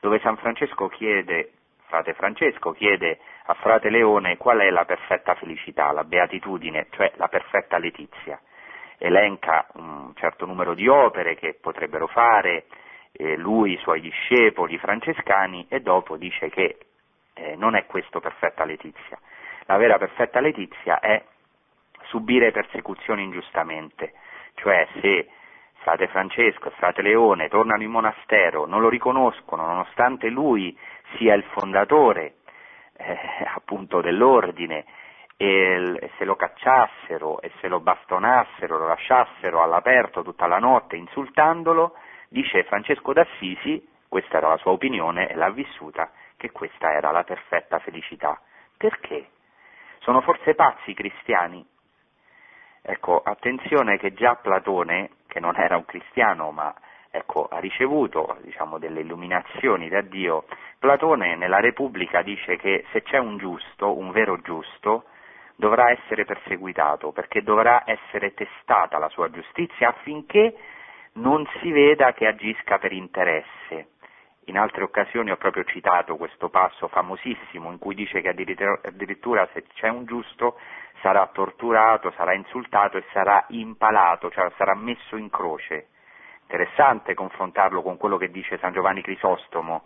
dove 0.00 0.18
San 0.18 0.36
Francesco 0.38 0.88
chiede, 0.88 1.52
frate 1.86 2.14
Francesco 2.14 2.72
chiede 2.72 3.20
a 3.44 3.54
frate 3.54 3.90
Leone 3.90 4.36
qual 4.36 4.58
è 4.58 4.70
la 4.70 4.84
perfetta 4.84 5.36
felicità, 5.36 5.92
la 5.92 6.02
beatitudine, 6.02 6.88
cioè 6.90 7.12
la 7.14 7.28
perfetta 7.28 7.78
letizia. 7.78 8.40
Elenca 8.98 9.68
un 9.74 10.12
certo 10.16 10.46
numero 10.46 10.74
di 10.74 10.88
opere 10.88 11.36
che 11.36 11.56
potrebbero 11.60 12.08
fare 12.08 12.64
eh, 13.12 13.36
lui, 13.36 13.74
i 13.74 13.78
suoi 13.78 14.00
discepoli 14.00 14.78
francescani 14.78 15.66
e 15.68 15.80
dopo 15.80 16.16
dice 16.16 16.48
che 16.48 16.78
eh, 17.34 17.56
non 17.56 17.74
è 17.74 17.86
questo 17.86 18.20
perfetta 18.20 18.64
letizia. 18.64 19.18
La 19.66 19.76
vera 19.76 19.98
perfetta 19.98 20.40
letizia 20.40 20.98
è 21.00 21.22
subire 22.04 22.50
persecuzioni 22.50 23.22
ingiustamente, 23.22 24.12
cioè 24.54 24.86
se 25.00 25.28
frate 25.82 26.08
Francesco 26.08 26.68
e 26.68 26.72
frate 26.72 27.02
Leone 27.02 27.48
tornano 27.48 27.82
in 27.82 27.90
monastero, 27.90 28.66
non 28.66 28.80
lo 28.80 28.88
riconoscono 28.88 29.66
nonostante 29.66 30.28
lui 30.28 30.76
sia 31.16 31.34
il 31.34 31.42
fondatore 31.54 32.34
eh, 32.96 33.18
appunto 33.54 34.00
dell'ordine 34.00 34.84
e, 35.36 36.10
se 36.18 36.24
lo 36.24 36.36
cacciassero 36.36 37.40
e 37.40 37.50
se 37.60 37.68
lo 37.68 37.80
bastonassero, 37.80 38.78
lo 38.78 38.86
lasciassero 38.86 39.62
all'aperto 39.62 40.22
tutta 40.22 40.46
la 40.46 40.58
notte 40.58 40.96
insultandolo, 40.96 41.94
dice 42.28 42.64
Francesco 42.64 43.12
d'Assisi, 43.12 43.88
questa 44.08 44.36
era 44.36 44.48
la 44.48 44.56
sua 44.58 44.72
opinione 44.72 45.28
e 45.28 45.34
l'ha 45.34 45.50
vissuta, 45.50 46.10
che 46.42 46.50
questa 46.50 46.92
era 46.92 47.12
la 47.12 47.22
perfetta 47.22 47.78
felicità. 47.78 48.40
Perché? 48.76 49.28
Sono 50.00 50.22
forse 50.22 50.56
pazzi 50.56 50.90
i 50.90 50.94
cristiani? 50.94 51.64
Ecco, 52.82 53.22
attenzione 53.22 53.96
che 53.96 54.12
già 54.12 54.34
Platone, 54.34 55.10
che 55.28 55.38
non 55.38 55.54
era 55.56 55.76
un 55.76 55.84
cristiano, 55.84 56.50
ma 56.50 56.74
ecco, 57.12 57.46
ha 57.46 57.60
ricevuto 57.60 58.38
diciamo, 58.40 58.78
delle 58.78 59.02
illuminazioni 59.02 59.88
da 59.88 60.00
Dio, 60.00 60.46
Platone 60.80 61.36
nella 61.36 61.60
Repubblica 61.60 62.22
dice 62.22 62.56
che 62.56 62.86
se 62.90 63.02
c'è 63.02 63.18
un 63.18 63.36
giusto, 63.36 63.96
un 63.96 64.10
vero 64.10 64.40
giusto, 64.40 65.04
dovrà 65.54 65.90
essere 65.90 66.24
perseguitato, 66.24 67.12
perché 67.12 67.44
dovrà 67.44 67.84
essere 67.86 68.34
testata 68.34 68.98
la 68.98 69.08
sua 69.10 69.30
giustizia 69.30 69.90
affinché 69.90 70.56
non 71.14 71.46
si 71.60 71.70
veda 71.70 72.12
che 72.14 72.26
agisca 72.26 72.78
per 72.78 72.90
interesse. 72.90 73.91
In 74.46 74.58
altre 74.58 74.82
occasioni 74.82 75.30
ho 75.30 75.36
proprio 75.36 75.62
citato 75.64 76.16
questo 76.16 76.48
passo 76.48 76.88
famosissimo 76.88 77.70
in 77.70 77.78
cui 77.78 77.94
dice 77.94 78.20
che 78.20 78.28
addirittura 78.28 79.48
se 79.52 79.64
c'è 79.74 79.88
un 79.88 80.04
giusto 80.04 80.58
sarà 81.00 81.28
torturato, 81.32 82.12
sarà 82.16 82.34
insultato 82.34 82.96
e 82.96 83.04
sarà 83.12 83.44
impalato, 83.48 84.30
cioè 84.30 84.50
sarà 84.56 84.74
messo 84.74 85.16
in 85.16 85.30
croce. 85.30 85.88
Interessante 86.42 87.14
confrontarlo 87.14 87.82
con 87.82 87.96
quello 87.96 88.16
che 88.16 88.30
dice 88.30 88.58
San 88.58 88.72
Giovanni 88.72 89.00
Crisostomo, 89.00 89.84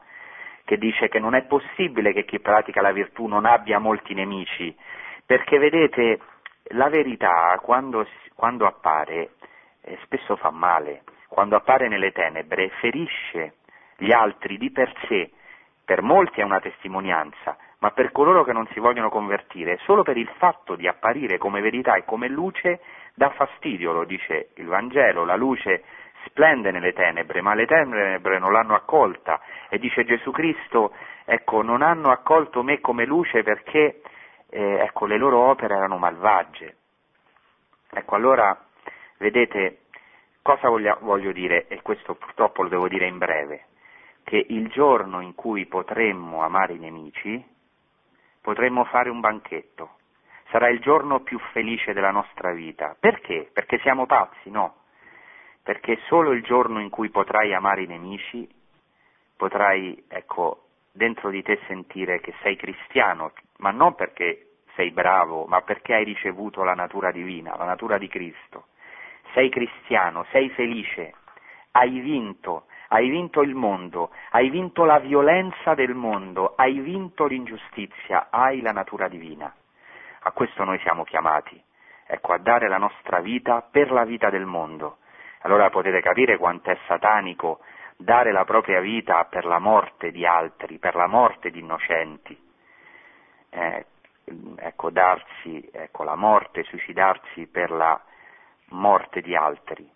che 0.64 0.78
dice 0.78 1.09
che 1.09 1.18
non 1.18 1.34
è 1.34 1.42
possibile 1.42 2.12
che 2.14 2.24
chi 2.24 2.40
pratica 2.40 2.80
la 2.80 2.92
virtù 2.92 3.26
non 3.26 3.44
abbia 3.44 3.78
molti 3.78 4.14
nemici, 4.14 4.74
perché 5.24 5.59
vedete, 5.59 6.18
la 6.70 6.88
verità 6.88 7.59
quando, 7.62 8.07
quando 8.34 8.66
appare 8.66 9.32
eh, 9.82 9.98
spesso 10.02 10.34
fa 10.36 10.50
male, 10.50 11.02
quando 11.28 11.57
appare 11.57 11.88
nelle 11.88 12.12
tenebre 12.12 12.70
ferisce 12.80 13.57
gli 13.97 14.12
altri 14.12 14.59
di 14.59 14.70
per 14.70 14.92
sé, 15.07 15.30
per 15.84 16.03
molti 16.03 16.40
è 16.40 16.44
una 16.44 16.61
testimonianza, 16.61 17.57
ma 17.78 17.90
per 17.90 18.12
coloro 18.12 18.44
che 18.44 18.53
non 18.53 18.66
si 18.72 18.80
vogliono 18.80 19.09
convertire, 19.09 19.78
solo 19.84 20.03
per 20.03 20.16
il 20.16 20.28
fatto 20.38 20.74
di 20.74 20.88
apparire 20.88 21.38
come 21.38 21.61
verità 21.61 21.94
e 21.94 22.05
come 22.05 22.28
luce 22.28 22.80
dà 23.14 23.30
fastidio, 23.30 23.92
lo 23.92 24.05
dice 24.05 24.51
il 24.57 24.66
Vangelo, 24.66 25.24
la 25.24 25.36
luce 25.36 25.84
splende 26.26 26.70
nelle 26.70 26.92
tenebre, 26.92 27.40
ma 27.40 27.55
le 27.55 27.66
tenebre 27.66 28.38
non 28.38 28.53
l'hanno 28.53 28.74
accolta 28.74 29.40
e 29.68 29.78
dice 29.78 30.05
Gesù 30.05 30.30
Cristo, 30.32 30.92
ecco, 31.24 31.62
non 31.62 31.82
hanno 31.82 32.11
accolto 32.11 32.62
me 32.62 32.80
come 32.80 33.05
luce 33.05 33.42
perché 33.42 34.01
eh, 34.51 34.78
ecco, 34.80 35.07
le 35.07 35.16
loro 35.16 35.38
opere 35.38 35.74
erano 35.74 35.99
malvagie. 35.99 36.76
Ecco, 37.90 38.14
allora, 38.14 38.59
vedete, 39.18 39.82
cosa 40.42 40.68
voglio, 40.68 40.99
voglio 41.01 41.32
dire, 41.32 41.66
e 41.68 41.80
questo 41.82 42.14
purtroppo 42.14 42.62
lo 42.62 42.68
devo 42.68 42.88
dire 42.88 43.07
in 43.07 43.18
breve, 43.18 43.66
che 44.27 44.45
il 44.49 44.66
giorno 44.70 45.20
in 45.20 45.37
cui 45.37 45.66
potremmo 45.66 46.43
amare 46.43 46.72
i 46.72 46.81
nemici, 46.81 47.41
potremmo 48.41 48.83
fare 48.87 49.09
un 49.09 49.20
banchetto. 49.20 49.99
Sarà 50.51 50.68
il 50.68 50.81
giorno 50.81 51.20
più 51.20 51.39
felice 51.53 51.93
della 51.93 52.11
nostra 52.11 52.51
vita. 52.51 52.97
Perché? 52.99 53.49
Perché 53.53 53.79
siamo 53.79 54.05
pazzi? 54.05 54.51
No. 54.51 54.79
Perché 55.62 56.01
solo 56.09 56.33
il 56.33 56.43
giorno 56.43 56.81
in 56.81 56.91
cui 56.91 57.09
potrai 57.09 57.55
amare 57.55 57.85
i 57.85 57.87
nemici, 57.87 58.49
potrai, 59.37 60.05
ecco, 60.09 60.70
dentro 60.91 61.31
di 61.31 61.43
te 61.43 61.61
sentire 61.68 62.18
che 62.18 62.35
sei 62.43 62.57
cristiano, 62.57 63.31
ma 63.59 63.70
non 63.70 63.95
perché 63.95 64.57
sei 64.74 64.91
bravo, 64.91 65.45
ma 65.45 65.62
perché 65.62 65.95
hai 65.95 66.05
ricevuto 66.05 66.64
la 66.64 66.74
natura 66.74 67.12
divina, 67.12 67.57
la 67.57 67.64
natura 67.64 67.97
di 67.97 68.09
Cristo. 68.09 68.66
Sei 69.35 69.51
cristiano, 69.51 70.27
sei 70.33 70.51
felice, 70.51 71.14
hai 71.70 72.01
vinto, 72.01 72.64
hai 72.89 73.09
vinto 73.09 73.43
il 73.43 73.55
mondo, 73.55 74.11
hai 74.30 74.49
vinto 74.51 74.84
la 74.84 74.99
violenza 74.99 75.74
del 75.74 75.95
mondo, 75.95 76.55
hai 76.57 76.78
vinto 76.78 77.26
l'ingiustizia, 77.26 78.28
hai 78.30 78.61
la 78.61 78.72
natura 78.72 79.09
divina. 79.09 79.53
A 80.20 80.32
questo 80.32 80.64
noi 80.64 80.78
siamo 80.80 81.05
chiamati, 81.05 81.61
ecco, 82.07 82.32
a 82.32 82.39
dare 82.39 82.68
la 82.68 82.78
nostra 82.78 83.20
vita 83.20 83.62
per 83.62 83.91
la 83.91 84.05
vita 84.05 84.30
del 84.30 84.45
mondo. 84.45 84.99
Allora 85.43 85.70
potete 85.70 86.01
capire 86.01 86.37
quanto 86.37 86.70
è 86.70 86.78
satanico 86.87 87.61
dare 87.97 88.32
la 88.32 88.45
propria 88.45 88.80
vita 88.80 89.24
per 89.24 89.45
la 89.45 89.59
morte 89.59 90.11
di 90.11 90.26
altri, 90.26 90.78
per 90.78 90.95
la 90.95 91.07
morte 91.07 91.51
di 91.51 91.61
innocenti. 91.61 92.39
Eh, 93.49 93.87
ecco, 94.57 94.91
darsi 94.91 95.68
ecco, 95.72 96.03
la 96.03 96.16
morte, 96.16 96.64
suicidarsi 96.64 97.47
per 97.47 97.70
la 97.70 98.01
morte 98.70 99.20
di 99.20 99.34
altri. 99.34 99.89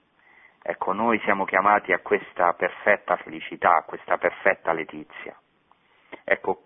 Ecco, 0.62 0.92
noi 0.92 1.18
siamo 1.20 1.44
chiamati 1.44 1.92
a 1.92 2.00
questa 2.00 2.52
perfetta 2.52 3.16
felicità, 3.16 3.76
a 3.76 3.82
questa 3.82 4.18
perfetta 4.18 4.72
letizia. 4.72 5.34
Ecco, 6.24 6.62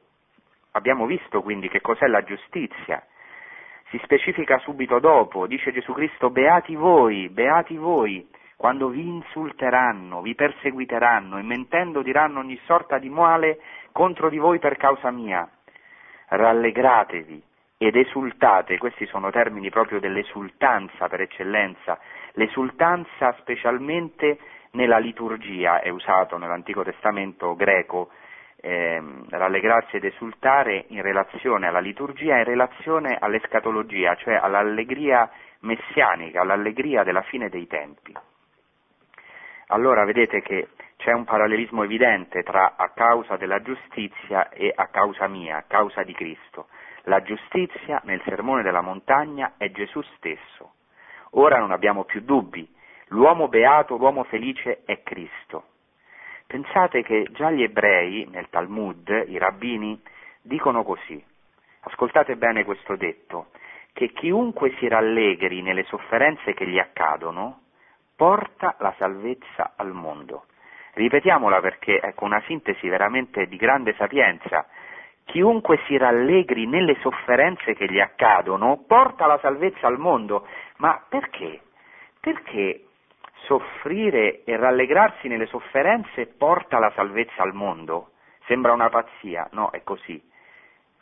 abbiamo 0.72 1.06
visto 1.06 1.42
quindi 1.42 1.68
che 1.68 1.80
cos'è 1.80 2.06
la 2.06 2.24
giustizia. 2.24 3.04
Si 3.90 4.00
specifica 4.02 4.58
subito 4.58 4.98
dopo, 4.98 5.46
dice 5.46 5.72
Gesù 5.72 5.92
Cristo, 5.92 6.30
beati 6.30 6.74
voi, 6.74 7.28
beati 7.28 7.76
voi, 7.76 8.28
quando 8.56 8.88
vi 8.88 9.06
insulteranno, 9.06 10.22
vi 10.22 10.34
perseguiteranno 10.34 11.38
e 11.38 11.42
mentendo 11.42 12.02
diranno 12.02 12.40
ogni 12.40 12.58
sorta 12.64 12.98
di 12.98 13.08
male 13.08 13.60
contro 13.92 14.28
di 14.28 14.38
voi 14.38 14.58
per 14.58 14.76
causa 14.76 15.10
mia. 15.12 15.48
Rallegratevi 16.28 17.42
ed 17.86 17.96
esultate, 17.96 18.78
questi 18.78 19.06
sono 19.06 19.30
termini 19.30 19.70
proprio 19.70 20.00
dell'esultanza 20.00 21.08
per 21.08 21.20
eccellenza, 21.20 21.98
L'esultanza 22.36 23.32
specialmente 23.38 24.38
nella 24.72 24.98
liturgia 24.98 25.80
è 25.80 25.88
usato 25.88 26.36
nell'Antico 26.36 26.82
Testamento 26.82 27.54
greco, 27.54 28.10
ehm, 28.60 29.26
rallegrarsi 29.28 29.96
ed 29.96 30.04
esultare 30.04 30.86
in 30.88 31.02
relazione 31.02 31.68
alla 31.68 31.78
liturgia, 31.78 32.36
in 32.36 32.44
relazione 32.44 33.16
all'escatologia, 33.20 34.16
cioè 34.16 34.34
all'allegria 34.34 35.30
messianica, 35.60 36.40
all'allegria 36.40 37.04
della 37.04 37.22
fine 37.22 37.48
dei 37.48 37.68
tempi. 37.68 38.12
Allora 39.68 40.04
vedete 40.04 40.42
che 40.42 40.70
c'è 40.96 41.12
un 41.12 41.24
parallelismo 41.24 41.84
evidente 41.84 42.42
tra 42.42 42.74
a 42.76 42.88
causa 42.88 43.36
della 43.36 43.62
giustizia 43.62 44.48
e 44.48 44.72
a 44.74 44.88
causa 44.88 45.28
mia, 45.28 45.58
a 45.58 45.64
causa 45.68 46.02
di 46.02 46.12
Cristo. 46.14 46.66
La 47.04 47.22
giustizia 47.22 48.00
nel 48.04 48.22
sermone 48.24 48.62
della 48.62 48.80
montagna 48.80 49.54
è 49.56 49.70
Gesù 49.70 50.00
stesso. 50.16 50.72
Ora 51.32 51.58
non 51.58 51.70
abbiamo 51.70 52.04
più 52.04 52.20
dubbi, 52.22 52.66
l'uomo 53.08 53.48
beato, 53.48 53.96
l'uomo 53.96 54.24
felice 54.24 54.82
è 54.84 55.02
Cristo. 55.02 55.64
Pensate 56.46 57.02
che 57.02 57.26
già 57.32 57.50
gli 57.50 57.62
ebrei, 57.62 58.26
nel 58.30 58.48
Talmud, 58.48 59.24
i 59.28 59.38
rabbini, 59.38 60.00
dicono 60.40 60.82
così, 60.82 61.22
ascoltate 61.80 62.36
bene 62.36 62.64
questo 62.64 62.96
detto, 62.96 63.48
che 63.92 64.12
chiunque 64.12 64.74
si 64.78 64.88
rallegri 64.88 65.62
nelle 65.62 65.84
sofferenze 65.84 66.54
che 66.54 66.66
gli 66.66 66.78
accadono, 66.78 67.60
porta 68.16 68.76
la 68.78 68.94
salvezza 68.98 69.72
al 69.76 69.92
mondo. 69.92 70.46
Ripetiamola 70.94 71.60
perché 71.60 72.00
ecco, 72.00 72.24
una 72.24 72.40
sintesi 72.46 72.88
veramente 72.88 73.46
di 73.46 73.56
grande 73.56 73.94
sapienza. 73.94 74.66
Chiunque 75.24 75.80
si 75.86 75.96
rallegri 75.96 76.66
nelle 76.66 76.96
sofferenze 77.00 77.74
che 77.74 77.90
gli 77.90 78.00
accadono 78.00 78.84
porta 78.86 79.26
la 79.26 79.38
salvezza 79.38 79.86
al 79.86 79.98
mondo. 79.98 80.46
Ma 80.76 81.02
perché? 81.08 81.60
Perché 82.20 82.84
soffrire 83.46 84.44
e 84.44 84.56
rallegrarsi 84.56 85.28
nelle 85.28 85.46
sofferenze 85.46 86.26
porta 86.26 86.78
la 86.78 86.92
salvezza 86.94 87.42
al 87.42 87.54
mondo? 87.54 88.10
Sembra 88.46 88.72
una 88.72 88.88
pazzia, 88.90 89.48
no, 89.52 89.70
è 89.70 89.82
così. 89.82 90.22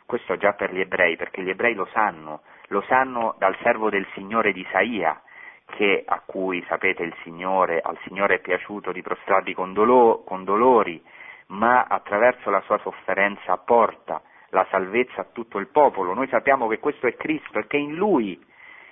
Questo 0.05 0.37
già 0.37 0.53
per 0.53 0.73
gli 0.73 0.79
ebrei, 0.79 1.15
perché 1.15 1.41
gli 1.41 1.49
ebrei 1.49 1.73
lo 1.73 1.87
sanno, 1.91 2.41
lo 2.67 2.81
sanno 2.87 3.35
dal 3.37 3.55
servo 3.61 3.89
del 3.89 4.07
Signore 4.13 4.51
di 4.51 4.61
Isaia, 4.61 5.21
che, 5.65 6.03
a 6.05 6.21
cui 6.25 6.63
sapete 6.67 7.03
il 7.03 7.15
Signore, 7.23 7.81
al 7.81 7.97
Signore 8.03 8.35
è 8.35 8.39
piaciuto 8.39 8.91
di 8.91 9.01
prostrarli 9.01 9.53
con, 9.53 9.73
dolo, 9.73 10.23
con 10.25 10.43
dolori, 10.43 11.01
ma 11.47 11.83
attraverso 11.83 12.49
la 12.49 12.61
sua 12.61 12.77
sofferenza 12.79 13.57
porta 13.57 14.21
la 14.49 14.65
salvezza 14.69 15.21
a 15.21 15.27
tutto 15.31 15.57
il 15.57 15.67
popolo. 15.67 16.13
Noi 16.13 16.27
sappiamo 16.27 16.67
che 16.67 16.79
questo 16.79 17.07
è 17.07 17.15
Cristo 17.15 17.59
e 17.59 17.67
che 17.67 17.77
in 17.77 17.95
Lui, 17.95 18.39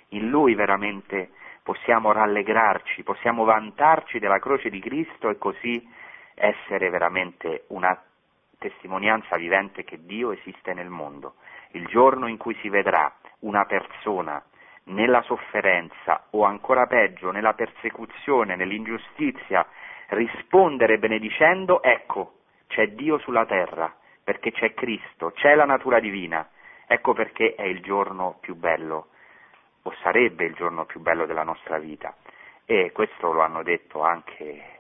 in 0.10 0.30
Lui 0.30 0.56
veramente 0.56 1.32
possiamo 1.64 2.12
rallegrarci, 2.12 3.04
possiamo 3.04 3.44
vantarci 3.44 4.20
della 4.20 4.40
croce 4.40 4.70
di 4.70 4.80
Cristo 4.80 5.30
e 5.30 5.38
così 5.38 5.88
essere 6.34 6.90
veramente 6.90 7.66
una 7.68 7.98
testimonianza 8.58 9.38
vivente 9.38 9.84
che 9.84 10.04
Dio 10.04 10.32
esiste 10.32 10.74
nel 10.74 10.90
mondo. 10.90 11.36
Il 11.72 11.86
giorno 11.86 12.28
in 12.28 12.38
cui 12.38 12.56
si 12.62 12.70
vedrà 12.70 13.14
una 13.40 13.66
persona 13.66 14.44
nella 14.86 15.22
sofferenza 15.22 16.28
o 16.32 16.44
ancora 16.44 16.88
peggio 16.88 17.32
nella 17.32 17.54
persecuzione, 17.54 18.56
nell'ingiustizia, 18.56 19.66
rispondere 20.10 20.98
benedicendo, 20.98 21.82
ecco, 21.82 22.41
c'è 22.72 22.88
Dio 22.88 23.20
sulla 23.20 23.46
terra, 23.46 23.94
perché 24.24 24.52
c'è 24.52 24.74
Cristo, 24.74 25.32
c'è 25.32 25.56
la 25.56 25.66
natura 25.66 26.00
divina, 26.00 26.50
ecco 26.88 27.14
perché 27.14 27.54
è 27.54 27.64
il 27.64 27.82
giorno 27.82 28.38
più 28.40 28.56
bello, 28.56 29.10
o 29.84 29.94
sarebbe 30.02 30.46
il 30.46 30.54
giorno 30.56 30.86
più 30.86 31.02
bello 31.02 31.26
della 31.26 31.44
nostra 31.44 31.78
vita. 31.78 32.16
E 32.66 32.92
questo 32.94 33.34
lo 33.34 33.42
hanno 33.42 33.62
detto 33.64 34.02
anche 34.02 34.80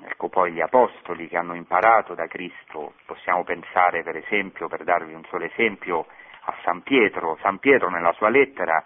ecco 0.00 0.28
poi 0.28 0.52
gli 0.52 0.60
apostoli 0.60 1.28
che 1.28 1.36
hanno 1.36 1.54
imparato 1.54 2.14
da 2.14 2.26
Cristo, 2.26 2.94
possiamo 3.04 3.44
pensare 3.44 4.02
per 4.02 4.16
esempio, 4.16 4.68
per 4.68 4.84
darvi 4.84 5.12
un 5.12 5.24
solo 5.24 5.44
esempio, 5.44 6.06
a 6.42 6.54
San 6.62 6.82
Pietro. 6.82 7.36
San 7.42 7.58
Pietro 7.58 7.90
nella 7.90 8.12
sua 8.12 8.30
lettera 8.30 8.82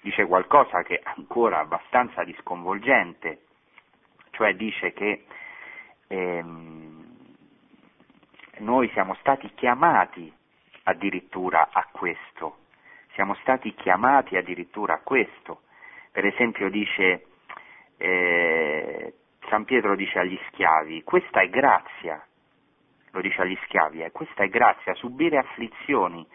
dice 0.00 0.26
qualcosa 0.26 0.82
che 0.82 0.96
è 0.96 1.02
ancora 1.16 1.60
abbastanza 1.60 2.24
di 2.24 2.34
sconvolgente, 2.40 3.42
cioè 4.30 4.54
dice 4.54 4.92
che 4.92 5.24
ehm, 6.08 6.83
noi 8.58 8.88
siamo 8.90 9.14
stati 9.20 9.50
chiamati 9.54 10.32
addirittura 10.84 11.68
a 11.72 11.86
questo, 11.90 12.58
siamo 13.14 13.34
stati 13.36 13.74
chiamati 13.74 14.36
addirittura 14.36 14.94
a 14.94 15.00
questo. 15.02 15.62
Per 16.12 16.24
esempio 16.24 16.68
dice, 16.70 17.26
eh, 17.96 19.14
San 19.48 19.64
Pietro 19.64 19.96
dice 19.96 20.18
agli 20.18 20.38
schiavi, 20.48 21.02
questa 21.02 21.40
è 21.40 21.48
grazia, 21.48 22.24
lo 23.10 23.20
dice 23.20 23.42
agli 23.42 23.58
schiavi, 23.64 24.02
eh, 24.02 24.10
questa 24.10 24.44
è 24.44 24.48
grazia, 24.48 24.94
subire 24.94 25.38
afflizioni, 25.38 26.26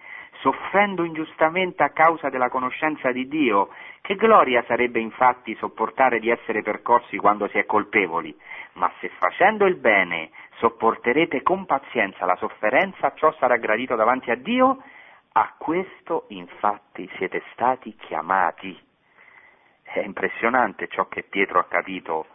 soffrendo 0.42 1.04
ingiustamente 1.04 1.84
a 1.84 1.90
causa 1.90 2.30
della 2.30 2.50
conoscenza 2.50 3.12
di 3.12 3.28
Dio. 3.28 3.70
Che 4.02 4.16
gloria 4.16 4.64
sarebbe 4.68 5.00
infatti 5.00 5.56
sopportare 5.56 6.20
di 6.20 6.30
essere 6.30 6.62
percorsi 6.62 7.18
quando 7.18 7.48
si 7.50 7.58
è 7.58 7.66
colpevoli, 7.66 8.36
ma 8.74 8.92
se 9.00 9.10
facendo 9.20 9.66
il 9.66 9.76
bene 9.76 10.30
sopporterete 10.60 11.42
con 11.42 11.66
pazienza 11.66 12.26
la 12.26 12.36
sofferenza, 12.36 13.14
ciò 13.16 13.34
sarà 13.40 13.56
gradito 13.58 13.96
davanti 13.96 14.30
a 14.30 14.36
Dio, 14.36 14.82
a 15.32 15.56
questo 15.58 16.26
infatti 16.30 17.10
siete 17.18 17.42
stati 17.54 17.96
chiamati. 17.96 18.78
È 19.82 20.00
impressionante 20.00 20.88
ciò 20.88 21.08
che 21.08 21.24
Pietro 21.24 21.60
ha 21.60 21.66
capito 21.66 22.28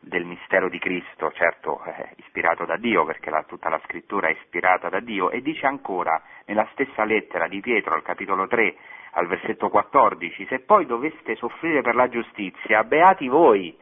del 0.00 0.24
mistero 0.24 0.68
di 0.68 0.78
Cristo, 0.78 1.30
certo 1.32 1.82
eh, 1.84 2.14
ispirato 2.16 2.64
da 2.64 2.76
Dio, 2.76 3.04
perché 3.04 3.28
la, 3.30 3.42
tutta 3.42 3.68
la 3.68 3.80
scrittura 3.84 4.28
è 4.28 4.32
ispirata 4.32 4.88
da 4.88 5.00
Dio, 5.00 5.30
e 5.30 5.42
dice 5.42 5.66
ancora 5.66 6.20
nella 6.46 6.66
stessa 6.72 7.04
lettera 7.04 7.46
di 7.46 7.60
Pietro 7.60 7.94
al 7.94 8.02
capitolo 8.02 8.46
3, 8.46 8.76
al 9.12 9.26
versetto 9.26 9.68
14, 9.68 10.46
se 10.46 10.60
poi 10.60 10.86
doveste 10.86 11.36
soffrire 11.36 11.82
per 11.82 11.94
la 11.94 12.08
giustizia, 12.08 12.84
beati 12.84 13.28
voi. 13.28 13.76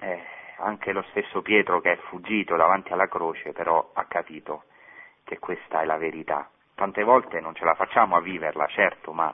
Eh, 0.00 0.22
anche 0.64 0.92
lo 0.92 1.02
stesso 1.10 1.42
Pietro 1.42 1.80
che 1.80 1.92
è 1.92 1.96
fuggito 2.08 2.56
davanti 2.56 2.92
alla 2.92 3.08
croce, 3.08 3.52
però 3.52 3.90
ha 3.92 4.04
capito 4.04 4.64
che 5.24 5.38
questa 5.38 5.82
è 5.82 5.84
la 5.84 5.96
verità. 5.96 6.48
Tante 6.74 7.04
volte 7.04 7.40
non 7.40 7.54
ce 7.54 7.64
la 7.64 7.74
facciamo 7.74 8.16
a 8.16 8.20
viverla, 8.20 8.66
certo, 8.66 9.12
ma 9.12 9.32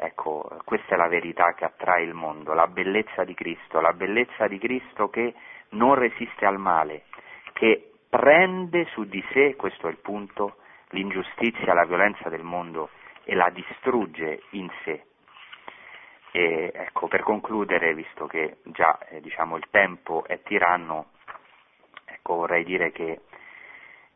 Ecco, 0.00 0.48
questa 0.64 0.94
è 0.94 0.96
la 0.96 1.08
verità 1.08 1.54
che 1.54 1.64
attrae 1.64 2.04
il 2.04 2.14
mondo, 2.14 2.54
la 2.54 2.68
bellezza 2.68 3.24
di 3.24 3.34
Cristo, 3.34 3.80
la 3.80 3.92
bellezza 3.92 4.46
di 4.46 4.56
Cristo 4.56 5.10
che 5.10 5.34
non 5.70 5.96
resiste 5.96 6.46
al 6.46 6.56
male, 6.56 7.06
che 7.52 7.94
prende 8.08 8.84
su 8.92 9.06
di 9.06 9.20
sé, 9.32 9.56
questo 9.56 9.88
è 9.88 9.90
il 9.90 9.96
punto, 9.96 10.58
l'ingiustizia, 10.90 11.74
la 11.74 11.84
violenza 11.84 12.28
del 12.28 12.44
mondo 12.44 12.90
e 13.24 13.34
la 13.34 13.50
distrugge 13.50 14.42
in 14.50 14.70
sé. 14.84 15.02
E 16.32 16.70
ecco, 16.74 17.08
per 17.08 17.22
concludere, 17.22 17.94
visto 17.94 18.26
che 18.26 18.58
già 18.64 18.98
eh, 19.08 19.20
diciamo, 19.20 19.56
il 19.56 19.66
tempo 19.70 20.24
è 20.26 20.42
tiranno, 20.42 21.06
ecco, 22.04 22.34
vorrei 22.34 22.64
dire 22.64 22.92
che 22.92 23.20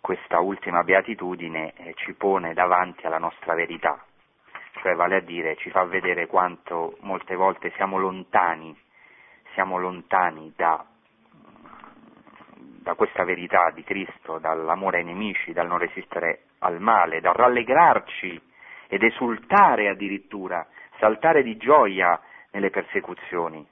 questa 0.00 0.40
ultima 0.40 0.82
beatitudine 0.82 1.72
eh, 1.76 1.94
ci 1.94 2.12
pone 2.14 2.54
davanti 2.54 3.06
alla 3.06 3.18
nostra 3.18 3.54
verità, 3.54 4.04
cioè 4.80 4.94
vale 4.94 5.16
a 5.16 5.20
dire 5.20 5.56
ci 5.56 5.70
fa 5.70 5.84
vedere 5.84 6.26
quanto 6.26 6.96
molte 7.00 7.36
volte 7.36 7.72
siamo 7.76 7.98
lontani, 7.98 8.76
siamo 9.54 9.78
lontani 9.78 10.52
da, 10.56 10.84
da 12.82 12.94
questa 12.94 13.24
verità 13.24 13.70
di 13.70 13.84
Cristo, 13.84 14.38
dall'amore 14.38 14.98
ai 14.98 15.04
nemici, 15.04 15.52
dal 15.52 15.68
non 15.68 15.78
resistere 15.78 16.46
al 16.58 16.80
male, 16.80 17.20
dal 17.20 17.34
rallegrarci 17.34 18.40
ed 18.88 19.02
esultare 19.04 19.88
addirittura, 19.88 20.66
saltare 21.02 21.42
di 21.42 21.56
gioia 21.56 22.20
nelle 22.52 22.70
persecuzioni. 22.70 23.66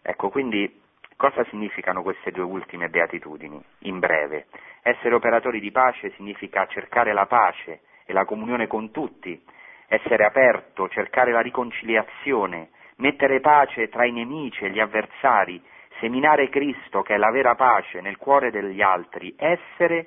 Ecco, 0.00 0.28
quindi 0.28 0.80
cosa 1.16 1.42
significano 1.46 2.02
queste 2.02 2.30
due 2.30 2.44
ultime 2.44 2.88
beatitudini? 2.88 3.60
In 3.80 3.98
breve, 3.98 4.46
essere 4.82 5.16
operatori 5.16 5.58
di 5.58 5.72
pace 5.72 6.12
significa 6.12 6.64
cercare 6.66 7.12
la 7.12 7.26
pace 7.26 7.80
e 8.06 8.12
la 8.12 8.24
comunione 8.24 8.68
con 8.68 8.92
tutti, 8.92 9.42
essere 9.88 10.24
aperto, 10.24 10.88
cercare 10.88 11.32
la 11.32 11.40
riconciliazione, 11.40 12.68
mettere 12.98 13.40
pace 13.40 13.88
tra 13.88 14.04
i 14.04 14.12
nemici 14.12 14.64
e 14.64 14.70
gli 14.70 14.78
avversari, 14.78 15.60
seminare 15.98 16.48
Cristo, 16.50 17.02
che 17.02 17.14
è 17.14 17.18
la 17.18 17.32
vera 17.32 17.56
pace, 17.56 18.00
nel 18.00 18.16
cuore 18.16 18.52
degli 18.52 18.80
altri, 18.80 19.34
essere 19.36 20.06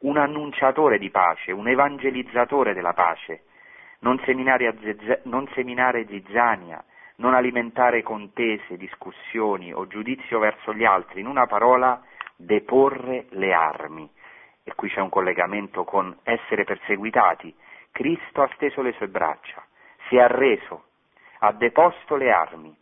un 0.00 0.16
annunciatore 0.16 0.96
di 0.96 1.10
pace, 1.10 1.52
un 1.52 1.68
evangelizzatore 1.68 2.72
della 2.72 2.94
pace, 2.94 3.42
non 4.00 4.18
seminare, 4.24 4.74
zezz- 4.80 5.24
non 5.24 5.48
seminare 5.54 6.06
zizzania, 6.06 6.82
non 7.16 7.34
alimentare 7.34 8.02
contese, 8.02 8.76
discussioni 8.76 9.72
o 9.72 9.86
giudizio 9.86 10.38
verso 10.38 10.74
gli 10.74 10.84
altri, 10.84 11.20
in 11.20 11.26
una 11.26 11.46
parola 11.46 12.00
deporre 12.36 13.26
le 13.30 13.52
armi. 13.52 14.08
E 14.64 14.74
qui 14.74 14.88
c'è 14.88 15.00
un 15.00 15.08
collegamento 15.08 15.84
con 15.84 16.16
essere 16.24 16.64
perseguitati, 16.64 17.54
Cristo 17.96 18.42
ha 18.42 18.50
steso 18.56 18.82
le 18.82 18.92
sue 18.92 19.08
braccia, 19.08 19.64
si 20.08 20.16
è 20.16 20.20
arreso, 20.20 20.84
ha 21.38 21.52
deposto 21.52 22.16
le 22.16 22.30
armi. 22.30 22.76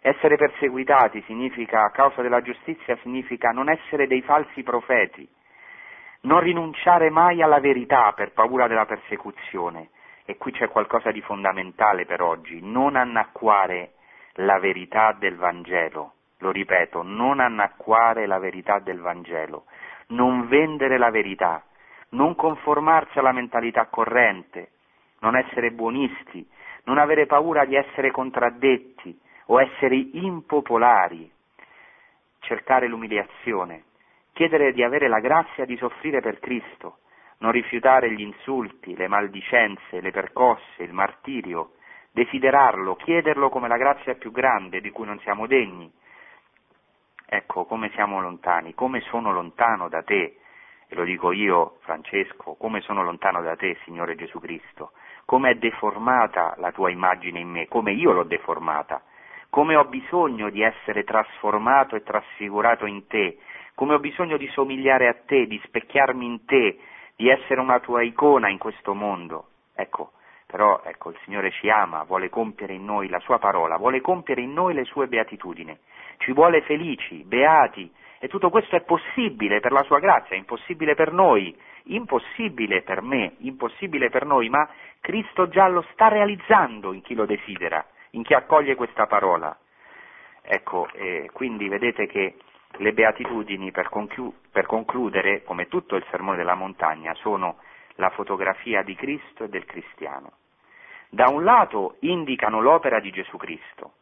Essere 0.00 0.36
perseguitati 0.36 1.22
significa, 1.26 1.84
a 1.84 1.90
causa 1.90 2.22
della 2.22 2.40
giustizia, 2.40 2.96
significa 3.02 3.50
non 3.50 3.68
essere 3.68 4.06
dei 4.06 4.22
falsi 4.22 4.62
profeti, 4.62 5.28
non 6.22 6.40
rinunciare 6.40 7.10
mai 7.10 7.42
alla 7.42 7.60
verità 7.60 8.12
per 8.12 8.32
paura 8.32 8.66
della 8.68 8.86
persecuzione. 8.86 9.90
E 10.30 10.36
qui 10.36 10.52
c'è 10.52 10.68
qualcosa 10.68 11.10
di 11.10 11.22
fondamentale 11.22 12.04
per 12.04 12.20
oggi, 12.20 12.60
non 12.60 12.96
annacquare 12.96 13.92
la 14.34 14.58
verità 14.58 15.16
del 15.18 15.36
Vangelo. 15.36 16.12
Lo 16.40 16.50
ripeto, 16.50 17.00
non 17.02 17.40
annacquare 17.40 18.26
la 18.26 18.38
verità 18.38 18.78
del 18.78 19.00
Vangelo, 19.00 19.64
non 20.08 20.46
vendere 20.46 20.98
la 20.98 21.08
verità, 21.08 21.64
non 22.10 22.34
conformarsi 22.34 23.18
alla 23.18 23.32
mentalità 23.32 23.86
corrente, 23.86 24.72
non 25.20 25.34
essere 25.34 25.70
buonisti, 25.70 26.46
non 26.84 26.98
avere 26.98 27.24
paura 27.24 27.64
di 27.64 27.76
essere 27.76 28.10
contraddetti 28.10 29.18
o 29.46 29.58
essere 29.62 29.96
impopolari, 29.96 31.32
cercare 32.40 32.86
l'umiliazione, 32.86 33.84
chiedere 34.34 34.74
di 34.74 34.82
avere 34.82 35.08
la 35.08 35.20
grazia 35.20 35.64
di 35.64 35.78
soffrire 35.78 36.20
per 36.20 36.38
Cristo, 36.38 36.98
non 37.38 37.52
rifiutare 37.52 38.10
gli 38.12 38.20
insulti, 38.20 38.96
le 38.96 39.08
maldicenze, 39.08 40.00
le 40.00 40.10
percosse, 40.10 40.82
il 40.82 40.92
martirio, 40.92 41.72
desiderarlo, 42.12 42.96
chiederlo 42.96 43.48
come 43.48 43.68
la 43.68 43.76
grazia 43.76 44.14
più 44.14 44.32
grande 44.32 44.80
di 44.80 44.90
cui 44.90 45.06
non 45.06 45.20
siamo 45.20 45.46
degni, 45.46 45.90
ecco 47.26 47.64
come 47.64 47.90
siamo 47.90 48.20
lontani, 48.20 48.74
come 48.74 49.00
sono 49.02 49.32
lontano 49.32 49.88
da 49.88 50.02
te, 50.02 50.38
e 50.90 50.94
lo 50.94 51.04
dico 51.04 51.32
io, 51.32 51.76
Francesco, 51.82 52.54
come 52.54 52.80
sono 52.80 53.02
lontano 53.02 53.42
da 53.42 53.54
te, 53.54 53.76
Signore 53.84 54.16
Gesù 54.16 54.40
Cristo, 54.40 54.92
come 55.26 55.50
è 55.50 55.54
deformata 55.56 56.54
la 56.56 56.72
tua 56.72 56.90
immagine 56.90 57.40
in 57.40 57.48
me, 57.48 57.68
come 57.68 57.92
io 57.92 58.12
l'ho 58.12 58.24
deformata, 58.24 59.02
come 59.50 59.76
ho 59.76 59.84
bisogno 59.84 60.48
di 60.48 60.62
essere 60.62 61.04
trasformato 61.04 61.94
e 61.94 62.02
trasfigurato 62.02 62.86
in 62.86 63.06
te, 63.06 63.38
come 63.74 63.94
ho 63.94 63.98
bisogno 63.98 64.38
di 64.38 64.48
somigliare 64.48 65.06
a 65.06 65.14
te, 65.26 65.46
di 65.46 65.60
specchiarmi 65.64 66.24
in 66.24 66.44
te, 66.46 66.78
di 67.18 67.28
essere 67.28 67.60
una 67.60 67.80
tua 67.80 68.04
icona 68.04 68.48
in 68.48 68.58
questo 68.58 68.94
mondo. 68.94 69.48
Ecco, 69.74 70.12
però 70.46 70.80
ecco, 70.84 71.10
il 71.10 71.18
Signore 71.24 71.50
ci 71.50 71.68
ama, 71.68 72.04
vuole 72.04 72.28
compiere 72.28 72.74
in 72.74 72.84
noi 72.84 73.08
la 73.08 73.18
sua 73.18 73.40
parola, 73.40 73.76
vuole 73.76 74.00
compiere 74.00 74.40
in 74.40 74.52
noi 74.52 74.72
le 74.72 74.84
sue 74.84 75.08
beatitudini, 75.08 75.76
ci 76.18 76.32
vuole 76.32 76.62
felici, 76.62 77.24
beati, 77.24 77.92
e 78.20 78.28
tutto 78.28 78.50
questo 78.50 78.76
è 78.76 78.82
possibile 78.82 79.58
per 79.58 79.72
la 79.72 79.82
sua 79.82 79.98
grazia, 79.98 80.36
è 80.36 80.38
impossibile 80.38 80.94
per 80.94 81.10
noi, 81.12 81.56
impossibile 81.86 82.82
per 82.82 83.02
me, 83.02 83.34
impossibile 83.38 84.10
per 84.10 84.24
noi, 84.24 84.48
ma 84.48 84.68
Cristo 85.00 85.48
già 85.48 85.66
lo 85.66 85.84
sta 85.92 86.06
realizzando 86.06 86.92
in 86.92 87.02
chi 87.02 87.14
lo 87.16 87.26
desidera, 87.26 87.84
in 88.10 88.22
chi 88.22 88.32
accoglie 88.32 88.76
questa 88.76 89.06
parola. 89.06 89.56
Ecco, 90.40 90.88
eh, 90.92 91.28
quindi 91.32 91.68
vedete 91.68 92.06
che 92.06 92.36
le 92.76 92.92
beatitudini, 92.92 93.70
per, 93.70 93.88
conclu- 93.88 94.34
per 94.52 94.66
concludere, 94.66 95.42
come 95.42 95.68
tutto 95.68 95.96
il 95.96 96.04
sermone 96.10 96.36
della 96.36 96.54
montagna, 96.54 97.14
sono 97.14 97.58
la 97.96 98.10
fotografia 98.10 98.82
di 98.82 98.94
Cristo 98.94 99.44
e 99.44 99.48
del 99.48 99.64
cristiano. 99.64 100.32
Da 101.08 101.28
un 101.28 101.42
lato 101.42 101.96
indicano 102.00 102.60
l'opera 102.60 103.00
di 103.00 103.10
Gesù 103.10 103.36
Cristo. 103.36 103.94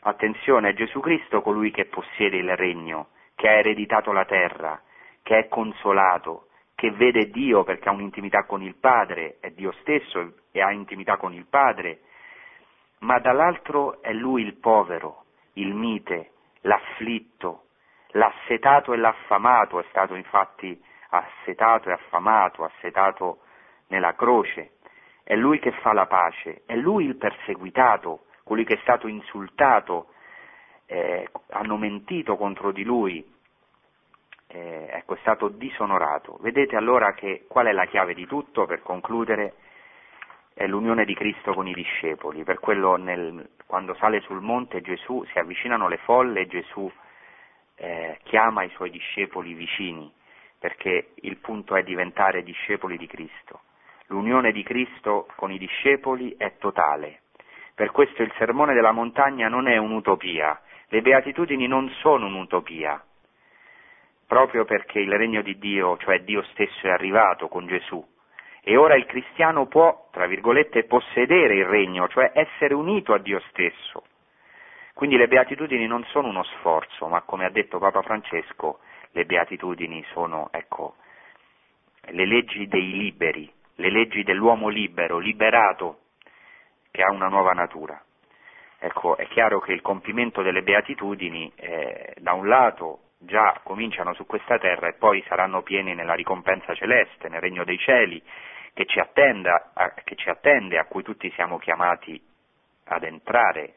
Attenzione, 0.00 0.70
è 0.70 0.74
Gesù 0.74 1.00
Cristo 1.00 1.42
colui 1.42 1.70
che 1.70 1.86
possiede 1.86 2.36
il 2.36 2.54
regno, 2.54 3.08
che 3.34 3.48
ha 3.48 3.52
ereditato 3.52 4.12
la 4.12 4.24
terra, 4.24 4.80
che 5.22 5.38
è 5.38 5.48
consolato, 5.48 6.48
che 6.74 6.92
vede 6.92 7.30
Dio 7.30 7.64
perché 7.64 7.88
ha 7.88 7.92
un'intimità 7.92 8.44
con 8.44 8.62
il 8.62 8.76
Padre, 8.76 9.38
è 9.40 9.50
Dio 9.50 9.72
stesso 9.80 10.34
e 10.52 10.60
ha 10.60 10.70
intimità 10.70 11.16
con 11.16 11.32
il 11.32 11.46
Padre, 11.46 12.02
ma 13.00 13.18
dall'altro 13.18 14.00
è 14.00 14.12
Lui 14.12 14.42
il 14.42 14.54
povero, 14.54 15.24
il 15.54 15.74
mite, 15.74 16.30
l'afflitto, 16.60 17.64
l'assetato 18.12 18.92
e 18.92 18.96
l'affamato, 18.96 19.80
è 19.80 19.84
stato 19.90 20.14
infatti 20.14 20.80
assetato 21.10 21.88
e 21.88 21.92
affamato, 21.92 22.64
assetato 22.64 23.40
nella 23.88 24.14
croce, 24.14 24.72
è 25.24 25.34
Lui 25.36 25.58
che 25.58 25.72
fa 25.72 25.92
la 25.92 26.06
pace, 26.06 26.62
è 26.66 26.74
Lui 26.74 27.04
il 27.04 27.16
perseguitato, 27.16 28.24
colui 28.44 28.64
che 28.64 28.74
è 28.74 28.80
stato 28.80 29.08
insultato, 29.08 30.08
eh, 30.86 31.28
hanno 31.50 31.76
mentito 31.76 32.36
contro 32.36 32.72
di 32.72 32.82
lui, 32.82 33.22
eh, 34.46 34.88
ecco, 34.90 35.14
è 35.14 35.18
stato 35.20 35.48
disonorato. 35.48 36.38
Vedete 36.40 36.76
allora 36.76 37.12
che 37.12 37.44
qual 37.46 37.66
è 37.66 37.72
la 37.72 37.84
chiave 37.84 38.14
di 38.14 38.26
tutto 38.26 38.64
per 38.64 38.80
concludere? 38.82 39.54
È 40.54 40.66
l'unione 40.66 41.04
di 41.04 41.14
Cristo 41.14 41.52
con 41.52 41.68
i 41.68 41.74
discepoli, 41.74 42.42
per 42.42 42.58
quello 42.58 42.96
nel, 42.96 43.50
quando 43.66 43.94
sale 43.94 44.20
sul 44.22 44.40
monte 44.40 44.80
Gesù 44.80 45.22
si 45.30 45.38
avvicinano 45.38 45.88
le 45.88 45.98
folle 45.98 46.40
e 46.40 46.46
Gesù 46.46 46.90
eh, 47.78 48.18
chiama 48.24 48.64
i 48.64 48.70
suoi 48.70 48.90
discepoli 48.90 49.54
vicini, 49.54 50.12
perché 50.58 51.12
il 51.22 51.38
punto 51.38 51.76
è 51.76 51.82
diventare 51.82 52.42
discepoli 52.42 52.96
di 52.96 53.06
Cristo. 53.06 53.62
L'unione 54.06 54.52
di 54.52 54.62
Cristo 54.62 55.28
con 55.36 55.52
i 55.52 55.58
discepoli 55.58 56.34
è 56.36 56.56
totale. 56.58 57.20
Per 57.74 57.90
questo 57.92 58.22
il 58.22 58.32
sermone 58.38 58.74
della 58.74 58.92
montagna 58.92 59.48
non 59.48 59.68
è 59.68 59.76
un'utopia, 59.76 60.60
le 60.88 61.02
beatitudini 61.02 61.66
non 61.66 61.88
sono 62.00 62.26
un'utopia, 62.26 63.02
proprio 64.26 64.64
perché 64.64 64.98
il 64.98 65.12
regno 65.12 65.42
di 65.42 65.58
Dio, 65.58 65.96
cioè 65.98 66.20
Dio 66.20 66.42
stesso, 66.50 66.86
è 66.86 66.90
arrivato 66.90 67.48
con 67.48 67.66
Gesù. 67.66 68.04
E 68.62 68.76
ora 68.76 68.96
il 68.96 69.06
cristiano 69.06 69.66
può, 69.66 70.08
tra 70.10 70.26
virgolette, 70.26 70.84
possedere 70.84 71.54
il 71.54 71.64
regno, 71.64 72.08
cioè 72.08 72.32
essere 72.34 72.74
unito 72.74 73.14
a 73.14 73.18
Dio 73.18 73.40
stesso. 73.48 74.04
Quindi 74.98 75.16
le 75.16 75.28
beatitudini 75.28 75.86
non 75.86 76.02
sono 76.06 76.26
uno 76.26 76.42
sforzo, 76.42 77.06
ma 77.06 77.20
come 77.20 77.44
ha 77.44 77.50
detto 77.50 77.78
Papa 77.78 78.02
Francesco, 78.02 78.80
le 79.12 79.26
beatitudini 79.26 80.04
sono, 80.10 80.48
ecco, 80.50 80.96
le 82.06 82.26
leggi 82.26 82.66
dei 82.66 82.90
liberi, 82.90 83.48
le 83.76 83.90
leggi 83.90 84.24
dell'uomo 84.24 84.66
libero, 84.66 85.18
liberato, 85.18 86.00
che 86.90 87.04
ha 87.04 87.12
una 87.12 87.28
nuova 87.28 87.52
natura. 87.52 88.02
Ecco, 88.80 89.16
è 89.16 89.28
chiaro 89.28 89.60
che 89.60 89.72
il 89.72 89.82
compimento 89.82 90.42
delle 90.42 90.64
beatitudini, 90.64 91.52
eh, 91.54 92.14
da 92.18 92.32
un 92.32 92.48
lato, 92.48 93.10
già 93.18 93.60
cominciano 93.62 94.14
su 94.14 94.26
questa 94.26 94.58
terra 94.58 94.88
e 94.88 94.94
poi 94.94 95.24
saranno 95.28 95.62
pieni 95.62 95.94
nella 95.94 96.14
ricompensa 96.14 96.74
celeste, 96.74 97.28
nel 97.28 97.40
regno 97.40 97.62
dei 97.62 97.78
cieli, 97.78 98.20
che 98.74 98.84
ci, 98.86 98.98
attenda, 98.98 99.70
che 100.02 100.16
ci 100.16 100.28
attende, 100.28 100.76
a 100.76 100.86
cui 100.86 101.04
tutti 101.04 101.30
siamo 101.36 101.58
chiamati 101.58 102.20
ad 102.86 103.04
entrare. 103.04 103.74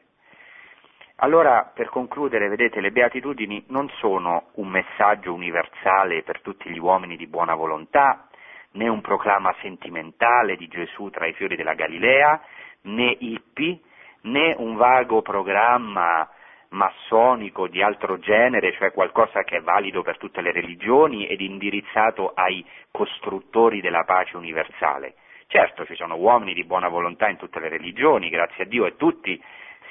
Allora, 1.22 1.70
per 1.72 1.88
concludere, 1.88 2.48
vedete, 2.48 2.80
le 2.80 2.90
beatitudini 2.90 3.64
non 3.68 3.88
sono 4.00 4.48
un 4.54 4.66
messaggio 4.66 5.32
universale 5.32 6.24
per 6.24 6.40
tutti 6.40 6.68
gli 6.68 6.78
uomini 6.78 7.16
di 7.16 7.28
buona 7.28 7.54
volontà, 7.54 8.26
né 8.72 8.88
un 8.88 9.00
proclama 9.00 9.54
sentimentale 9.60 10.56
di 10.56 10.66
Gesù 10.66 11.10
tra 11.10 11.26
i 11.26 11.32
fiori 11.34 11.54
della 11.54 11.74
Galilea, 11.74 12.42
né 12.82 13.16
hippie, 13.20 13.78
né 14.22 14.56
un 14.58 14.74
vago 14.74 15.22
programma 15.22 16.28
massonico 16.70 17.68
di 17.68 17.80
altro 17.80 18.18
genere, 18.18 18.72
cioè 18.72 18.90
qualcosa 18.90 19.44
che 19.44 19.58
è 19.58 19.62
valido 19.62 20.02
per 20.02 20.18
tutte 20.18 20.40
le 20.40 20.50
religioni 20.50 21.28
ed 21.28 21.40
indirizzato 21.40 22.32
ai 22.34 22.66
costruttori 22.90 23.80
della 23.80 24.02
pace 24.02 24.36
universale. 24.36 25.14
Certo, 25.46 25.86
ci 25.86 25.94
sono 25.94 26.16
uomini 26.16 26.52
di 26.52 26.64
buona 26.64 26.88
volontà 26.88 27.28
in 27.28 27.36
tutte 27.36 27.60
le 27.60 27.68
religioni, 27.68 28.28
grazie 28.28 28.64
a 28.64 28.66
Dio, 28.66 28.86
e 28.86 28.96
tutti 28.96 29.40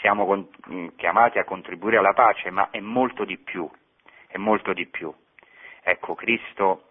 siamo 0.01 0.25
con, 0.25 0.47
mm, 0.69 0.87
chiamati 0.97 1.39
a 1.39 1.45
contribuire 1.45 1.97
alla 1.97 2.13
pace, 2.13 2.51
ma 2.51 2.69
è 2.69 2.79
molto 2.79 3.23
di 3.23 3.37
più, 3.37 3.69
è 4.27 4.37
molto 4.37 4.73
di 4.73 4.85
più. 4.87 5.13
Ecco, 5.81 6.15
Cristo 6.15 6.89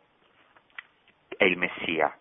è 1.36 1.44
il 1.44 1.58
Messia, 1.58 2.16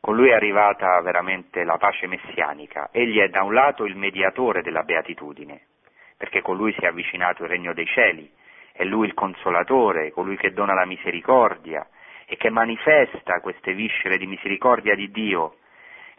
con 0.00 0.16
lui 0.16 0.30
è 0.30 0.34
arrivata 0.34 1.00
veramente 1.00 1.64
la 1.64 1.76
pace 1.76 2.06
messianica. 2.06 2.88
Egli 2.92 3.18
è 3.18 3.28
da 3.28 3.42
un 3.42 3.52
lato 3.52 3.84
il 3.84 3.96
mediatore 3.96 4.62
della 4.62 4.82
beatitudine, 4.82 5.66
perché 6.16 6.40
con 6.40 6.56
lui 6.56 6.72
si 6.72 6.80
è 6.80 6.86
avvicinato 6.86 7.42
il 7.42 7.50
regno 7.50 7.74
dei 7.74 7.86
cieli, 7.86 8.30
è 8.72 8.84
lui 8.84 9.06
il 9.06 9.14
consolatore, 9.14 10.10
colui 10.12 10.36
che 10.36 10.52
dona 10.52 10.72
la 10.72 10.86
misericordia 10.86 11.86
e 12.26 12.36
che 12.36 12.48
manifesta 12.48 13.40
queste 13.40 13.74
viscere 13.74 14.18
di 14.18 14.26
misericordia 14.26 14.94
di 14.94 15.10
Dio. 15.10 15.56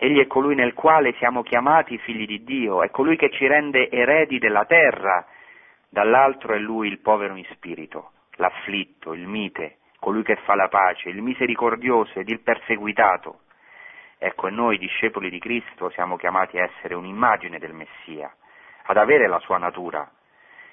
Egli 0.01 0.21
è 0.21 0.27
colui 0.27 0.55
nel 0.55 0.73
quale 0.73 1.11
siamo 1.17 1.43
chiamati 1.43 1.97
figli 1.97 2.25
di 2.25 2.45
Dio, 2.45 2.83
è 2.83 2.89
colui 2.89 3.17
che 3.17 3.29
ci 3.31 3.45
rende 3.47 3.89
eredi 3.89 4.39
della 4.39 4.63
terra, 4.63 5.25
dall'altro 5.89 6.53
è 6.53 6.57
lui 6.57 6.87
il 6.87 6.99
povero 6.99 7.35
in 7.35 7.43
spirito, 7.51 8.11
l'afflitto, 8.37 9.11
il 9.11 9.27
mite, 9.27 9.79
colui 9.99 10.23
che 10.23 10.37
fa 10.37 10.55
la 10.55 10.69
pace, 10.69 11.09
il 11.09 11.21
misericordioso 11.21 12.17
ed 12.17 12.29
il 12.29 12.39
perseguitato. 12.39 13.41
Ecco, 14.17 14.47
e 14.47 14.51
noi 14.51 14.77
discepoli 14.77 15.29
di 15.29 15.37
Cristo 15.37 15.89
siamo 15.89 16.15
chiamati 16.15 16.57
a 16.57 16.63
essere 16.63 16.95
un'immagine 16.95 17.59
del 17.59 17.73
Messia, 17.73 18.33
ad 18.85 18.95
avere 18.95 19.27
la 19.27 19.39
sua 19.39 19.57
natura. 19.57 20.09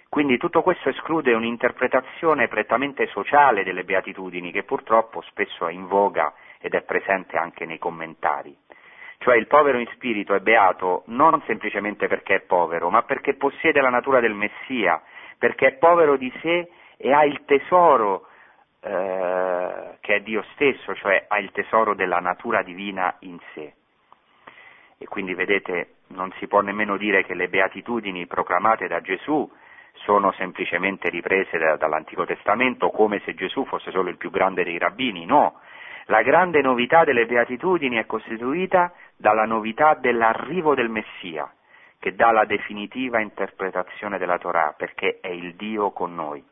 Quindi 0.08 0.38
tutto 0.38 0.62
questo 0.62 0.88
esclude 0.88 1.34
un'interpretazione 1.34 2.46
prettamente 2.46 3.08
sociale 3.08 3.64
delle 3.64 3.82
beatitudini 3.82 4.52
che 4.52 4.62
purtroppo 4.62 5.20
spesso 5.22 5.66
è 5.66 5.72
in 5.72 5.88
voga 5.88 6.32
ed 6.60 6.74
è 6.74 6.82
presente 6.82 7.36
anche 7.36 7.66
nei 7.66 7.78
commentari. 7.78 8.56
Cioè 9.26 9.34
il 9.34 9.48
povero 9.48 9.80
in 9.80 9.88
spirito 9.88 10.36
è 10.36 10.38
beato 10.38 11.02
non 11.06 11.42
semplicemente 11.46 12.06
perché 12.06 12.36
è 12.36 12.40
povero, 12.42 12.90
ma 12.90 13.02
perché 13.02 13.34
possiede 13.34 13.80
la 13.80 13.88
natura 13.88 14.20
del 14.20 14.34
Messia, 14.34 15.02
perché 15.36 15.66
è 15.66 15.72
povero 15.72 16.16
di 16.16 16.32
sé 16.40 16.70
e 16.96 17.12
ha 17.12 17.24
il 17.24 17.44
tesoro 17.44 18.28
eh, 18.82 19.96
che 19.98 20.14
è 20.14 20.20
Dio 20.20 20.44
stesso, 20.52 20.94
cioè 20.94 21.24
ha 21.26 21.40
il 21.40 21.50
tesoro 21.50 21.96
della 21.96 22.20
natura 22.20 22.62
divina 22.62 23.16
in 23.22 23.36
sé. 23.52 23.74
E 24.96 25.06
quindi 25.06 25.34
vedete, 25.34 25.94
non 26.10 26.32
si 26.38 26.46
può 26.46 26.60
nemmeno 26.60 26.96
dire 26.96 27.24
che 27.24 27.34
le 27.34 27.48
beatitudini 27.48 28.28
proclamate 28.28 28.86
da 28.86 29.00
Gesù 29.00 29.50
sono 30.04 30.30
semplicemente 30.34 31.10
riprese 31.10 31.58
da, 31.58 31.74
dall'Antico 31.74 32.24
Testamento 32.26 32.90
come 32.90 33.20
se 33.24 33.34
Gesù 33.34 33.64
fosse 33.64 33.90
solo 33.90 34.08
il 34.08 34.18
più 34.18 34.30
grande 34.30 34.62
dei 34.62 34.78
rabbini, 34.78 35.26
no. 35.26 35.58
La 36.06 36.22
grande 36.22 36.60
novità 36.60 37.02
delle 37.02 37.26
beatitudini 37.26 37.96
è 37.96 38.06
costituita 38.06 38.92
dalla 39.16 39.44
novità 39.44 39.94
dell'arrivo 39.94 40.74
del 40.74 40.88
Messia, 40.88 41.52
che 41.98 42.14
dà 42.14 42.30
la 42.30 42.44
definitiva 42.44 43.18
interpretazione 43.18 44.16
della 44.16 44.38
Torah, 44.38 44.72
perché 44.76 45.18
è 45.20 45.28
il 45.28 45.54
Dio 45.56 45.90
con 45.90 46.14
noi. 46.14 46.44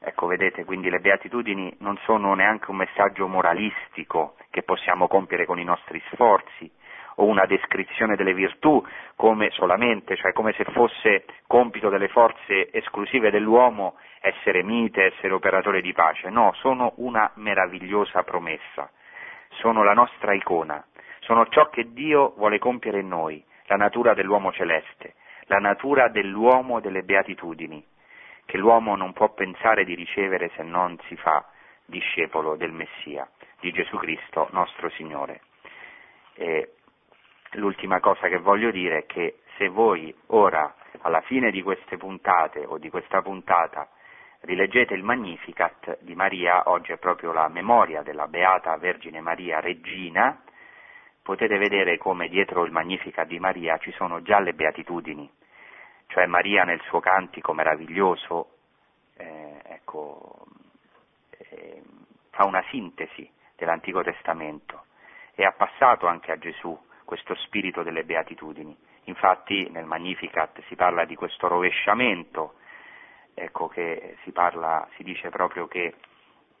Ecco, 0.00 0.26
vedete, 0.26 0.64
quindi 0.64 0.90
le 0.90 0.98
beatitudini 0.98 1.72
non 1.78 1.96
sono 1.98 2.34
neanche 2.34 2.70
un 2.70 2.78
messaggio 2.78 3.28
moralistico 3.28 4.34
che 4.50 4.64
possiamo 4.64 5.06
compiere 5.06 5.46
con 5.46 5.60
i 5.60 5.64
nostri 5.64 6.02
sforzi 6.10 6.68
o 7.16 7.24
una 7.24 7.46
descrizione 7.46 8.16
delle 8.16 8.34
virtù 8.34 8.84
come 9.16 9.50
solamente, 9.50 10.16
cioè 10.16 10.32
come 10.32 10.52
se 10.52 10.64
fosse 10.64 11.24
compito 11.46 11.88
delle 11.88 12.08
forze 12.08 12.70
esclusive 12.72 13.30
dell'uomo 13.30 13.96
essere 14.20 14.62
mite, 14.62 15.04
essere 15.04 15.32
operatore 15.32 15.80
di 15.80 15.92
pace. 15.92 16.30
No, 16.30 16.52
sono 16.54 16.92
una 16.96 17.30
meravigliosa 17.34 18.22
promessa, 18.22 18.90
sono 19.60 19.82
la 19.82 19.94
nostra 19.94 20.32
icona, 20.32 20.84
sono 21.20 21.46
ciò 21.48 21.68
che 21.68 21.92
Dio 21.92 22.32
vuole 22.36 22.58
compiere 22.58 23.00
in 23.00 23.08
noi, 23.08 23.44
la 23.66 23.76
natura 23.76 24.14
dell'uomo 24.14 24.52
celeste, 24.52 25.14
la 25.46 25.58
natura 25.58 26.08
dell'uomo 26.08 26.80
delle 26.80 27.02
beatitudini, 27.02 27.84
che 28.44 28.58
l'uomo 28.58 28.96
non 28.96 29.12
può 29.12 29.32
pensare 29.32 29.84
di 29.84 29.94
ricevere 29.94 30.50
se 30.56 30.62
non 30.62 30.98
si 31.06 31.16
fa 31.16 31.44
discepolo 31.84 32.56
del 32.56 32.72
Messia, 32.72 33.28
di 33.60 33.70
Gesù 33.72 33.96
Cristo 33.98 34.48
nostro 34.52 34.88
Signore. 34.90 35.42
E 36.34 36.74
l'ultima 37.52 38.00
cosa 38.00 38.28
che 38.28 38.38
voglio 38.38 38.70
dire 38.70 38.98
è 38.98 39.06
che 39.06 39.40
se 39.56 39.68
voi 39.68 40.14
ora, 40.28 40.74
alla 41.02 41.20
fine 41.22 41.50
di 41.50 41.62
queste 41.62 41.96
puntate 41.96 42.64
o 42.64 42.78
di 42.78 42.88
questa 42.90 43.20
puntata, 43.22 43.88
rileggete 44.40 44.94
il 44.94 45.02
Magnificat 45.02 45.98
di 46.00 46.14
Maria, 46.14 46.68
oggi 46.68 46.92
è 46.92 46.96
proprio 46.98 47.32
la 47.32 47.48
memoria 47.48 48.02
della 48.02 48.26
Beata 48.26 48.76
Vergine 48.76 49.20
Maria 49.20 49.60
Regina, 49.60 50.42
potete 51.22 51.56
vedere 51.58 51.98
come 51.98 52.28
dietro 52.28 52.64
il 52.64 52.72
Magnificat 52.72 53.26
di 53.26 53.38
Maria 53.38 53.78
ci 53.78 53.92
sono 53.92 54.22
già 54.22 54.40
le 54.40 54.54
beatitudini, 54.54 55.30
cioè 56.08 56.26
Maria 56.26 56.64
nel 56.64 56.80
suo 56.82 57.00
cantico 57.00 57.52
meraviglioso, 57.52 58.56
eh, 59.16 59.60
ecco, 59.64 60.46
eh, 61.50 61.82
fa 62.30 62.44
una 62.44 62.64
sintesi 62.70 63.30
dell'Antico 63.56 64.02
Testamento 64.02 64.86
e 65.34 65.44
ha 65.44 65.52
passato 65.52 66.06
anche 66.06 66.32
a 66.32 66.38
Gesù 66.38 66.76
questo 67.12 67.34
spirito 67.34 67.82
delle 67.82 68.04
beatitudini. 68.04 68.74
Infatti 69.04 69.68
nel 69.68 69.84
Magnificat 69.84 70.62
si 70.66 70.76
parla 70.76 71.04
di 71.04 71.14
questo 71.14 71.46
rovesciamento, 71.46 72.54
ecco 73.34 73.68
che 73.68 74.16
si, 74.22 74.32
parla, 74.32 74.88
si 74.96 75.02
dice 75.02 75.28
proprio 75.28 75.66
che 75.66 75.94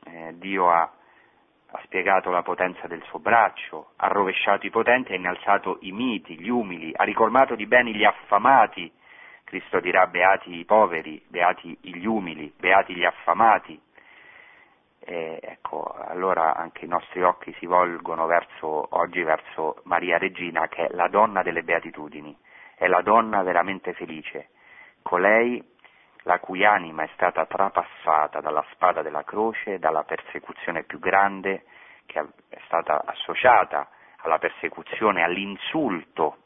eh, 0.04 0.34
Dio 0.34 0.70
ha, 0.70 0.82
ha, 0.82 1.80
spiegato 1.84 2.30
la 2.30 2.42
potenza 2.42 2.86
del 2.86 3.02
suo 3.04 3.18
braccio, 3.18 3.92
ha 3.96 4.08
rovesciato 4.08 4.66
i 4.66 4.70
potenti, 4.70 5.12
ha 5.12 5.16
innalzato 5.16 5.78
i 5.80 5.92
miti, 5.92 6.38
gli 6.38 6.50
umili, 6.50 6.92
ha 6.94 7.04
ricolmato 7.04 7.54
di 7.54 7.64
beni 7.64 7.94
gli 7.94 8.04
affamati, 8.04 8.92
Cristo 9.44 9.80
dirà 9.80 10.06
beati 10.06 10.58
i 10.58 10.66
poveri, 10.66 11.24
beati 11.28 11.78
gli 11.80 12.04
umili, 12.04 12.52
beati 12.58 12.94
gli 12.94 13.06
affamati. 13.06 13.80
E, 15.04 15.38
ecco, 15.42 15.94
allora 15.98 16.54
anche 16.54 16.84
i 16.84 16.88
nostri 16.88 17.22
occhi 17.22 17.52
si 17.58 17.66
volgono 17.66 18.26
verso, 18.26 18.86
oggi 18.90 19.22
verso 19.22 19.80
Maria 19.84 20.16
Regina, 20.16 20.68
che 20.68 20.86
è 20.86 20.94
la 20.94 21.08
donna 21.08 21.42
delle 21.42 21.62
beatitudini, 21.62 22.36
è 22.76 22.86
la 22.86 23.02
donna 23.02 23.42
veramente 23.42 23.92
felice, 23.94 24.50
colei 25.02 25.62
la 26.22 26.38
cui 26.38 26.64
anima 26.64 27.02
è 27.02 27.10
stata 27.14 27.46
trapassata 27.46 28.40
dalla 28.40 28.64
spada 28.72 29.02
della 29.02 29.24
croce, 29.24 29.78
dalla 29.78 30.04
persecuzione 30.04 30.84
più 30.84 31.00
grande, 31.00 31.64
che 32.06 32.20
è 32.48 32.58
stata 32.66 33.02
associata 33.04 33.88
alla 34.18 34.38
persecuzione, 34.38 35.24
all'insulto 35.24 36.36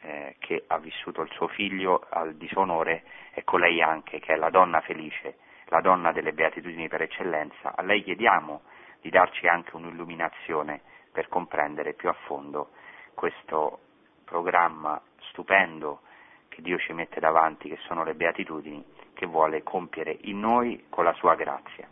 eh, 0.00 0.36
che 0.38 0.64
ha 0.66 0.78
vissuto 0.78 1.22
il 1.22 1.30
suo 1.32 1.48
figlio 1.48 2.06
al 2.08 2.34
disonore, 2.36 3.04
è 3.32 3.44
colei 3.44 3.82
anche 3.82 4.20
che 4.20 4.32
è 4.32 4.36
la 4.36 4.50
donna 4.50 4.80
felice, 4.80 5.36
la 5.66 5.80
donna 5.80 6.12
delle 6.12 6.32
beatitudini 6.32 6.88
per 6.88 7.02
eccellenza. 7.02 7.74
A 7.74 7.82
lei 7.82 8.02
chiediamo 8.02 8.62
di 9.00 9.10
darci 9.10 9.46
anche 9.46 9.76
un'illuminazione 9.76 10.80
per 11.12 11.28
comprendere 11.28 11.94
più 11.94 12.08
a 12.08 12.16
fondo 12.24 12.70
questo 13.14 13.80
programma 14.24 15.00
stupendo 15.28 16.00
che 16.48 16.62
Dio 16.62 16.78
ci 16.78 16.92
mette 16.92 17.20
davanti, 17.20 17.68
che 17.68 17.78
sono 17.86 18.04
le 18.04 18.14
beatitudini, 18.14 18.84
che 19.12 19.26
vuole 19.26 19.62
compiere 19.62 20.16
in 20.22 20.40
noi 20.40 20.86
con 20.88 21.04
la 21.04 21.12
sua 21.14 21.34
grazia. 21.34 21.88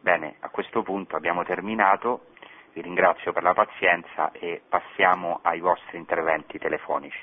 Bene, 0.00 0.36
a 0.40 0.48
questo 0.50 0.82
punto 0.82 1.16
abbiamo 1.16 1.44
terminato, 1.44 2.26
vi 2.72 2.80
ringrazio 2.80 3.32
per 3.32 3.42
la 3.42 3.54
pazienza 3.54 4.30
e 4.32 4.62
passiamo 4.68 5.40
ai 5.42 5.60
vostri 5.60 5.98
interventi 5.98 6.58
telefonici. 6.58 7.18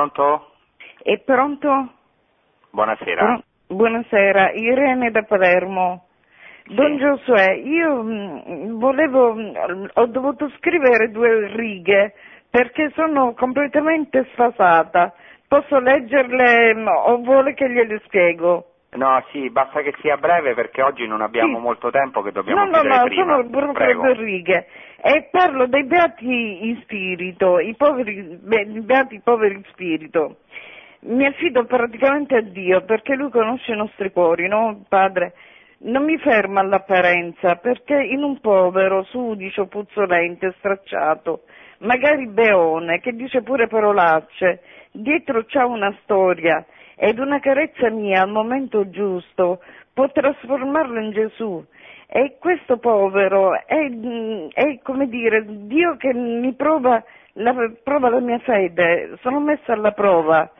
Pronto? 0.00 0.52
È 1.02 1.18
pronto? 1.18 1.92
Buonasera. 2.70 3.22
Pro- 3.22 3.42
buonasera, 3.76 4.52
Irene 4.52 5.10
da 5.10 5.24
Palermo. 5.24 6.06
Don 6.68 6.96
Giosuè, 6.96 7.50
io 7.52 8.02
mm, 8.02 8.78
volevo, 8.78 9.34
mm, 9.34 9.86
ho 9.92 10.06
dovuto 10.06 10.48
scrivere 10.56 11.10
due 11.10 11.48
righe 11.54 12.14
perché 12.48 12.90
sono 12.94 13.34
completamente 13.34 14.26
sfasata. 14.32 15.12
Posso 15.46 15.78
leggerle 15.78 16.74
mm, 16.76 16.86
o 16.86 17.18
vuole 17.18 17.52
che 17.52 17.68
gliele 17.68 18.00
spiego? 18.06 18.69
No, 18.92 19.24
sì, 19.30 19.48
basta 19.50 19.82
che 19.82 19.94
sia 20.00 20.16
breve 20.16 20.54
perché 20.54 20.82
oggi 20.82 21.06
non 21.06 21.20
abbiamo 21.20 21.58
sì. 21.58 21.62
molto 21.62 21.90
tempo 21.90 22.22
che 22.22 22.32
dobbiamo 22.32 22.64
no, 22.64 22.70
no, 22.70 22.82
no, 22.82 23.04
prima. 23.04 23.36
sono 23.36 23.48
proprio 23.48 24.12
righe. 24.14 24.66
E 25.00 25.28
parlo 25.30 25.66
dei 25.66 25.84
beati 25.84 26.68
in 26.68 26.80
spirito, 26.82 27.60
i 27.60 27.74
poveri, 27.76 28.38
beh, 28.42 28.62
i 28.62 28.80
beati 28.80 29.20
poveri 29.22 29.54
in 29.54 29.64
spirito. 29.70 30.38
Mi 31.02 31.24
affido 31.24 31.64
praticamente 31.66 32.36
a 32.36 32.40
Dio 32.40 32.82
perché 32.82 33.14
Lui 33.14 33.30
conosce 33.30 33.72
i 33.72 33.76
nostri 33.76 34.10
cuori, 34.10 34.48
no, 34.48 34.84
Padre? 34.88 35.34
Non 35.82 36.04
mi 36.04 36.18
fermo 36.18 36.58
all'apparenza 36.58 37.56
perché 37.56 37.94
in 37.94 38.24
un 38.24 38.40
povero, 38.40 39.04
sudicio, 39.04 39.66
puzzolente, 39.66 40.52
stracciato, 40.58 41.44
magari 41.78 42.26
beone, 42.26 42.98
che 42.98 43.12
dice 43.12 43.42
pure 43.42 43.68
parolacce, 43.68 44.62
dietro 44.90 45.44
c'ha 45.46 45.64
una 45.64 45.96
storia 46.02 46.66
ed 47.02 47.18
una 47.18 47.40
carezza 47.40 47.88
mia 47.88 48.20
al 48.20 48.28
momento 48.28 48.90
giusto 48.90 49.60
può 49.94 50.10
trasformarlo 50.10 51.00
in 51.00 51.12
Gesù. 51.12 51.64
E 52.06 52.36
questo 52.38 52.76
povero 52.76 53.54
è, 53.64 53.90
è 54.52 54.78
come 54.82 55.08
dire, 55.08 55.42
Dio 55.66 55.96
che 55.96 56.12
mi 56.12 56.52
prova 56.52 57.02
la, 57.34 57.54
prova 57.82 58.10
la 58.10 58.20
mia 58.20 58.38
fede, 58.40 59.16
sono 59.22 59.40
messa 59.40 59.72
alla 59.72 59.92
prova. 59.92 60.50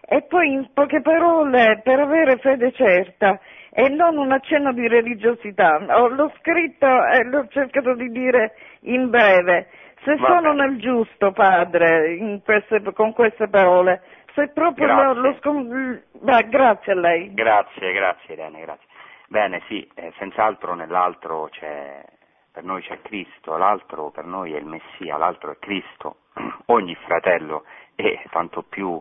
E 0.00 0.22
poi 0.22 0.52
in 0.52 0.70
poche 0.72 1.02
parole, 1.02 1.82
per 1.84 2.00
avere 2.00 2.38
fede 2.38 2.72
certa 2.72 3.38
e 3.70 3.90
non 3.90 4.16
un 4.16 4.32
accenno 4.32 4.72
di 4.72 4.88
religiosità, 4.88 5.78
l'ho 5.78 6.32
scritto 6.38 6.86
e 6.86 7.24
l'ho 7.24 7.46
cercato 7.48 7.94
di 7.94 8.08
dire 8.08 8.54
in 8.84 9.10
breve. 9.10 9.66
Se 10.02 10.16
Va 10.16 10.26
sono 10.28 10.54
bene. 10.54 10.66
nel 10.66 10.78
giusto, 10.78 11.30
padre, 11.32 12.40
queste, 12.42 12.80
con 12.94 13.12
queste 13.12 13.48
parole, 13.48 14.00
se 14.34 14.48
proprio 14.48 14.86
lo, 14.86 14.94
Grazie. 14.94 15.20
lo 15.20 15.34
scom- 15.38 16.02
Beh, 16.12 16.48
grazie 16.48 16.92
a 16.92 16.96
lei. 16.96 17.32
Grazie, 17.34 17.92
grazie 17.92 18.34
Irene, 18.34 18.60
grazie. 18.60 18.86
Bene, 19.28 19.62
sì, 19.68 19.88
eh, 19.94 20.12
senz'altro 20.18 20.74
nell'altro 20.74 21.48
c'è, 21.50 22.04
per 22.52 22.64
noi 22.64 22.82
c'è 22.82 23.00
Cristo, 23.02 23.56
l'altro 23.56 24.10
per 24.10 24.24
noi 24.24 24.54
è 24.54 24.58
il 24.58 24.66
Messia, 24.66 25.16
l'altro 25.16 25.52
è 25.52 25.58
Cristo. 25.58 26.16
Ogni 26.66 26.94
fratello 26.96 27.64
e 27.94 28.22
tanto 28.30 28.62
più 28.62 29.00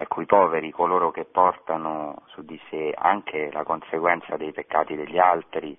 ecco, 0.00 0.20
i 0.20 0.26
poveri, 0.26 0.70
coloro 0.70 1.10
che 1.10 1.24
portano 1.24 2.22
su 2.26 2.44
di 2.44 2.60
sé 2.70 2.94
anche 2.96 3.50
la 3.50 3.64
conseguenza 3.64 4.36
dei 4.36 4.52
peccati 4.52 4.94
degli 4.94 5.18
altri, 5.18 5.76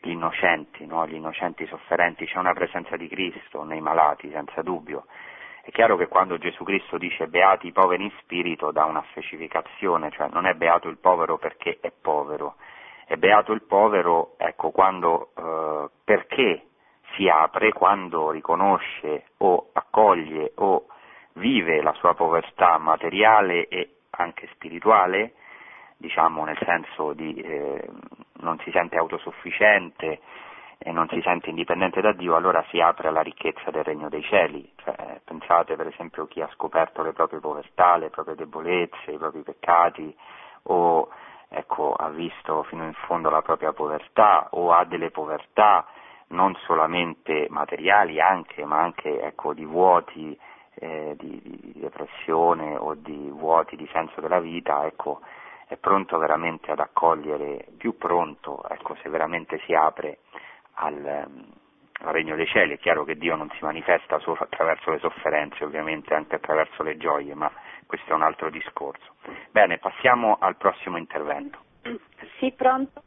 gli 0.00 0.10
innocenti, 0.10 0.84
no? 0.84 1.06
gli 1.06 1.14
innocenti 1.14 1.64
sofferenti, 1.66 2.26
c'è 2.26 2.38
una 2.38 2.54
presenza 2.54 2.96
di 2.96 3.06
Cristo 3.08 3.62
nei 3.62 3.80
malati, 3.80 4.30
senza 4.32 4.62
dubbio. 4.62 5.06
È 5.66 5.72
chiaro 5.72 5.96
che 5.96 6.06
quando 6.06 6.38
Gesù 6.38 6.62
Cristo 6.62 6.96
dice 6.96 7.26
beati 7.26 7.66
i 7.66 7.72
poveri 7.72 8.04
in 8.04 8.12
spirito 8.20 8.70
dà 8.70 8.84
una 8.84 9.04
specificazione, 9.10 10.12
cioè 10.12 10.28
non 10.30 10.46
è 10.46 10.54
beato 10.54 10.86
il 10.86 10.96
povero 10.96 11.38
perché 11.38 11.78
è 11.80 11.90
povero, 11.90 12.54
è 13.04 13.16
beato 13.16 13.50
il 13.50 13.62
povero 13.62 14.34
ecco, 14.38 14.70
quando, 14.70 15.32
eh, 15.36 15.88
perché 16.04 16.68
si 17.16 17.28
apre, 17.28 17.72
quando 17.72 18.30
riconosce 18.30 19.30
o 19.38 19.70
accoglie 19.72 20.52
o 20.54 20.86
vive 21.32 21.82
la 21.82 21.92
sua 21.94 22.14
povertà 22.14 22.78
materiale 22.78 23.66
e 23.66 23.96
anche 24.10 24.48
spirituale, 24.52 25.32
diciamo 25.96 26.44
nel 26.44 26.58
senso 26.64 27.12
di 27.12 27.34
eh, 27.40 27.88
non 28.34 28.56
si 28.60 28.70
sente 28.70 28.96
autosufficiente 28.96 30.20
e 30.78 30.92
non 30.92 31.08
si 31.08 31.20
sente 31.22 31.50
indipendente 31.50 32.00
da 32.00 32.12
Dio, 32.12 32.36
allora 32.36 32.64
si 32.68 32.80
apre 32.80 33.08
alla 33.08 33.22
ricchezza 33.22 33.70
del 33.70 33.84
regno 33.84 34.08
dei 34.08 34.22
cieli. 34.22 34.70
Cioè, 34.76 35.20
pensate 35.24 35.76
per 35.76 35.88
esempio 35.88 36.26
chi 36.26 36.40
ha 36.40 36.48
scoperto 36.52 37.02
le 37.02 37.12
proprie 37.12 37.40
povertà, 37.40 37.96
le 37.96 38.10
proprie 38.10 38.34
debolezze, 38.34 39.12
i 39.12 39.18
propri 39.18 39.42
peccati 39.42 40.14
o 40.64 41.08
ecco, 41.48 41.94
ha 41.94 42.08
visto 42.10 42.62
fino 42.64 42.84
in 42.84 42.94
fondo 43.06 43.30
la 43.30 43.42
propria 43.42 43.72
povertà 43.72 44.48
o 44.50 44.72
ha 44.72 44.84
delle 44.84 45.10
povertà 45.10 45.86
non 46.28 46.54
solamente 46.66 47.46
materiali 47.50 48.20
anche, 48.20 48.64
ma 48.64 48.80
anche 48.80 49.20
ecco, 49.22 49.54
di 49.54 49.64
vuoti 49.64 50.36
eh, 50.74 51.14
di, 51.16 51.40
di, 51.42 51.72
depressione 51.80 52.76
o 52.76 52.94
di 52.94 53.30
vuoti 53.30 53.76
di 53.76 53.88
senso 53.92 54.20
della 54.20 54.40
vita, 54.40 54.84
ecco, 54.84 55.20
è 55.68 55.76
pronto 55.76 56.18
veramente 56.18 56.70
ad 56.70 56.80
accogliere, 56.80 57.66
più 57.76 57.96
pronto, 57.96 58.62
ecco, 58.68 58.96
se 59.02 59.08
veramente 59.08 59.60
si 59.64 59.74
apre 59.74 60.18
al, 60.76 61.04
al 61.04 62.12
regno 62.12 62.36
dei 62.36 62.46
cieli. 62.46 62.74
È 62.74 62.78
chiaro 62.78 63.04
che 63.04 63.16
Dio 63.16 63.36
non 63.36 63.50
si 63.50 63.64
manifesta 63.64 64.18
solo 64.20 64.38
attraverso 64.40 64.90
le 64.90 64.98
sofferenze, 64.98 65.64
ovviamente 65.64 66.14
anche 66.14 66.36
attraverso 66.36 66.82
le 66.82 66.96
gioie, 66.96 67.34
ma 67.34 67.50
questo 67.86 68.10
è 68.10 68.14
un 68.14 68.22
altro 68.22 68.50
discorso. 68.50 69.14
Bene, 69.50 69.78
passiamo 69.78 70.36
al 70.40 70.56
prossimo 70.56 70.96
intervento. 70.96 71.58
Sì, 72.38 72.52
pronto? 72.52 73.02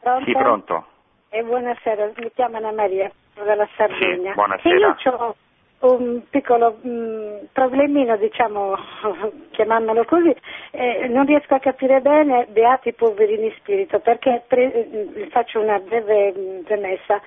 pronto? 0.00 0.24
Sì, 0.24 0.32
pronto. 0.32 0.86
E 1.30 1.42
buonasera, 1.42 2.12
mi 2.16 2.30
chiamo 2.32 2.56
Anna 2.56 2.72
Maria 2.72 3.10
dalla 3.34 3.68
Sardegna. 3.76 4.30
Sì, 4.30 4.34
buonasera. 4.34 4.76
Io 4.76 5.12
ho 5.16 5.36
un 5.80 6.22
piccolo 6.28 6.78
mh, 6.80 6.88
mm, 6.88 7.36
problemino, 7.52 8.16
diciamo, 8.16 8.74
chiamandolo 9.50 10.04
così, 10.04 10.34
eh, 10.72 11.06
non 11.08 11.26
riesco 11.26 11.54
a 11.54 11.60
capire 11.60 12.00
bene 12.00 12.46
beati 12.50 12.88
i 12.88 12.94
poveri 12.94 13.34
in 13.34 13.52
spirito, 13.56 14.00
perché 14.00 14.42
pre- 14.46 14.88
mm, 14.92 15.28
faccio 15.30 15.60
una 15.60 15.78
breve 15.78 16.34
mm, 16.36 16.60
premessa. 16.62 17.20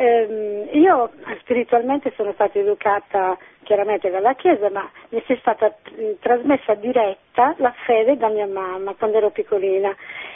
Eh, 0.00 0.70
io 0.72 1.10
spiritualmente 1.40 2.10
sono 2.16 2.32
stata 2.32 2.58
educata 2.58 3.36
chiaramente 3.64 4.08
dalla 4.08 4.32
Chiesa, 4.32 4.70
ma 4.70 4.90
mi 5.10 5.22
è 5.22 5.36
stata 5.40 5.76
trasmessa 6.20 6.72
diretta 6.72 7.54
la 7.58 7.70
fede 7.84 8.16
da 8.16 8.28
mia 8.28 8.46
mamma 8.46 8.94
quando 8.94 9.18
ero 9.18 9.28
piccolina. 9.28 9.94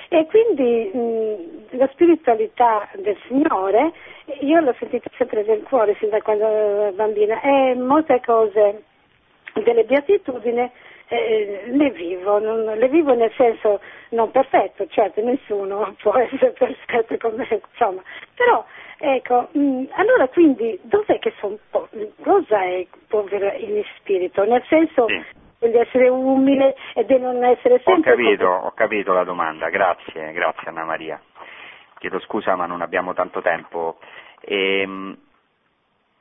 E 0.08 0.26
quindi 0.26 0.90
mh, 0.92 1.78
la 1.78 1.88
spiritualità 1.92 2.90
del 2.96 3.16
Signore 3.26 3.92
io 4.40 4.60
l'ho 4.60 4.74
sentita 4.78 5.08
sempre 5.16 5.42
nel 5.44 5.62
cuore 5.62 5.96
sin 5.98 6.10
da 6.10 6.20
quando 6.20 6.46
ero 6.46 6.92
bambina. 6.92 7.40
E 7.40 7.74
molte 7.74 8.20
cose 8.22 8.82
delle 9.64 9.84
beatitudini 9.84 10.70
eh, 11.08 11.62
le 11.68 11.90
vivo, 11.90 12.38
non, 12.38 12.64
le 12.64 12.88
vivo 12.88 13.14
nel 13.14 13.32
senso 13.34 13.80
non 14.10 14.30
perfetto, 14.30 14.86
certo 14.88 15.22
nessuno 15.22 15.94
può 16.02 16.12
essere 16.20 16.50
perfetto 16.50 17.16
come 17.16 17.48
insomma, 17.48 18.02
però 18.34 18.62
ecco, 18.98 19.48
mh, 19.52 19.84
allora 19.92 20.28
quindi 20.28 20.78
dov'è 20.82 21.18
che 21.18 21.32
sono, 21.38 21.58
cosa 22.22 22.62
è 22.62 22.86
povero 23.08 23.52
in 23.56 23.82
spirito? 23.96 24.44
Nel 24.44 24.64
senso 24.68 25.06
Sì 25.06 25.42
di 25.68 25.78
essere 25.78 26.08
umile 26.08 26.74
e 26.94 27.04
di 27.04 27.18
non 27.18 27.42
essere 27.44 27.80
sempre... 27.84 28.12
Ho 28.12 28.16
capito, 28.16 28.46
ho 28.46 28.72
capito 28.72 29.12
la 29.12 29.24
domanda, 29.24 29.68
grazie, 29.70 30.32
grazie 30.32 30.68
Anna 30.68 30.84
Maria. 30.84 31.20
Chiedo 31.98 32.18
scusa 32.20 32.54
ma 32.54 32.66
non 32.66 32.82
abbiamo 32.82 33.14
tanto 33.14 33.40
tempo. 33.40 33.98
Ehm, 34.40 35.16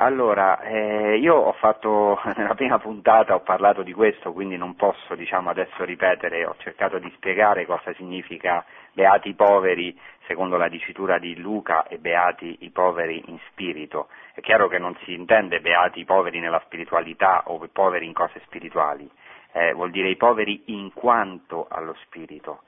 allora, 0.03 0.61
eh, 0.61 1.17
io 1.17 1.35
ho 1.35 1.53
fatto, 1.53 2.19
nella 2.35 2.55
prima 2.55 2.79
puntata 2.79 3.35
ho 3.35 3.41
parlato 3.41 3.83
di 3.83 3.93
questo, 3.93 4.33
quindi 4.33 4.57
non 4.57 4.75
posso 4.75 5.15
diciamo, 5.15 5.49
adesso 5.49 5.83
ripetere, 5.83 6.45
ho 6.45 6.55
cercato 6.57 6.99
di 6.99 7.11
spiegare 7.15 7.65
cosa 7.65 7.93
significa 7.93 8.63
beati 8.93 9.29
i 9.29 9.33
poveri 9.33 9.97
secondo 10.27 10.57
la 10.57 10.69
dicitura 10.69 11.17
di 11.17 11.37
Luca 11.39 11.87
e 11.87 11.97
beati 11.97 12.57
i 12.61 12.69
poveri 12.69 13.23
in 13.27 13.37
spirito. 13.49 14.07
È 14.33 14.41
chiaro 14.41 14.67
che 14.67 14.77
non 14.77 14.95
si 15.03 15.13
intende 15.13 15.59
beati 15.59 15.99
i 15.99 16.05
poveri 16.05 16.39
nella 16.39 16.61
spiritualità 16.65 17.43
o 17.45 17.67
poveri 17.71 18.05
in 18.05 18.13
cose 18.13 18.41
spirituali, 18.45 19.09
eh, 19.53 19.73
vuol 19.73 19.91
dire 19.91 20.09
i 20.09 20.17
poveri 20.17 20.63
in 20.67 20.93
quanto 20.93 21.67
allo 21.69 21.95
spirito. 22.03 22.61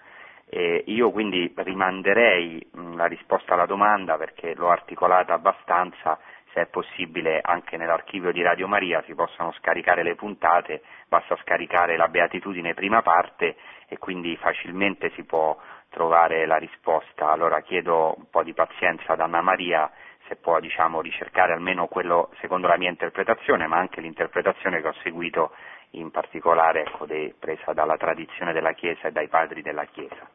Eh, 0.48 0.84
io 0.88 1.10
quindi 1.10 1.52
rimanderei 1.56 2.66
mh, 2.72 2.96
la 2.96 3.08
risposta 3.08 3.56
alla 3.56 3.66
domanda 3.66 4.16
perché 4.16 4.54
l'ho 4.54 4.70
articolata 4.70 5.34
abbastanza, 5.34 6.20
se 6.56 6.62
è 6.62 6.66
possibile 6.68 7.42
anche 7.44 7.76
nell'archivio 7.76 8.32
di 8.32 8.42
Radio 8.42 8.70
Maria 8.70 9.04
si 9.06 9.14
possono 9.14 9.52
scaricare 9.60 10.04
le 10.04 10.16
puntate, 10.16 10.82
basta 11.10 11.36
scaricare 11.42 11.98
la 11.98 12.08
beatitudine 12.08 12.74
prima 12.74 13.02
parte 13.02 13.58
e 13.90 13.98
quindi 13.98 14.38
facilmente 14.38 15.12
si 15.12 15.26
può 15.26 15.58
trovare 15.90 16.46
la 16.46 16.56
risposta. 16.56 17.30
Allora 17.30 17.60
chiedo 17.60 18.16
un 18.18 18.30
po' 18.30 18.42
di 18.42 18.54
pazienza 18.54 19.14
ad 19.14 19.20
Anna 19.20 19.42
Maria 19.42 19.92
se 20.28 20.38
può 20.38 20.60
diciamo, 20.62 21.02
ricercare 21.02 21.52
almeno 21.52 21.88
quello 21.88 22.30
secondo 22.40 22.68
la 22.68 22.78
mia 22.78 22.90
interpretazione, 22.90 23.68
ma 23.68 23.78
anche 23.78 24.00
l'interpretazione 24.00 24.82
che 24.82 24.88
ho 24.88 24.96
seguito 25.04 25.52
in 25.92 26.10
particolare 26.10 26.86
ecco, 26.86 27.06
dei, 27.06 27.36
presa 27.38 27.74
dalla 27.74 27.98
tradizione 27.98 28.54
della 28.54 28.72
Chiesa 28.72 29.10
e 29.10 29.12
dai 29.12 29.28
padri 29.28 29.62
della 29.62 29.86
Chiesa. 29.86 30.28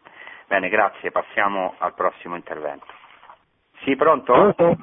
Bene, 0.46 0.68
grazie, 0.68 1.10
passiamo 1.10 1.74
al 1.78 1.94
prossimo 1.94 2.36
intervento. 2.36 2.86
Sì, 3.84 3.96
pronto? 3.96 4.32
Pronto? 4.32 4.76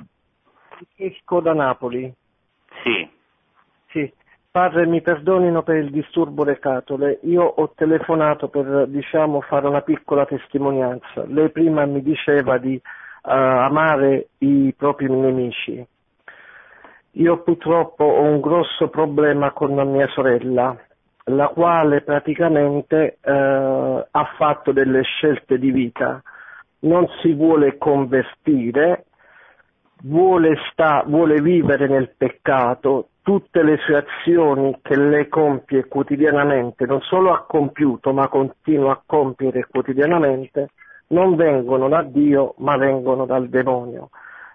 Esco 0.96 1.40
da 1.40 1.54
Napoli. 1.54 2.14
Sì. 2.84 3.10
Sì. 3.90 4.14
Padre, 4.50 4.86
mi 4.88 5.02
perdonino 5.02 5.62
per 5.62 5.76
il 5.76 5.92
disturbo 5.92 6.44
le 6.44 6.58
catole. 6.60 7.20
Io 7.24 7.44
ho 7.44 7.72
telefonato 7.76 8.48
per, 8.48 8.88
diciamo, 8.88 9.42
fare 9.42 9.68
una 9.68 9.82
piccola 9.82 10.26
testimonianza. 10.26 11.26
Lei 11.28 11.50
prima 11.52 11.86
mi 11.86 12.02
diceva 12.02 12.58
di 12.58 12.74
uh, 12.74 12.82
amare 13.22 14.30
i 14.40 14.74
propri 14.76 15.10
nemici. 15.10 15.86
Io 17.12 17.42
purtroppo 17.42 18.04
ho 18.04 18.22
un 18.22 18.40
grosso 18.40 18.90
problema 18.90 19.52
con 19.52 19.74
mia 19.90 20.08
sorella, 20.10 20.76
la 21.26 21.48
quale 21.48 22.02
praticamente 22.02 23.18
eh, 23.20 23.32
ha 23.32 24.26
fatto 24.38 24.72
delle 24.72 25.02
scelte 25.02 25.58
di 25.58 25.72
vita, 25.72 26.22
non 26.82 27.08
si 27.22 27.34
vuole 27.34 27.78
convertire, 27.80 29.06
vuole, 30.04 30.58
sta, 30.72 31.04
vuole 31.06 31.41
vivere 31.41 31.88
nel 31.88 32.14
peccato, 32.18 33.10
tutte 33.22 33.64
le 33.64 33.78
sue 33.78 33.98
azioni 33.98 34.80
che 34.82 34.95
lei 34.95 35.28
compie 35.28 35.88
quotidianamente, 35.88 36.86
non 36.86 37.02
solo 37.02 37.34
ha 37.34 37.45
compiuto 37.45 38.14
ma 38.14 38.28
continua 38.28 38.93
a 38.93 39.02
compiere 39.06 39.68
quotidianamente, 39.70 40.70
non 41.08 41.36
vengono 41.36 41.88
da 41.89 42.04
Dio 42.04 42.56
ma 42.58 42.78
vengono 42.78 43.26
dal 43.26 43.50
demonio 43.50 44.10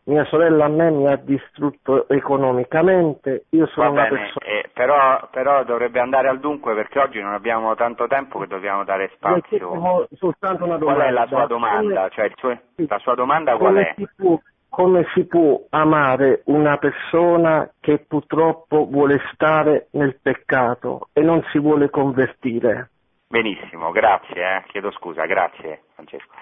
mia 0.04 0.24
sorella 0.24 0.64
a 0.64 0.68
me 0.68 0.90
mi 0.90 1.06
ha 1.06 1.16
distrutto 1.16 2.08
economicamente, 2.08 3.44
io 3.50 3.66
sono 3.68 3.86
Va 3.86 3.92
una 3.92 4.08
bene, 4.08 4.16
persona... 4.16 4.46
eh, 4.46 4.70
però, 4.72 5.28
però, 5.30 5.64
dovrebbe 5.64 6.00
andare 6.00 6.28
al 6.28 6.40
dunque 6.40 6.74
perché 6.74 6.98
oggi 6.98 7.20
non 7.20 7.32
abbiamo 7.32 7.74
tanto 7.76 8.08
tempo 8.08 8.40
che 8.40 8.48
dobbiamo 8.48 8.82
dare 8.82 9.12
spazio. 9.14 10.08
soltanto 10.16 10.64
una 10.64 10.76
domanda. 10.76 11.02
Qual 11.02 11.06
è 11.06 11.10
la 11.12 11.26
sua 11.26 11.46
domanda? 11.46 11.94
Come... 11.94 12.10
Cioè, 12.10 12.32
suo... 12.36 12.58
la 12.88 12.98
sua 12.98 13.14
domanda 13.14 13.56
qual 13.56 13.74
come 13.74 13.88
è? 13.88 13.94
Si 13.96 14.08
può, 14.16 14.40
come 14.72 15.04
si 15.12 15.26
può 15.26 15.66
amare 15.68 16.40
una 16.46 16.78
persona 16.78 17.70
che 17.78 17.98
purtroppo 18.08 18.86
vuole 18.86 19.20
stare 19.34 19.88
nel 19.90 20.18
peccato 20.18 21.10
e 21.12 21.20
non 21.20 21.44
si 21.52 21.58
vuole 21.58 21.90
convertire? 21.90 22.88
Benissimo, 23.28 23.90
grazie, 23.90 24.42
eh. 24.42 24.62
chiedo 24.68 24.90
scusa, 24.92 25.26
grazie 25.26 25.82
Francesco. 25.92 26.32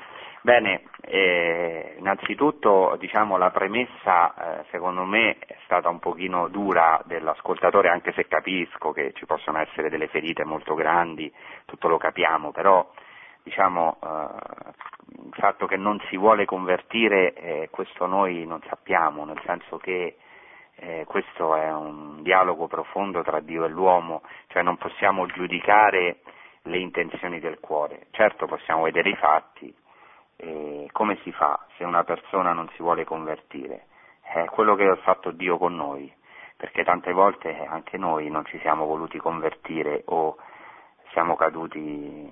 Bene, 0.43 0.85
eh, 1.01 1.97
innanzitutto 1.99 2.97
diciamo, 3.01 3.37
la 3.37 3.51
premessa 3.51 4.33
eh, 4.61 4.65
secondo 4.71 5.05
me 5.05 5.37
è 5.45 5.57
stata 5.65 5.89
un 5.89 5.99
pochino 5.99 6.47
dura 6.47 7.03
dell'ascoltatore, 7.07 7.89
anche 7.89 8.13
se 8.13 8.29
capisco 8.29 8.93
che 8.93 9.11
ci 9.13 9.27
possono 9.27 9.59
essere 9.59 9.91
delle 9.91 10.07
ferite 10.07 10.45
molto 10.45 10.75
grandi, 10.75 11.33
tutto 11.65 11.89
lo 11.89 11.99
capiamo, 11.99 12.53
però 12.53 12.89
diciamo, 13.43 13.99
eh, 14.03 14.69
il 15.25 15.35
fatto 15.35 15.67
che 15.67 15.77
non 15.77 16.01
si 16.09 16.17
vuole 16.17 16.45
convertire, 16.45 17.33
eh, 17.35 17.69
questo 17.71 18.07
noi 18.07 18.47
non 18.47 18.61
sappiamo, 18.69 19.25
nel 19.25 19.41
senso 19.45 19.79
che 19.79 20.17
eh, 20.77 21.05
questo 21.07 21.55
è 21.55 21.73
un 21.73 22.23
dialogo 22.23 22.67
profondo 22.67 23.23
tra 23.23 23.41
Dio 23.41 23.65
e 23.65 23.69
l'uomo, 23.69 24.23
cioè 24.49 24.63
non 24.63 24.77
possiamo 24.77 25.27
giudicare 25.27 26.21
le 26.63 26.79
intenzioni 26.79 27.41
del 27.41 27.61
cuore, 27.61 28.07
certo 28.11 28.47
possiamo 28.47 28.83
vedere 28.83 29.11
i 29.11 29.17
fatti, 29.17 29.75
eh, 30.37 30.89
come 30.93 31.19
si 31.23 31.33
fa 31.33 31.67
se 31.77 31.85
una 31.85 32.05
persona 32.05 32.53
non 32.53 32.69
si 32.75 32.83
vuole 32.83 33.05
convertire? 33.05 33.87
È 34.23 34.45
quello 34.47 34.75
che 34.75 34.85
ha 34.85 34.97
fatto 34.97 35.33
Dio 35.33 35.59
con 35.59 35.75
noi, 35.75 36.11
perché 36.57 36.85
tante 36.85 37.13
volte 37.13 37.65
anche 37.67 37.99
noi 37.99 38.31
non 38.31 38.45
ci 38.47 38.59
siamo 38.61 38.87
voluti 38.87 39.19
convertire 39.19 40.03
o 40.07 40.37
siamo 41.13 41.37
caduti, 41.37 42.29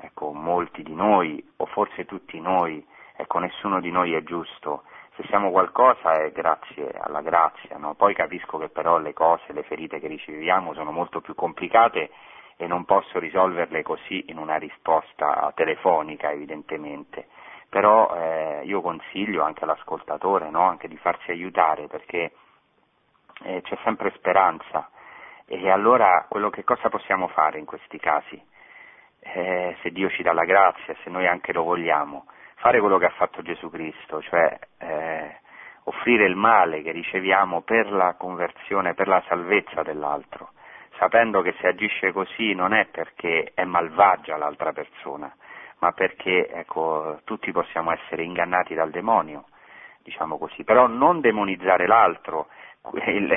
ecco, 0.00 0.32
molti 0.32 0.82
di 0.82 0.94
noi 0.94 1.44
o 1.56 1.66
forse 1.66 2.04
tutti 2.04 2.40
noi, 2.40 2.84
ecco, 3.16 3.38
nessuno 3.38 3.80
di 3.80 3.90
noi 3.90 4.14
è 4.14 4.22
giusto. 4.22 4.84
Se 5.16 5.24
siamo 5.26 5.50
qualcosa 5.50 6.22
è 6.22 6.32
grazie 6.32 6.92
alla 6.98 7.20
grazia, 7.20 7.76
no? 7.76 7.94
poi 7.94 8.14
capisco 8.14 8.58
che 8.58 8.68
però 8.68 8.98
le 8.98 9.12
cose, 9.12 9.52
le 9.52 9.62
ferite 9.64 10.00
che 10.00 10.06
riceviamo 10.06 10.72
sono 10.72 10.92
molto 10.92 11.20
più 11.20 11.34
complicate 11.34 12.10
e 12.56 12.66
non 12.66 12.84
posso 12.84 13.18
risolverle 13.18 13.82
così 13.82 14.26
in 14.28 14.38
una 14.38 14.56
risposta 14.56 15.50
telefonica 15.54 16.30
evidentemente, 16.30 17.28
però 17.68 18.14
eh, 18.14 18.60
io 18.64 18.80
consiglio 18.80 19.42
anche 19.42 19.64
all'ascoltatore 19.64 20.50
no? 20.50 20.62
anche 20.62 20.88
di 20.88 20.96
farsi 20.96 21.30
aiutare 21.30 21.86
perché 21.86 22.32
eh, 23.44 23.62
c'è 23.62 23.78
sempre 23.82 24.12
speranza 24.16 24.90
e 25.46 25.68
allora 25.68 26.26
quello 26.28 26.50
che 26.50 26.62
cosa 26.62 26.88
possiamo 26.88 27.28
fare 27.28 27.58
in 27.58 27.64
questi 27.64 27.98
casi? 27.98 28.40
Eh, 29.20 29.76
se 29.82 29.90
Dio 29.90 30.08
ci 30.10 30.22
dà 30.22 30.32
la 30.32 30.44
grazia, 30.44 30.94
se 31.02 31.10
noi 31.10 31.26
anche 31.26 31.52
lo 31.52 31.62
vogliamo, 31.62 32.26
fare 32.56 32.80
quello 32.80 32.98
che 32.98 33.06
ha 33.06 33.14
fatto 33.16 33.42
Gesù 33.42 33.70
Cristo, 33.70 34.22
cioè 34.22 34.58
eh, 34.78 35.40
offrire 35.84 36.26
il 36.26 36.36
male 36.36 36.82
che 36.82 36.92
riceviamo 36.92 37.62
per 37.62 37.90
la 37.92 38.14
conversione, 38.18 38.94
per 38.94 39.08
la 39.08 39.22
salvezza 39.28 39.82
dell'altro 39.82 40.50
sapendo 41.00 41.40
che 41.40 41.54
se 41.58 41.68
agisce 41.68 42.12
così 42.12 42.52
non 42.52 42.74
è 42.74 42.84
perché 42.84 43.52
è 43.54 43.64
malvagia 43.64 44.36
l'altra 44.36 44.72
persona, 44.72 45.34
ma 45.78 45.92
perché 45.92 46.46
ecco, 46.50 47.20
tutti 47.24 47.50
possiamo 47.52 47.90
essere 47.90 48.22
ingannati 48.22 48.74
dal 48.74 48.90
demonio, 48.90 49.46
diciamo 50.02 50.36
così, 50.36 50.62
però 50.62 50.86
non 50.86 51.22
demonizzare 51.22 51.86
l'altro, 51.86 52.48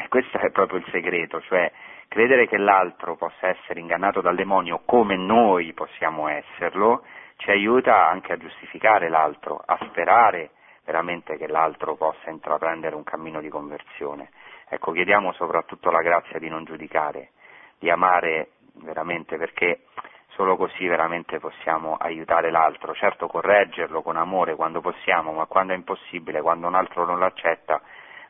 questo 0.09 0.37
è 0.39 0.51
proprio 0.51 0.79
il 0.79 0.85
segreto, 0.91 1.39
cioè 1.43 1.71
credere 2.07 2.47
che 2.47 2.57
l'altro 2.57 3.15
possa 3.15 3.47
essere 3.47 3.79
ingannato 3.79 4.21
dal 4.21 4.35
demonio 4.35 4.81
come 4.85 5.15
noi 5.15 5.73
possiamo 5.73 6.27
esserlo, 6.27 7.03
ci 7.37 7.49
aiuta 7.49 8.07
anche 8.07 8.33
a 8.33 8.37
giustificare 8.37 9.09
l'altro, 9.09 9.61
a 9.65 9.77
sperare 9.89 10.51
veramente 10.85 11.37
che 11.37 11.47
l'altro 11.47 11.95
possa 11.95 12.29
intraprendere 12.29 12.95
un 12.95 13.03
cammino 13.03 13.41
di 13.41 13.49
conversione. 13.49 14.29
Ecco, 14.69 14.91
chiediamo 14.91 15.33
soprattutto 15.33 15.91
la 15.91 16.01
grazia 16.01 16.39
di 16.39 16.49
non 16.49 16.63
giudicare, 16.63 17.31
di 17.79 17.89
amare 17.89 18.51
veramente 18.75 19.37
perché 19.37 19.85
solo 20.29 20.55
così 20.55 20.87
veramente 20.87 21.39
possiamo 21.39 21.95
aiutare 21.95 22.49
l'altro, 22.49 22.93
certo 22.93 23.27
correggerlo 23.27 24.01
con 24.01 24.17
amore 24.17 24.55
quando 24.55 24.81
possiamo, 24.81 25.31
ma 25.31 25.45
quando 25.45 25.73
è 25.73 25.75
impossibile, 25.75 26.41
quando 26.41 26.67
un 26.67 26.75
altro 26.75 27.05
non 27.05 27.19
l'accetta, 27.19 27.81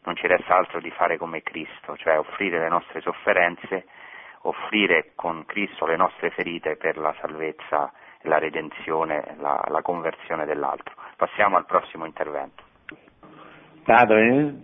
non 0.04 0.16
ci 0.16 0.28
resta 0.28 0.56
altro 0.56 0.80
di 0.80 0.92
fare 0.92 1.18
come 1.18 1.42
Cristo, 1.42 1.96
cioè 1.98 2.18
offrire 2.18 2.60
le 2.60 2.70
nostre 2.70 3.02
sofferenze, 3.02 3.86
offrire 4.42 5.12
con 5.16 5.46
Cristo 5.46 5.86
le 5.86 5.96
nostre 5.96 6.30
ferite 6.32 6.76
per 6.76 6.98
la 6.98 7.16
salvezza, 7.20 7.92
la 8.24 8.38
redenzione, 8.38 9.36
la, 9.40 9.64
la 9.68 9.82
conversione 9.82 10.46
dell'altro. 10.46 10.94
Passiamo 11.16 11.58
al 11.58 11.66
prossimo 11.66 12.06
intervento. 12.06 12.64
Padre? 13.84 14.56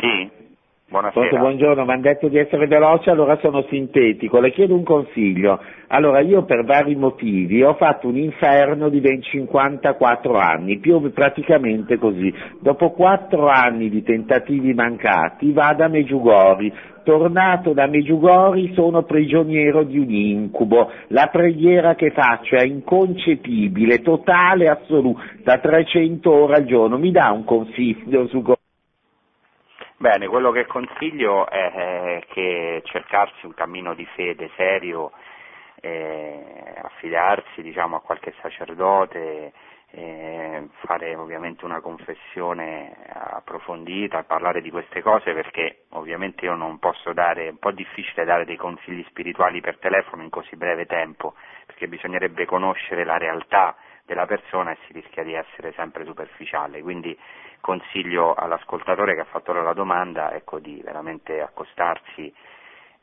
Sì? 0.00 0.45
Buonasera. 0.88 1.26
Pronto, 1.26 1.44
buongiorno, 1.44 1.84
mi 1.84 1.90
hanno 1.90 2.02
detto 2.02 2.28
di 2.28 2.38
essere 2.38 2.68
veloce, 2.68 3.10
allora 3.10 3.36
sono 3.42 3.62
sintetico. 3.68 4.38
Le 4.38 4.52
chiedo 4.52 4.76
un 4.76 4.84
consiglio. 4.84 5.60
Allora, 5.88 6.20
io 6.20 6.44
per 6.44 6.64
vari 6.64 6.94
motivi 6.94 7.60
ho 7.64 7.74
fatto 7.74 8.06
un 8.06 8.16
inferno 8.16 8.88
di 8.88 9.00
ben 9.00 9.20
54 9.20 10.36
anni, 10.36 10.78
più 10.78 11.12
praticamente 11.12 11.98
così. 11.98 12.32
Dopo 12.60 12.90
4 12.92 13.48
anni 13.48 13.90
di 13.90 14.04
tentativi 14.04 14.74
mancati 14.74 15.50
vado 15.50 15.82
a 15.82 15.88
Meggiugori. 15.88 16.72
Tornato 17.02 17.72
da 17.72 17.86
Meggiugori 17.86 18.72
sono 18.74 19.02
prigioniero 19.02 19.82
di 19.82 19.98
un 19.98 20.10
incubo. 20.10 20.92
La 21.08 21.28
preghiera 21.32 21.96
che 21.96 22.12
faccio 22.12 22.54
è 22.54 22.64
inconcepibile, 22.64 24.02
totale, 24.02 24.68
assoluta, 24.68 25.58
300 25.58 26.30
ore 26.32 26.54
al 26.54 26.64
giorno. 26.64 26.96
Mi 26.96 27.10
dà 27.10 27.32
un 27.32 27.42
consiglio 27.42 28.28
su 28.28 28.40
Bene, 29.98 30.28
quello 30.28 30.50
che 30.50 30.66
consiglio 30.66 31.48
è 31.48 32.22
che 32.28 32.82
cercarsi 32.84 33.46
un 33.46 33.54
cammino 33.54 33.94
di 33.94 34.04
fede 34.14 34.50
serio, 34.54 35.10
eh, 35.80 36.74
affidarsi 36.82 37.62
diciamo, 37.62 37.96
a 37.96 38.00
qualche 38.00 38.34
sacerdote, 38.42 39.54
eh, 39.92 40.68
fare 40.84 41.14
ovviamente 41.14 41.64
una 41.64 41.80
confessione 41.80 42.94
approfondita, 43.10 44.24
parlare 44.24 44.60
di 44.60 44.70
queste 44.70 45.00
cose 45.00 45.32
perché 45.32 45.84
ovviamente 45.92 46.44
io 46.44 46.56
non 46.56 46.78
posso 46.78 47.14
dare, 47.14 47.46
è 47.46 47.50
un 47.50 47.58
po' 47.58 47.70
difficile 47.70 48.26
dare 48.26 48.44
dei 48.44 48.56
consigli 48.56 49.04
spirituali 49.08 49.62
per 49.62 49.78
telefono 49.78 50.22
in 50.22 50.28
così 50.28 50.56
breve 50.56 50.84
tempo, 50.84 51.34
perché 51.64 51.88
bisognerebbe 51.88 52.44
conoscere 52.44 53.02
la 53.04 53.16
realtà 53.16 53.74
della 54.06 54.24
persona 54.24 54.70
e 54.70 54.78
si 54.86 54.92
rischia 54.92 55.24
di 55.24 55.34
essere 55.34 55.72
sempre 55.72 56.04
superficiale, 56.04 56.80
quindi 56.80 57.16
consiglio 57.60 58.34
all'ascoltatore 58.34 59.14
che 59.14 59.20
ha 59.20 59.24
fatto 59.24 59.52
la 59.52 59.72
domanda 59.72 60.32
ecco, 60.32 60.60
di 60.60 60.80
veramente 60.82 61.42
accostarsi 61.42 62.32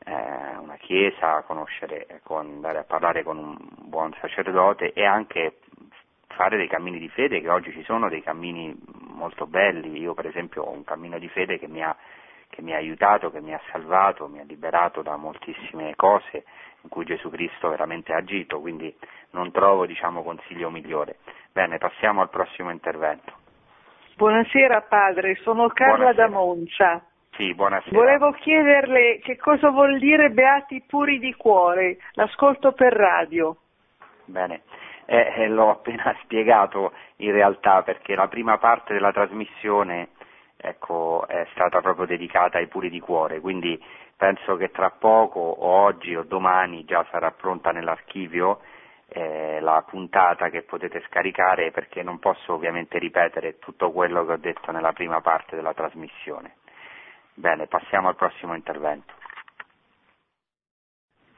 eh, 0.06 0.56
una 0.56 0.76
chiesa, 0.76 1.42
conoscere, 1.42 2.06
ecco, 2.08 2.38
andare 2.38 2.78
a 2.78 2.84
parlare 2.84 3.22
con 3.22 3.36
un 3.36 3.56
buon 3.82 4.14
sacerdote 4.20 4.92
e 4.92 5.04
anche 5.04 5.58
fare 6.28 6.56
dei 6.56 6.68
cammini 6.68 6.98
di 6.98 7.08
fede, 7.08 7.40
che 7.40 7.48
oggi 7.48 7.70
ci 7.72 7.84
sono 7.84 8.08
dei 8.08 8.22
cammini 8.22 8.74
molto 9.12 9.46
belli, 9.46 10.00
io 10.00 10.14
per 10.14 10.26
esempio 10.26 10.62
ho 10.62 10.70
un 10.70 10.84
cammino 10.84 11.18
di 11.18 11.28
fede 11.28 11.58
che 11.58 11.68
mi 11.68 11.82
ha, 11.82 11.94
che 12.48 12.62
mi 12.62 12.72
ha 12.72 12.76
aiutato, 12.76 13.30
che 13.30 13.40
mi 13.40 13.54
ha 13.54 13.60
salvato, 13.70 14.26
mi 14.26 14.40
ha 14.40 14.44
liberato 14.44 15.02
da 15.02 15.16
moltissime 15.16 15.94
cose 15.94 16.44
in 16.84 16.90
cui 16.90 17.04
Gesù 17.04 17.30
Cristo 17.30 17.70
veramente 17.70 18.12
ha 18.12 18.18
agito, 18.18 18.60
quindi 18.60 18.94
non 19.30 19.50
trovo 19.50 19.86
diciamo, 19.86 20.22
consiglio 20.22 20.70
migliore. 20.70 21.16
Bene, 21.52 21.78
passiamo 21.78 22.20
al 22.20 22.30
prossimo 22.30 22.70
intervento. 22.70 23.32
Buonasera 24.16 24.82
padre, 24.82 25.34
sono 25.42 25.66
Carla 25.68 25.96
buonasera. 25.96 26.26
da 26.28 26.32
Moncia. 26.32 27.04
Sì, 27.32 27.52
buonasera. 27.52 27.96
Volevo 27.96 28.30
chiederle 28.32 29.18
che 29.18 29.36
cosa 29.36 29.70
vuol 29.70 29.98
dire 29.98 30.30
beati 30.30 30.84
puri 30.86 31.18
di 31.18 31.34
cuore, 31.34 31.98
l'ascolto 32.12 32.72
per 32.72 32.92
radio. 32.92 33.56
Bene, 34.26 34.62
eh, 35.06 35.32
eh, 35.36 35.48
l'ho 35.48 35.70
appena 35.70 36.14
spiegato 36.22 36.92
in 37.16 37.32
realtà 37.32 37.82
perché 37.82 38.14
la 38.14 38.28
prima 38.28 38.58
parte 38.58 38.92
della 38.92 39.10
trasmissione 39.10 40.10
ecco, 40.56 41.26
è 41.26 41.46
stata 41.52 41.80
proprio 41.80 42.06
dedicata 42.06 42.58
ai 42.58 42.68
puri 42.68 42.88
di 42.88 43.00
cuore, 43.00 43.40
quindi 43.40 43.82
penso 44.16 44.56
che 44.56 44.70
tra 44.70 44.90
poco 44.90 45.40
o 45.40 45.66
oggi 45.66 46.14
o 46.14 46.24
domani 46.24 46.84
già 46.84 47.06
sarà 47.10 47.30
pronta 47.30 47.70
nell'archivio 47.70 48.60
eh, 49.08 49.60
la 49.60 49.84
puntata 49.86 50.48
che 50.50 50.62
potete 50.62 51.02
scaricare 51.08 51.70
perché 51.70 52.02
non 52.02 52.18
posso 52.18 52.54
ovviamente 52.54 52.98
ripetere 52.98 53.58
tutto 53.58 53.90
quello 53.92 54.24
che 54.24 54.32
ho 54.32 54.36
detto 54.36 54.72
nella 54.72 54.92
prima 54.92 55.20
parte 55.20 55.56
della 55.56 55.74
trasmissione. 55.74 56.56
Bene, 57.34 57.66
passiamo 57.66 58.08
al 58.08 58.16
prossimo 58.16 58.54
intervento. 58.54 59.12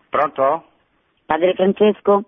Pronto? 0.08 0.64
Padre 1.24 1.54
Francesco? 1.54 2.24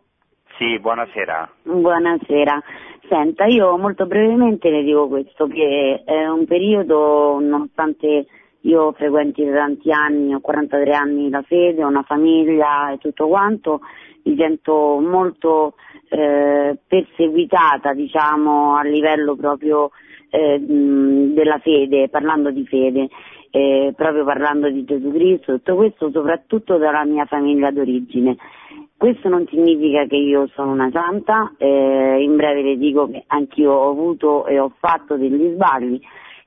Sì, 0.57 0.79
buonasera. 0.79 1.51
Buonasera. 1.63 2.63
Senta, 3.09 3.45
io 3.45 3.77
molto 3.79 4.07
brevemente 4.07 4.69
le 4.71 4.83
dico 4.83 5.09
questo, 5.09 5.47
che 5.47 6.03
è 6.05 6.27
un 6.27 6.47
periodo, 6.47 7.39
nonostante 7.41 8.27
io 8.63 8.93
frequenti 8.93 9.45
da 9.45 9.57
tanti 9.57 9.91
anni, 9.91 10.35
ho 10.35 10.41
43 10.41 10.93
anni 10.93 11.31
la 11.31 11.43
fede, 11.43 11.85
ho 11.85 11.89
una 11.89 12.03
famiglia 12.03 12.93
e 12.93 12.99
tutto 12.99 13.29
quanto, 13.29 13.81
mi 14.25 14.37
sento 14.37 14.99
molto 15.01 15.75
eh, 16.09 16.77
perseguitata, 16.87 17.93
diciamo, 17.93 18.77
a 18.77 18.83
livello 18.83 19.37
proprio 19.37 19.91
eh, 20.31 20.59
della 20.59 21.59
fede, 21.59 22.09
parlando 22.09 22.51
di 22.51 22.67
fede, 22.67 23.09
eh, 23.51 23.93
proprio 23.97 24.25
parlando 24.25 24.69
di 24.71 24.85
Gesù 24.85 25.11
Cristo, 25.13 25.53
tutto 25.55 25.77
questo 25.77 26.11
soprattutto 26.11 26.77
dalla 26.77 27.05
mia 27.05 27.25
famiglia 27.25 27.71
d'origine. 27.71 28.37
Questo 28.97 29.29
non 29.29 29.47
significa 29.47 30.07
che 30.07 30.17
io 30.17 30.49
sono 30.55 30.73
una 30.73 30.91
santa, 30.91 31.55
eh, 31.57 32.21
in 32.21 32.35
breve 32.35 32.63
le 32.63 32.77
dico 32.77 33.09
che 33.09 33.23
anch'io 33.29 33.73
ho 33.73 33.91
avuto 33.91 34.47
e 34.47 34.59
ho 34.59 34.73
fatto 34.81 35.17
degli 35.17 35.53
sbagli, 35.53 36.01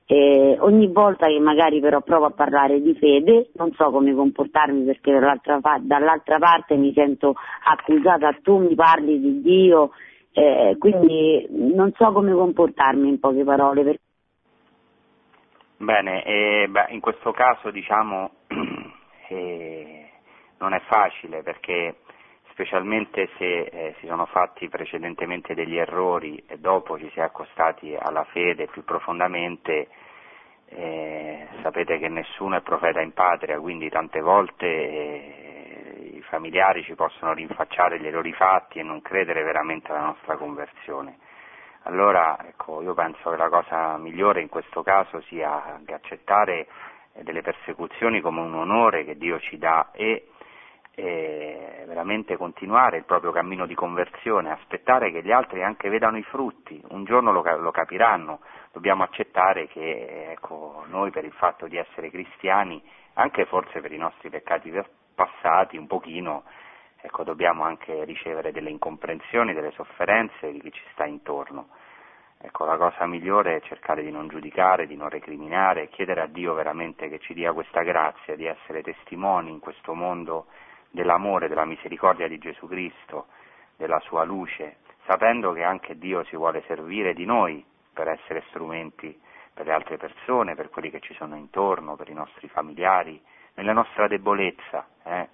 eh, 0.06 0.56
ogni 0.60 0.88
volta 0.88 1.26
che 1.26 1.38
magari 1.38 1.80
però 1.80 2.00
provo 2.00 2.26
a 2.26 2.30
parlare 2.30 2.80
di 2.80 2.94
fede 2.94 3.50
non 3.54 3.72
so 3.72 3.90
come 3.90 4.14
comportarmi 4.14 4.84
perché 4.84 5.12
dall'altra, 5.12 5.60
dall'altra 5.80 6.38
parte 6.38 6.76
mi 6.76 6.92
sento 6.92 7.34
accusata, 7.64 8.36
tu 8.42 8.58
mi 8.58 8.74
parli 8.74 9.20
di 9.20 9.40
Dio, 9.40 9.90
eh, 10.32 10.76
quindi 10.78 11.46
non 11.50 11.92
so 11.96 12.10
come 12.12 12.32
comportarmi 12.32 13.08
in 13.08 13.20
poche 13.20 13.44
parole. 13.44 13.82
Per... 13.84 13.96
Bene, 15.78 16.24
eh, 16.24 16.66
beh, 16.68 16.86
in 16.90 17.00
questo 17.00 17.32
caso 17.32 17.70
diciamo 17.70 18.30
eh, 19.28 20.10
non 20.58 20.72
è 20.74 20.80
facile 20.88 21.42
perché 21.42 21.96
specialmente 22.52 23.28
se 23.38 23.62
eh, 23.62 23.94
si 23.98 24.06
sono 24.06 24.26
fatti 24.26 24.68
precedentemente 24.68 25.54
degli 25.54 25.76
errori 25.76 26.42
e 26.46 26.58
dopo 26.58 26.98
ci 26.98 27.10
si 27.10 27.18
è 27.18 27.22
accostati 27.22 27.96
alla 27.98 28.24
fede 28.24 28.66
più 28.66 28.84
profondamente, 28.84 29.88
eh, 30.68 31.48
sapete 31.62 31.98
che 31.98 32.08
nessuno 32.08 32.56
è 32.56 32.60
profeta 32.60 33.00
in 33.00 33.12
patria, 33.12 33.58
quindi 33.58 33.88
tante 33.88 34.20
volte 34.20 34.66
eh, 34.66 36.10
i 36.14 36.22
familiari 36.22 36.82
ci 36.84 36.94
possono 36.94 37.32
rinfacciare 37.32 37.98
gli 37.98 38.06
errori 38.06 38.32
fatti 38.32 38.78
e 38.78 38.82
non 38.82 39.02
credere 39.02 39.42
veramente 39.42 39.90
alla 39.90 40.06
nostra 40.06 40.36
conversione. 40.36 41.18
Allora 41.84 42.38
ecco, 42.46 42.80
io 42.80 42.94
penso 42.94 43.30
che 43.30 43.36
la 43.36 43.48
cosa 43.48 43.96
migliore 43.96 44.40
in 44.40 44.48
questo 44.48 44.82
caso 44.82 45.20
sia 45.22 45.80
accettare 45.86 46.68
delle 47.22 47.42
persecuzioni 47.42 48.20
come 48.20 48.40
un 48.40 48.54
onore 48.54 49.04
che 49.04 49.16
Dio 49.16 49.38
ci 49.40 49.58
dà 49.58 49.90
e 49.92 50.28
e 50.94 51.84
veramente 51.86 52.36
continuare 52.36 52.98
il 52.98 53.04
proprio 53.04 53.32
cammino 53.32 53.64
di 53.64 53.74
conversione, 53.74 54.50
aspettare 54.50 55.10
che 55.10 55.22
gli 55.22 55.32
altri 55.32 55.62
anche 55.62 55.88
vedano 55.88 56.18
i 56.18 56.22
frutti, 56.22 56.82
un 56.88 57.04
giorno 57.04 57.32
lo, 57.32 57.42
lo 57.58 57.70
capiranno, 57.70 58.40
dobbiamo 58.72 59.02
accettare 59.02 59.68
che 59.68 60.32
ecco, 60.32 60.84
noi 60.88 61.10
per 61.10 61.24
il 61.24 61.32
fatto 61.32 61.66
di 61.66 61.76
essere 61.76 62.10
cristiani, 62.10 62.82
anche 63.14 63.46
forse 63.46 63.80
per 63.80 63.92
i 63.92 63.96
nostri 63.96 64.28
peccati 64.28 64.70
passati 65.14 65.76
un 65.78 65.86
pochino, 65.86 66.44
ecco, 67.00 67.24
dobbiamo 67.24 67.64
anche 67.64 68.04
ricevere 68.04 68.52
delle 68.52 68.70
incomprensioni, 68.70 69.54
delle 69.54 69.72
sofferenze 69.72 70.52
di 70.52 70.60
chi 70.60 70.72
ci 70.72 70.82
sta 70.92 71.06
intorno. 71.06 71.68
Ecco, 72.44 72.64
la 72.64 72.76
cosa 72.76 73.06
migliore 73.06 73.56
è 73.56 73.60
cercare 73.60 74.02
di 74.02 74.10
non 74.10 74.26
giudicare, 74.26 74.88
di 74.88 74.96
non 74.96 75.08
recriminare, 75.08 75.88
chiedere 75.88 76.22
a 76.22 76.26
Dio 76.26 76.54
veramente 76.54 77.08
che 77.08 77.20
ci 77.20 77.34
dia 77.34 77.52
questa 77.52 77.82
grazia 77.82 78.34
di 78.34 78.46
essere 78.46 78.82
testimoni 78.82 79.50
in 79.50 79.60
questo 79.60 79.94
mondo 79.94 80.46
dell'amore, 80.92 81.48
della 81.48 81.64
misericordia 81.64 82.28
di 82.28 82.38
Gesù 82.38 82.68
Cristo, 82.68 83.26
della 83.76 83.98
sua 84.00 84.22
luce, 84.22 84.76
sapendo 85.06 85.52
che 85.52 85.64
anche 85.64 85.98
Dio 85.98 86.22
si 86.24 86.36
vuole 86.36 86.62
servire 86.68 87.14
di 87.14 87.24
noi 87.24 87.64
per 87.92 88.08
essere 88.08 88.44
strumenti 88.48 89.18
per 89.52 89.66
le 89.66 89.72
altre 89.72 89.96
persone, 89.96 90.54
per 90.54 90.70
quelli 90.70 90.90
che 90.90 91.00
ci 91.00 91.14
sono 91.14 91.36
intorno, 91.36 91.96
per 91.96 92.08
i 92.08 92.14
nostri 92.14 92.48
familiari, 92.48 93.20
nella 93.54 93.72
nostra 93.72 94.06
debolezza. 94.06 94.86
Eh? 95.04 95.28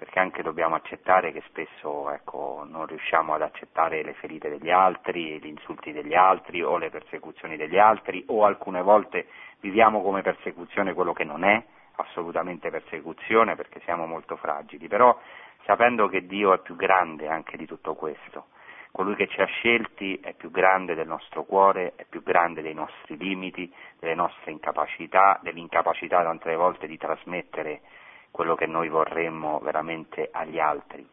perché 0.00 0.18
anche 0.18 0.42
dobbiamo 0.42 0.76
accettare 0.76 1.30
che 1.30 1.42
spesso 1.48 2.10
ecco, 2.10 2.64
non 2.66 2.86
riusciamo 2.86 3.34
ad 3.34 3.42
accettare 3.42 4.02
le 4.02 4.14
ferite 4.14 4.48
degli 4.48 4.70
altri, 4.70 5.38
gli 5.38 5.46
insulti 5.46 5.92
degli 5.92 6.14
altri 6.14 6.62
o 6.62 6.78
le 6.78 6.88
persecuzioni 6.88 7.58
degli 7.58 7.76
altri 7.76 8.24
o 8.28 8.46
alcune 8.46 8.80
volte 8.80 9.26
viviamo 9.60 10.00
come 10.00 10.22
persecuzione 10.22 10.94
quello 10.94 11.12
che 11.12 11.24
non 11.24 11.44
è 11.44 11.62
assolutamente 12.00 12.70
persecuzione 12.70 13.54
perché 13.56 13.80
siamo 13.84 14.06
molto 14.06 14.36
fragili, 14.36 14.88
però 14.88 15.18
sapendo 15.64 16.08
che 16.08 16.26
Dio 16.26 16.52
è 16.52 16.58
più 16.58 16.76
grande 16.76 17.28
anche 17.28 17.56
di 17.56 17.66
tutto 17.66 17.94
questo, 17.94 18.46
colui 18.92 19.14
che 19.14 19.28
ci 19.28 19.40
ha 19.40 19.46
scelti 19.46 20.18
è 20.20 20.34
più 20.34 20.50
grande 20.50 20.94
del 20.94 21.06
nostro 21.06 21.44
cuore, 21.44 21.92
è 21.96 22.04
più 22.08 22.22
grande 22.22 22.62
dei 22.62 22.74
nostri 22.74 23.16
limiti, 23.16 23.72
delle 23.98 24.14
nostre 24.14 24.50
incapacità, 24.50 25.38
dell'incapacità 25.42 26.22
tante 26.22 26.54
volte 26.56 26.86
di 26.86 26.96
trasmettere 26.96 27.82
quello 28.30 28.54
che 28.54 28.66
noi 28.66 28.88
vorremmo 28.88 29.58
veramente 29.60 30.28
agli 30.32 30.58
altri. 30.58 31.06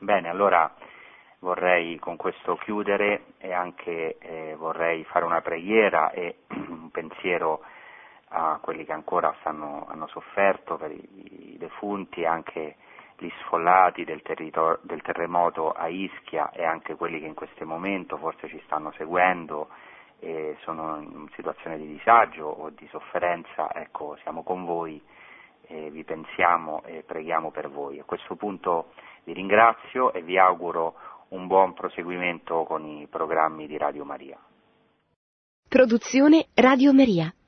Bene, 0.00 0.28
allora 0.28 0.72
vorrei 1.40 1.98
con 1.98 2.16
questo 2.16 2.56
chiudere 2.56 3.26
e 3.38 3.52
anche 3.52 4.18
eh, 4.18 4.54
vorrei 4.56 5.04
fare 5.04 5.24
una 5.24 5.40
preghiera 5.40 6.10
e 6.10 6.38
un 6.68 6.90
pensiero 6.90 7.62
a 8.28 8.58
quelli 8.60 8.84
che 8.84 8.92
ancora 8.92 9.34
stanno, 9.40 9.86
hanno 9.88 10.06
sofferto 10.08 10.76
per 10.76 10.90
i, 10.90 11.54
i 11.54 11.56
defunti, 11.58 12.24
anche 12.24 12.76
gli 13.18 13.30
sfollati 13.42 14.04
del, 14.04 14.20
del, 14.82 15.02
terremoto 15.02 15.70
a 15.70 15.88
Ischia 15.88 16.50
e 16.50 16.64
anche 16.64 16.96
quelli 16.96 17.18
che 17.18 17.26
in 17.26 17.34
questo 17.34 17.64
momento 17.64 18.18
forse 18.18 18.48
ci 18.48 18.60
stanno 18.66 18.92
seguendo 18.92 19.68
e 20.18 20.56
sono 20.62 21.00
in 21.00 21.28
situazione 21.34 21.78
di 21.78 21.86
disagio 21.86 22.46
o 22.46 22.70
di 22.70 22.86
sofferenza, 22.88 23.72
ecco, 23.74 24.16
siamo 24.22 24.42
con 24.42 24.64
voi 24.64 25.02
vi 25.68 26.04
pensiamo 26.04 26.82
e 26.84 27.02
preghiamo 27.04 27.50
per 27.50 27.68
voi. 27.68 27.98
A 27.98 28.04
questo 28.04 28.36
punto 28.36 28.92
vi 29.24 29.32
ringrazio 29.32 30.12
e 30.12 30.22
vi 30.22 30.38
auguro 30.38 30.94
un 31.28 31.46
buon 31.46 31.74
proseguimento 31.74 32.64
con 32.64 32.86
i 32.86 33.06
programmi 33.08 33.66
di 33.66 33.76
Radio 33.76 34.04
Maria. 34.04 34.38
Produzione 35.68 36.46
Radio 36.54 36.92
Maria. 36.92 37.32